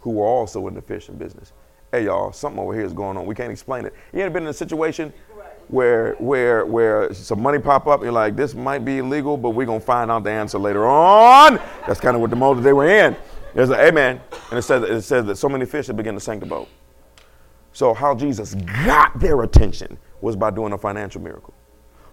who 0.00 0.10
were 0.10 0.26
also 0.26 0.68
in 0.68 0.74
the 0.74 0.82
fishing 0.82 1.16
business. 1.16 1.52
Hey 1.92 2.04
y'all, 2.04 2.32
something 2.32 2.60
over 2.62 2.72
here 2.72 2.84
is 2.84 2.92
going 2.92 3.16
on. 3.16 3.26
We 3.26 3.34
can't 3.34 3.50
explain 3.50 3.84
it. 3.84 3.94
You 4.12 4.20
ever 4.20 4.32
been 4.32 4.44
in 4.44 4.50
a 4.50 4.54
situation 4.54 5.12
where 5.66 6.14
where 6.14 6.64
where 6.64 7.12
some 7.12 7.42
money 7.42 7.58
pop 7.58 7.88
up, 7.88 8.02
you're 8.02 8.12
like, 8.12 8.36
this 8.36 8.54
might 8.54 8.84
be 8.84 8.98
illegal, 8.98 9.36
but 9.36 9.50
we're 9.50 9.66
gonna 9.66 9.80
find 9.80 10.08
out 10.10 10.22
the 10.22 10.30
answer 10.30 10.58
later 10.58 10.86
on. 10.86 11.56
That's 11.88 11.98
kind 11.98 12.14
of 12.14 12.20
what 12.20 12.30
the 12.30 12.36
mode 12.36 12.62
they 12.62 12.72
were 12.72 12.88
in. 12.88 13.16
There's 13.54 13.70
an 13.70 13.80
amen. 13.80 14.20
And 14.50 14.58
it 14.58 14.62
says 14.62 14.84
it 14.84 15.02
says 15.02 15.24
that 15.26 15.36
so 15.36 15.48
many 15.48 15.66
fish 15.66 15.88
had 15.88 15.96
begun 15.96 16.14
to 16.14 16.20
sink 16.20 16.40
the 16.40 16.46
boat. 16.46 16.68
So, 17.72 17.94
how 17.94 18.14
Jesus 18.14 18.54
got 18.84 19.18
their 19.18 19.42
attention 19.42 19.98
was 20.20 20.36
by 20.36 20.50
doing 20.50 20.72
a 20.72 20.78
financial 20.78 21.20
miracle. 21.20 21.54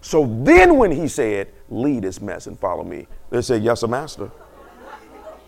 So 0.02 0.26
then, 0.44 0.78
when 0.78 0.92
he 0.92 1.08
said, 1.08 1.50
Lead 1.70 2.04
this 2.04 2.22
mess 2.22 2.48
and 2.48 2.60
follow 2.60 2.84
me, 2.84 3.08
they 3.30 3.42
said, 3.42 3.64
Yes, 3.64 3.82
sir, 3.82 3.88
master. 3.88 4.32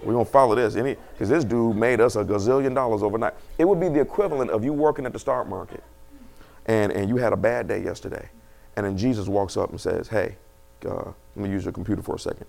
We're 0.03 0.13
to 0.13 0.25
follow 0.25 0.55
this. 0.55 0.75
Because 0.75 1.29
this 1.29 1.43
dude 1.43 1.75
made 1.75 1.99
us 1.99 2.15
a 2.15 2.23
gazillion 2.23 2.73
dollars 2.73 3.03
overnight. 3.03 3.33
It 3.57 3.65
would 3.65 3.79
be 3.79 3.89
the 3.89 3.99
equivalent 3.99 4.51
of 4.51 4.63
you 4.63 4.73
working 4.73 5.05
at 5.05 5.13
the 5.13 5.19
stock 5.19 5.47
market 5.47 5.83
and, 6.65 6.91
and 6.91 7.09
you 7.09 7.17
had 7.17 7.33
a 7.33 7.37
bad 7.37 7.67
day 7.67 7.83
yesterday. 7.83 8.29
And 8.75 8.85
then 8.85 8.97
Jesus 8.97 9.27
walks 9.27 9.57
up 9.57 9.71
and 9.71 9.81
says, 9.81 10.07
Hey, 10.07 10.37
uh, 10.85 11.11
let 11.35 11.43
me 11.43 11.49
use 11.49 11.65
your 11.65 11.73
computer 11.73 12.01
for 12.01 12.15
a 12.15 12.19
second. 12.19 12.45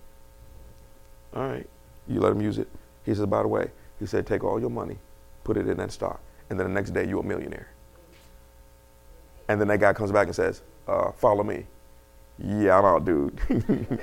All 1.34 1.48
right. 1.48 1.68
You 2.08 2.20
let 2.20 2.32
him 2.32 2.40
use 2.40 2.58
it. 2.58 2.68
He 3.04 3.14
says, 3.14 3.26
By 3.26 3.42
the 3.42 3.48
way, 3.48 3.70
he 3.98 4.06
said, 4.06 4.26
Take 4.26 4.44
all 4.44 4.60
your 4.60 4.70
money, 4.70 4.98
put 5.42 5.56
it 5.56 5.68
in 5.68 5.76
that 5.78 5.90
stock 5.90 6.20
and 6.50 6.58
then 6.58 6.66
the 6.66 6.72
next 6.72 6.90
day 6.90 7.06
you're 7.06 7.20
a 7.20 7.24
millionaire. 7.24 7.68
And 9.48 9.60
then 9.60 9.68
that 9.68 9.80
guy 9.80 9.92
comes 9.92 10.12
back 10.12 10.26
and 10.26 10.34
says, 10.36 10.62
uh, 10.86 11.12
follow 11.12 11.44
me. 11.44 11.66
Yeah, 12.38 12.78
I'm 12.78 12.84
out, 12.84 13.04
dude. 13.04 13.38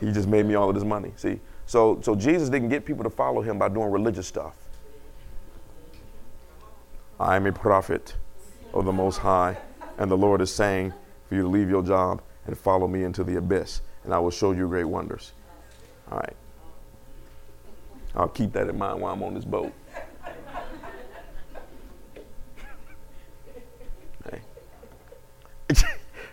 he 0.00 0.12
just 0.12 0.28
made 0.28 0.46
me 0.46 0.54
all 0.54 0.68
of 0.68 0.74
this 0.74 0.84
money. 0.84 1.12
See? 1.16 1.38
So, 1.70 2.00
so 2.02 2.16
Jesus 2.16 2.48
didn't 2.48 2.68
get 2.68 2.84
people 2.84 3.04
to 3.04 3.10
follow 3.10 3.42
him 3.42 3.56
by 3.56 3.68
doing 3.68 3.92
religious 3.92 4.26
stuff. 4.26 4.56
I 7.20 7.36
am 7.36 7.46
a 7.46 7.52
prophet 7.52 8.16
of 8.74 8.86
the 8.86 8.92
Most 8.92 9.18
High, 9.18 9.56
and 9.96 10.10
the 10.10 10.16
Lord 10.16 10.40
is 10.40 10.52
saying 10.52 10.92
for 11.28 11.36
you 11.36 11.42
to 11.42 11.48
leave 11.48 11.70
your 11.70 11.84
job 11.84 12.22
and 12.46 12.58
follow 12.58 12.88
me 12.88 13.04
into 13.04 13.22
the 13.22 13.36
abyss, 13.36 13.82
and 14.02 14.12
I 14.12 14.18
will 14.18 14.32
show 14.32 14.50
you 14.50 14.66
great 14.66 14.82
wonders. 14.82 15.30
All 16.10 16.18
right. 16.18 16.36
I'll 18.16 18.26
keep 18.26 18.52
that 18.54 18.68
in 18.68 18.76
mind 18.76 19.00
while 19.00 19.14
I'm 19.14 19.22
on 19.22 19.34
this 19.34 19.44
boat. 19.44 19.72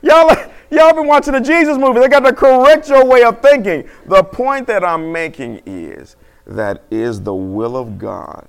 Y'all, 0.01 0.35
y'all 0.71 0.93
been 0.93 1.07
watching 1.07 1.33
the 1.33 1.41
Jesus 1.41 1.77
movie. 1.77 1.99
They 1.99 2.07
got 2.07 2.21
to 2.21 2.33
correct 2.33 2.89
your 2.89 3.05
way 3.05 3.23
of 3.23 3.41
thinking. 3.41 3.89
The 4.05 4.23
point 4.23 4.67
that 4.67 4.83
I'm 4.83 5.11
making 5.11 5.61
is 5.65 6.15
that 6.45 6.83
is 6.89 7.21
the 7.21 7.33
will 7.33 7.75
of 7.75 7.97
God 7.97 8.47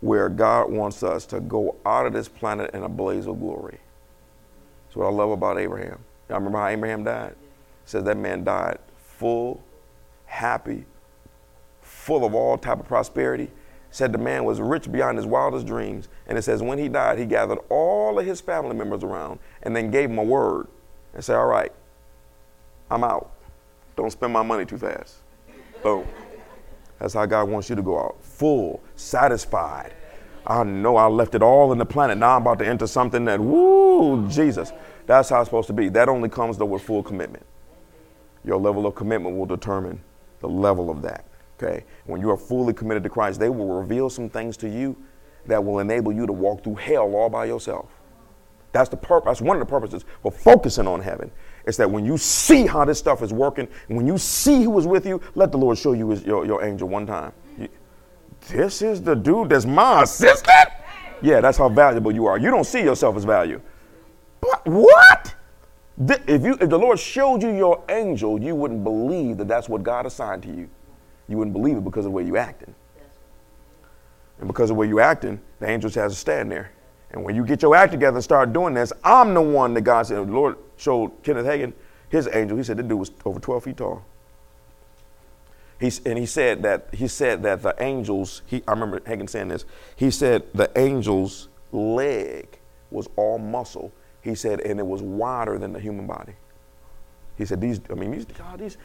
where 0.00 0.28
God 0.28 0.70
wants 0.70 1.02
us 1.02 1.26
to 1.26 1.40
go 1.40 1.76
out 1.84 2.06
of 2.06 2.12
this 2.12 2.28
planet 2.28 2.70
in 2.74 2.82
a 2.82 2.88
blaze 2.88 3.26
of 3.26 3.38
glory. 3.38 3.78
That's 4.86 4.96
what 4.96 5.06
I 5.06 5.10
love 5.10 5.30
about 5.30 5.58
Abraham. 5.58 5.98
Y'all 6.28 6.38
remember 6.38 6.58
how 6.58 6.68
Abraham 6.68 7.04
died? 7.04 7.36
Says 7.84 8.04
that 8.04 8.16
man 8.16 8.44
died 8.44 8.78
full, 8.96 9.62
happy, 10.24 10.86
full 11.82 12.24
of 12.24 12.34
all 12.34 12.56
type 12.56 12.80
of 12.80 12.86
prosperity 12.86 13.50
said 13.90 14.12
the 14.12 14.18
man 14.18 14.44
was 14.44 14.60
rich 14.60 14.90
beyond 14.90 15.18
his 15.18 15.26
wildest 15.26 15.66
dreams. 15.66 16.08
And 16.26 16.38
it 16.38 16.42
says 16.42 16.62
when 16.62 16.78
he 16.78 16.88
died, 16.88 17.18
he 17.18 17.26
gathered 17.26 17.58
all 17.68 18.18
of 18.18 18.26
his 18.26 18.40
family 18.40 18.74
members 18.74 19.02
around 19.02 19.40
and 19.62 19.74
then 19.74 19.90
gave 19.90 20.08
them 20.08 20.18
a 20.18 20.24
word 20.24 20.68
and 21.14 21.24
said, 21.24 21.36
All 21.36 21.46
right, 21.46 21.72
I'm 22.90 23.04
out. 23.04 23.32
Don't 23.96 24.10
spend 24.10 24.32
my 24.32 24.42
money 24.42 24.64
too 24.64 24.78
fast. 24.78 25.16
Boom. 25.82 26.06
That's 26.98 27.14
how 27.14 27.26
God 27.26 27.48
wants 27.48 27.70
you 27.70 27.76
to 27.76 27.82
go 27.82 27.98
out 27.98 28.22
full, 28.22 28.82
satisfied. 28.96 29.94
I 30.46 30.64
know 30.64 30.96
I 30.96 31.06
left 31.06 31.34
it 31.34 31.42
all 31.42 31.72
in 31.72 31.78
the 31.78 31.86
planet. 31.86 32.18
Now 32.18 32.36
I'm 32.36 32.42
about 32.42 32.58
to 32.60 32.66
enter 32.66 32.86
something 32.86 33.24
that, 33.26 33.40
woo, 33.40 34.28
Jesus. 34.28 34.72
That's 35.06 35.28
how 35.28 35.40
it's 35.40 35.48
supposed 35.48 35.66
to 35.68 35.72
be. 35.72 35.88
That 35.88 36.08
only 36.08 36.28
comes 36.28 36.56
though 36.56 36.66
with 36.66 36.82
full 36.82 37.02
commitment. 37.02 37.44
Your 38.44 38.58
level 38.58 38.86
of 38.86 38.94
commitment 38.94 39.36
will 39.36 39.46
determine 39.46 40.00
the 40.40 40.48
level 40.48 40.90
of 40.90 41.02
that. 41.02 41.24
Okay? 41.62 41.84
When 42.06 42.20
you 42.20 42.30
are 42.30 42.36
fully 42.36 42.72
committed 42.72 43.02
to 43.02 43.08
Christ, 43.08 43.38
they 43.38 43.50
will 43.50 43.68
reveal 43.68 44.08
some 44.08 44.28
things 44.28 44.56
to 44.58 44.68
you 44.68 44.96
that 45.46 45.62
will 45.62 45.78
enable 45.80 46.12
you 46.12 46.26
to 46.26 46.32
walk 46.32 46.64
through 46.64 46.76
hell 46.76 47.14
all 47.14 47.28
by 47.28 47.46
yourself. 47.46 47.90
That's 48.72 48.88
the 48.88 48.96
purpose. 48.96 49.26
That's 49.26 49.40
one 49.40 49.56
of 49.56 49.60
the 49.60 49.70
purposes 49.70 50.04
for 50.22 50.30
focusing 50.30 50.86
on 50.86 51.00
heaven. 51.00 51.30
It's 51.66 51.76
that 51.76 51.90
when 51.90 52.04
you 52.04 52.16
see 52.16 52.66
how 52.66 52.84
this 52.84 52.98
stuff 52.98 53.22
is 53.22 53.32
working, 53.32 53.68
and 53.88 53.96
when 53.96 54.06
you 54.06 54.16
see 54.16 54.62
who 54.62 54.78
is 54.78 54.86
with 54.86 55.04
you, 55.06 55.20
let 55.34 55.50
the 55.52 55.58
Lord 55.58 55.76
show 55.76 55.92
you 55.92 56.10
his, 56.10 56.24
your, 56.24 56.46
your 56.46 56.64
angel 56.64 56.88
one 56.88 57.06
time. 57.06 57.32
this 58.48 58.80
is 58.80 59.02
the 59.02 59.14
dude 59.14 59.50
that's 59.50 59.66
my 59.66 60.02
assistant? 60.02 60.68
Yeah, 61.20 61.40
that's 61.40 61.58
how 61.58 61.68
valuable 61.68 62.12
you 62.12 62.26
are. 62.26 62.38
You 62.38 62.50
don't 62.50 62.64
see 62.64 62.82
yourself 62.82 63.16
as 63.16 63.24
value. 63.24 63.60
But 64.40 64.66
what? 64.66 65.34
If, 66.08 66.42
you, 66.42 66.56
if 66.58 66.70
the 66.70 66.78
Lord 66.78 66.98
showed 66.98 67.42
you 67.42 67.50
your 67.50 67.84
angel, 67.90 68.40
you 68.40 68.54
wouldn't 68.54 68.84
believe 68.84 69.36
that 69.36 69.48
that's 69.48 69.68
what 69.68 69.82
God 69.82 70.06
assigned 70.06 70.44
to 70.44 70.48
you 70.48 70.70
you 71.30 71.38
wouldn't 71.38 71.54
believe 71.54 71.76
it 71.76 71.84
because 71.84 72.04
of 72.04 72.12
the 72.12 72.16
way 72.16 72.24
you 72.24 72.36
acting. 72.36 72.74
And 74.38 74.48
because 74.48 74.70
of 74.70 74.76
the 74.76 74.80
way 74.80 74.88
you 74.88 75.00
acting, 75.00 75.40
the 75.60 75.68
angels 75.68 75.94
has 75.94 76.12
to 76.12 76.18
stand 76.18 76.50
there. 76.50 76.72
And 77.12 77.24
when 77.24 77.34
you 77.34 77.44
get 77.44 77.62
your 77.62 77.74
act 77.74 77.92
together 77.92 78.16
and 78.16 78.24
start 78.24 78.52
doing 78.52 78.74
this, 78.74 78.92
I'm 79.04 79.34
the 79.34 79.40
one 79.40 79.74
that 79.74 79.82
God 79.82 80.06
said, 80.06 80.16
the 80.16 80.22
Lord 80.22 80.56
showed 80.76 81.22
Kenneth 81.22 81.46
Hagin 81.46 81.72
his 82.08 82.28
angel. 82.32 82.56
He 82.56 82.64
said 82.64 82.76
the 82.76 82.82
dude 82.82 82.98
was 82.98 83.12
over 83.24 83.40
12 83.40 83.64
feet 83.64 83.76
tall. 83.76 84.04
He's, 85.78 86.04
and 86.04 86.18
he 86.18 86.26
said 86.26 86.62
that 86.62 86.88
he 86.92 87.08
said 87.08 87.42
that 87.44 87.62
the 87.62 87.74
angels, 87.78 88.42
he, 88.44 88.62
I 88.68 88.72
remember 88.72 89.00
Hagin 89.00 89.28
saying 89.30 89.48
this, 89.48 89.64
he 89.96 90.10
said 90.10 90.44
the 90.52 90.76
angel's 90.76 91.48
leg 91.72 92.58
was 92.90 93.08
all 93.16 93.38
muscle. 93.38 93.92
He 94.20 94.34
said, 94.34 94.60
and 94.60 94.78
it 94.78 94.86
was 94.86 95.00
wider 95.00 95.58
than 95.58 95.72
the 95.72 95.80
human 95.80 96.06
body. 96.06 96.34
He 97.38 97.46
said, 97.46 97.60
these, 97.60 97.80
I 97.88 97.94
mean, 97.94 98.10
these, 98.10 98.26
God, 98.26 98.58
these, 98.58 98.76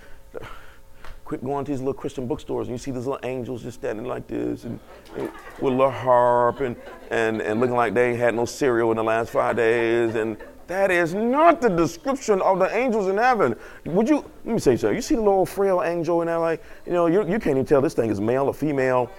quit 1.26 1.44
going 1.44 1.66
to 1.66 1.72
these 1.72 1.82
little 1.82 1.94
Christian 1.94 2.28
bookstores 2.28 2.68
and 2.68 2.76
you 2.76 2.78
see 2.78 2.92
these 2.92 3.08
little 3.08 3.20
angels 3.28 3.64
just 3.64 3.80
standing 3.80 4.06
like 4.06 4.28
this 4.28 4.64
and, 4.64 4.80
and 5.18 5.30
with 5.60 5.74
a 5.74 5.76
little 5.76 5.90
harp 5.90 6.62
and, 6.62 6.76
and, 7.10 7.42
and 7.42 7.60
looking 7.60 7.76
like 7.76 7.96
they 7.96 8.16
had 8.16 8.36
no 8.36 8.46
cereal 8.46 8.92
in 8.92 8.98
the 8.98 9.04
last 9.04 9.32
five 9.32 9.56
days. 9.56 10.14
And 10.14 10.38
that 10.68 10.92
is 10.92 11.16
not 11.16 11.62
the 11.62 11.70
description 11.70 12.44
of 12.44 12.60
the 12.60 12.74
angels 12.76 13.08
in 13.08 13.18
heaven. 13.18 13.56
Would 13.86 14.08
you, 14.08 14.24
let 14.46 14.54
me 14.54 14.60
say 14.60 14.78
so. 14.78 14.92
You 14.92 15.02
see 15.02 15.16
the 15.16 15.22
little 15.22 15.48
frail 15.48 15.82
angel 15.82 16.22
in 16.22 16.28
there, 16.28 16.38
like, 16.38 16.64
you 16.86 16.94
know, 16.94 17.08
you, 17.08 17.22
you 17.22 17.40
can't 17.40 17.58
even 17.58 17.66
tell 17.66 17.82
this 17.82 17.96
thing 17.96 18.12
is 18.12 18.22
male 18.22 18.46
or 18.46 18.54
female, 18.54 19.12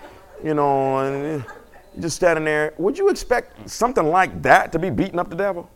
you 0.44 0.54
know, 0.54 0.98
and 0.98 1.42
eh, 1.42 1.44
just 1.98 2.14
standing 2.14 2.44
there. 2.44 2.72
Would 2.78 2.96
you 2.96 3.08
expect 3.08 3.68
something 3.68 4.06
like 4.06 4.42
that 4.42 4.70
to 4.72 4.78
be 4.78 4.90
beating 4.90 5.18
up 5.18 5.28
the 5.28 5.36
devil? 5.36 5.68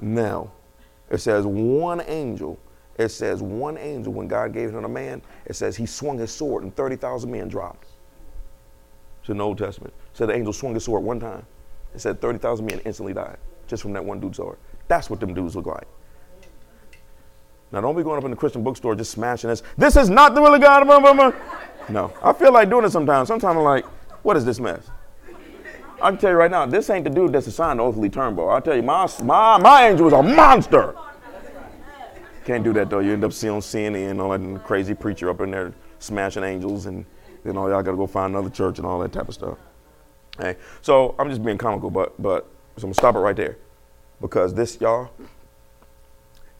No. 0.00 0.52
It 1.10 1.18
says 1.18 1.46
one 1.46 2.00
angel 2.02 2.60
it 2.98 3.10
says 3.10 3.42
one 3.42 3.76
angel, 3.76 4.12
when 4.12 4.28
God 4.28 4.52
gave 4.52 4.70
him 4.70 4.84
a 4.84 4.88
man, 4.88 5.22
it 5.44 5.54
says 5.54 5.76
he 5.76 5.86
swung 5.86 6.18
his 6.18 6.30
sword 6.30 6.62
and 6.62 6.74
30,000 6.74 7.30
men 7.30 7.48
dropped. 7.48 7.88
It's 9.20 9.28
in 9.28 9.38
the 9.38 9.44
Old 9.44 9.58
Testament. 9.58 9.92
It 10.12 10.16
said 10.16 10.28
the 10.28 10.34
angel 10.34 10.52
swung 10.52 10.74
his 10.74 10.84
sword 10.84 11.02
one 11.02 11.20
time. 11.20 11.44
It 11.94 12.00
said 12.00 12.20
30,000 12.20 12.64
men 12.64 12.80
instantly 12.84 13.12
died 13.12 13.38
just 13.66 13.82
from 13.82 13.92
that 13.92 14.04
one 14.04 14.20
dude's 14.20 14.36
sword. 14.36 14.58
That's 14.88 15.10
what 15.10 15.20
them 15.20 15.34
dudes 15.34 15.56
look 15.56 15.66
like. 15.66 15.86
Now, 17.72 17.80
don't 17.80 17.96
be 17.96 18.02
going 18.02 18.16
up 18.16 18.24
in 18.24 18.30
the 18.30 18.36
Christian 18.36 18.62
bookstore 18.62 18.94
just 18.94 19.10
smashing 19.10 19.50
this. 19.50 19.62
This 19.76 19.96
is 19.96 20.08
not 20.08 20.34
the 20.34 20.40
will 20.40 20.54
of 20.54 20.60
God. 20.60 20.86
No, 21.88 22.12
I 22.22 22.32
feel 22.32 22.52
like 22.52 22.70
doing 22.70 22.84
it 22.84 22.90
sometimes. 22.90 23.28
Sometimes 23.28 23.56
I'm 23.56 23.64
like, 23.64 23.84
what 24.22 24.36
is 24.36 24.44
this 24.44 24.60
mess? 24.60 24.88
I 26.00 26.10
can 26.10 26.18
tell 26.18 26.30
you 26.30 26.36
right 26.36 26.50
now, 26.50 26.66
this 26.66 26.90
ain't 26.90 27.04
the 27.04 27.10
dude 27.10 27.32
that's 27.32 27.46
assigned 27.46 27.78
to 27.78 27.84
Otha 27.84 28.08
Turnbough. 28.08 28.52
I'll 28.52 28.60
tell 28.60 28.76
you, 28.76 28.82
my, 28.82 29.08
my, 29.22 29.58
my 29.58 29.88
angel 29.88 30.04
was 30.04 30.12
a 30.12 30.22
monster. 30.22 30.94
Can't 32.46 32.62
do 32.62 32.72
that 32.74 32.88
though. 32.88 33.00
You 33.00 33.12
end 33.12 33.24
up 33.24 33.32
seeing 33.32 33.58
CNN 33.58 34.12
and 34.12 34.20
all 34.20 34.38
that 34.38 34.64
crazy 34.64 34.94
preacher 34.94 35.28
up 35.28 35.40
in 35.40 35.50
there 35.50 35.74
smashing 35.98 36.44
angels, 36.44 36.86
and 36.86 37.04
then 37.42 37.56
all 37.56 37.68
y'all 37.68 37.82
got 37.82 37.90
to 37.90 37.96
go 37.96 38.06
find 38.06 38.34
another 38.34 38.50
church 38.50 38.78
and 38.78 38.86
all 38.86 39.00
that 39.00 39.12
type 39.12 39.26
of 39.26 39.34
stuff. 39.34 39.58
Hey, 40.38 40.54
so 40.80 41.16
I'm 41.18 41.28
just 41.28 41.44
being 41.44 41.58
comical, 41.58 41.90
but 41.90 42.22
but 42.22 42.44
so 42.76 42.84
I'm 42.84 42.92
gonna 42.92 42.94
stop 42.94 43.16
it 43.16 43.18
right 43.18 43.34
there 43.34 43.56
because 44.20 44.54
this, 44.54 44.80
y'all, 44.80 45.10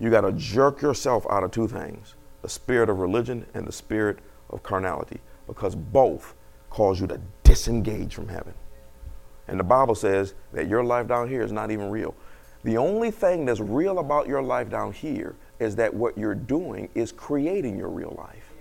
you 0.00 0.10
got 0.10 0.22
to 0.22 0.32
jerk 0.32 0.82
yourself 0.82 1.24
out 1.30 1.44
of 1.44 1.52
two 1.52 1.68
things: 1.68 2.16
the 2.42 2.48
spirit 2.48 2.90
of 2.90 2.98
religion 2.98 3.46
and 3.54 3.64
the 3.64 3.72
spirit 3.72 4.18
of 4.50 4.64
carnality, 4.64 5.20
because 5.46 5.76
both 5.76 6.34
cause 6.68 7.00
you 7.00 7.06
to 7.06 7.20
disengage 7.44 8.12
from 8.12 8.26
heaven. 8.26 8.54
And 9.46 9.60
the 9.60 9.64
Bible 9.64 9.94
says 9.94 10.34
that 10.52 10.66
your 10.66 10.82
life 10.82 11.06
down 11.06 11.28
here 11.28 11.42
is 11.42 11.52
not 11.52 11.70
even 11.70 11.90
real. 11.90 12.16
The 12.64 12.76
only 12.76 13.12
thing 13.12 13.44
that's 13.44 13.60
real 13.60 14.00
about 14.00 14.26
your 14.26 14.42
life 14.42 14.68
down 14.68 14.90
here 14.90 15.36
is 15.58 15.76
that 15.76 15.92
what 15.92 16.16
you're 16.18 16.34
doing 16.34 16.88
is 16.94 17.12
creating 17.12 17.78
your 17.78 17.88
real 17.88 18.14
life. 18.18 18.52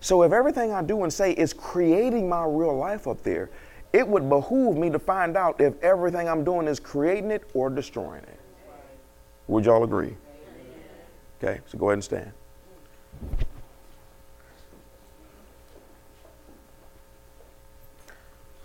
So 0.00 0.22
if 0.22 0.32
everything 0.32 0.72
I 0.72 0.82
do 0.82 1.04
and 1.04 1.12
say 1.12 1.32
is 1.32 1.52
creating 1.52 2.28
my 2.28 2.44
real 2.44 2.76
life 2.76 3.06
up 3.06 3.22
there, 3.22 3.50
it 3.92 4.06
would 4.06 4.28
behoove 4.28 4.76
me 4.76 4.90
to 4.90 4.98
find 4.98 5.36
out 5.36 5.60
if 5.60 5.80
everything 5.82 6.28
I'm 6.28 6.44
doing 6.44 6.66
is 6.66 6.80
creating 6.80 7.30
it 7.30 7.48
or 7.54 7.70
destroying 7.70 8.22
it. 8.22 8.40
Would 9.46 9.64
y'all 9.64 9.84
agree? 9.84 10.16
Okay, 11.42 11.60
so 11.66 11.78
go 11.78 11.88
ahead 11.88 11.94
and 11.94 12.04
stand. 12.04 12.32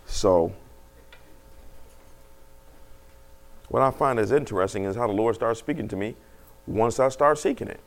So, 0.06 0.52
what 3.68 3.84
I 3.84 3.92
find 3.92 4.20
is 4.20 4.32
interesting 4.32 4.86
is 4.86 4.96
how 4.96 5.06
the 5.06 5.14
Lord 5.14 5.36
starts 5.36 5.60
speaking 5.60 5.88
to 5.90 5.96
me 5.96 6.16
once 6.68 7.00
I 7.00 7.10
start 7.10 7.40
seeking 7.40 7.68
it. 7.68 7.80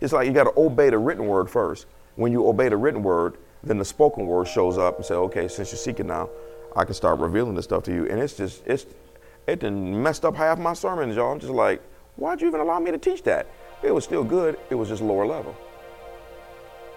It's 0.00 0.12
like 0.12 0.26
you 0.26 0.34
got 0.34 0.44
to 0.44 0.60
obey 0.60 0.90
the 0.90 0.98
written 0.98 1.26
word 1.26 1.48
first. 1.48 1.86
When 2.16 2.30
you 2.30 2.46
obey 2.46 2.68
the 2.68 2.76
written 2.76 3.02
word, 3.02 3.38
then 3.62 3.78
the 3.78 3.84
spoken 3.84 4.26
word 4.26 4.46
shows 4.46 4.76
up 4.76 4.96
and 4.96 5.06
say, 5.06 5.14
okay, 5.14 5.48
since 5.48 5.72
you're 5.72 5.78
seeking 5.78 6.08
now, 6.08 6.28
I 6.76 6.84
can 6.84 6.94
start 6.94 7.20
revealing 7.20 7.54
this 7.54 7.64
stuff 7.64 7.84
to 7.84 7.92
you. 7.92 8.06
And 8.08 8.20
it's 8.20 8.36
just, 8.36 8.66
it's, 8.66 8.86
it 9.46 9.60
done 9.60 10.02
messed 10.02 10.24
up 10.24 10.34
half 10.36 10.58
my 10.58 10.74
sermons, 10.74 11.16
y'all. 11.16 11.32
I'm 11.32 11.40
just 11.40 11.52
like, 11.52 11.80
why'd 12.16 12.40
you 12.40 12.48
even 12.48 12.60
allow 12.60 12.78
me 12.80 12.90
to 12.90 12.98
teach 12.98 13.22
that? 13.22 13.46
It 13.82 13.92
was 13.92 14.04
still 14.04 14.24
good. 14.24 14.58
It 14.70 14.74
was 14.74 14.88
just 14.88 15.02
lower 15.02 15.26
level. 15.26 15.56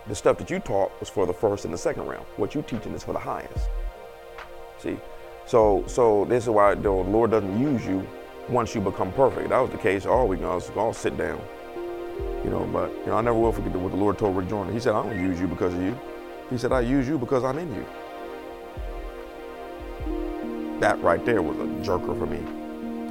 The 0.07 0.15
stuff 0.15 0.37
that 0.37 0.49
you 0.49 0.59
taught 0.59 0.91
was 0.99 1.09
for 1.09 1.25
the 1.25 1.33
first 1.33 1.65
and 1.65 1.73
the 1.73 1.77
second 1.77 2.07
round. 2.07 2.25
What 2.37 2.55
you 2.55 2.61
teaching 2.61 2.93
is 2.93 3.03
for 3.03 3.13
the 3.13 3.19
highest. 3.19 3.69
See, 4.79 4.97
so 5.45 5.83
so 5.87 6.25
this 6.25 6.43
is 6.43 6.49
why 6.49 6.75
the 6.75 6.89
Lord 6.89 7.31
doesn't 7.31 7.59
use 7.59 7.85
you 7.85 8.07
once 8.49 8.73
you 8.73 8.81
become 8.81 9.11
perfect. 9.11 9.49
That 9.49 9.59
was 9.59 9.71
the 9.71 9.77
case 9.77 10.05
all 10.05 10.27
week. 10.27 10.41
I 10.41 10.55
was 10.55 10.69
all 10.71 10.93
sit 10.93 11.17
down, 11.17 11.41
you 12.43 12.49
know. 12.49 12.67
But 12.71 12.91
you 12.99 13.07
know, 13.07 13.17
I 13.17 13.21
never 13.21 13.37
will 13.37 13.51
forget 13.51 13.75
what 13.75 13.91
the 13.91 13.97
Lord 13.97 14.17
told 14.17 14.35
Rick 14.37 14.49
Joyner. 14.49 14.71
He 14.71 14.79
said, 14.79 14.93
"I 14.95 15.03
don't 15.03 15.19
use 15.19 15.39
you 15.39 15.47
because 15.47 15.73
of 15.73 15.81
you." 15.81 15.97
He 16.49 16.57
said, 16.57 16.71
"I 16.71 16.81
use 16.81 17.07
you 17.07 17.17
because 17.17 17.43
I'm 17.43 17.57
in 17.57 17.73
you." 17.73 17.85
That 20.79 21.01
right 21.01 21.23
there 21.25 21.41
was 21.41 21.57
a 21.57 21.65
jerker 21.87 22.17
for 22.17 22.25
me. 22.25 22.39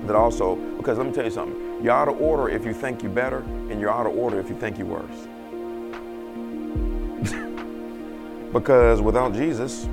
That 0.06 0.16
also, 0.16 0.56
because 0.76 0.98
let 0.98 1.06
me 1.06 1.12
tell 1.12 1.24
you 1.24 1.30
something. 1.30 1.82
You're 1.82 1.92
out 1.92 2.08
of 2.08 2.20
order 2.20 2.48
if 2.48 2.64
you 2.64 2.72
think 2.72 3.02
you're 3.02 3.12
better, 3.12 3.38
and 3.38 3.80
you're 3.80 3.90
out 3.90 4.06
of 4.06 4.16
order 4.16 4.38
if 4.40 4.48
you 4.48 4.56
think 4.58 4.78
you're 4.78 4.86
worse. 4.86 5.28
Because 8.52 9.02
without 9.02 9.34
Jesus, 9.34 9.86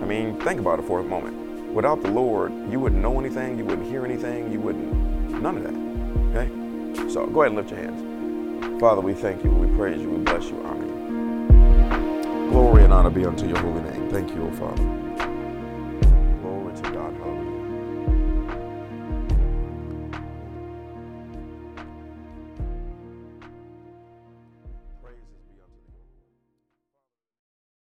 I 0.00 0.04
mean, 0.04 0.34
think 0.40 0.58
about 0.58 0.80
it 0.80 0.86
for 0.86 0.98
a 0.98 1.02
moment. 1.04 1.39
Without 1.72 2.02
the 2.02 2.10
Lord, 2.10 2.52
you 2.70 2.80
wouldn't 2.80 3.00
know 3.00 3.20
anything, 3.20 3.56
you 3.56 3.64
wouldn't 3.64 3.88
hear 3.88 4.04
anything, 4.04 4.50
you 4.50 4.60
wouldn't, 4.60 4.92
none 5.40 5.56
of 5.56 5.62
that. 5.62 6.42
Okay? 6.42 7.08
So 7.08 7.26
go 7.26 7.42
ahead 7.42 7.52
and 7.52 7.56
lift 7.56 7.70
your 7.70 7.80
hands. 7.80 8.80
Father, 8.80 9.00
we 9.00 9.14
thank 9.14 9.44
you, 9.44 9.50
we 9.50 9.68
praise 9.76 10.00
you, 10.00 10.10
we 10.10 10.18
bless 10.18 10.48
you, 10.48 10.60
honor 10.64 10.84
you. 10.84 12.50
Glory 12.50 12.82
and 12.82 12.92
honor 12.92 13.10
be 13.10 13.24
unto 13.24 13.46
your 13.46 13.58
holy 13.58 13.82
name. 13.82 14.10
Thank 14.10 14.34
you, 14.34 14.42
O 14.42 14.50
Father. 14.52 14.99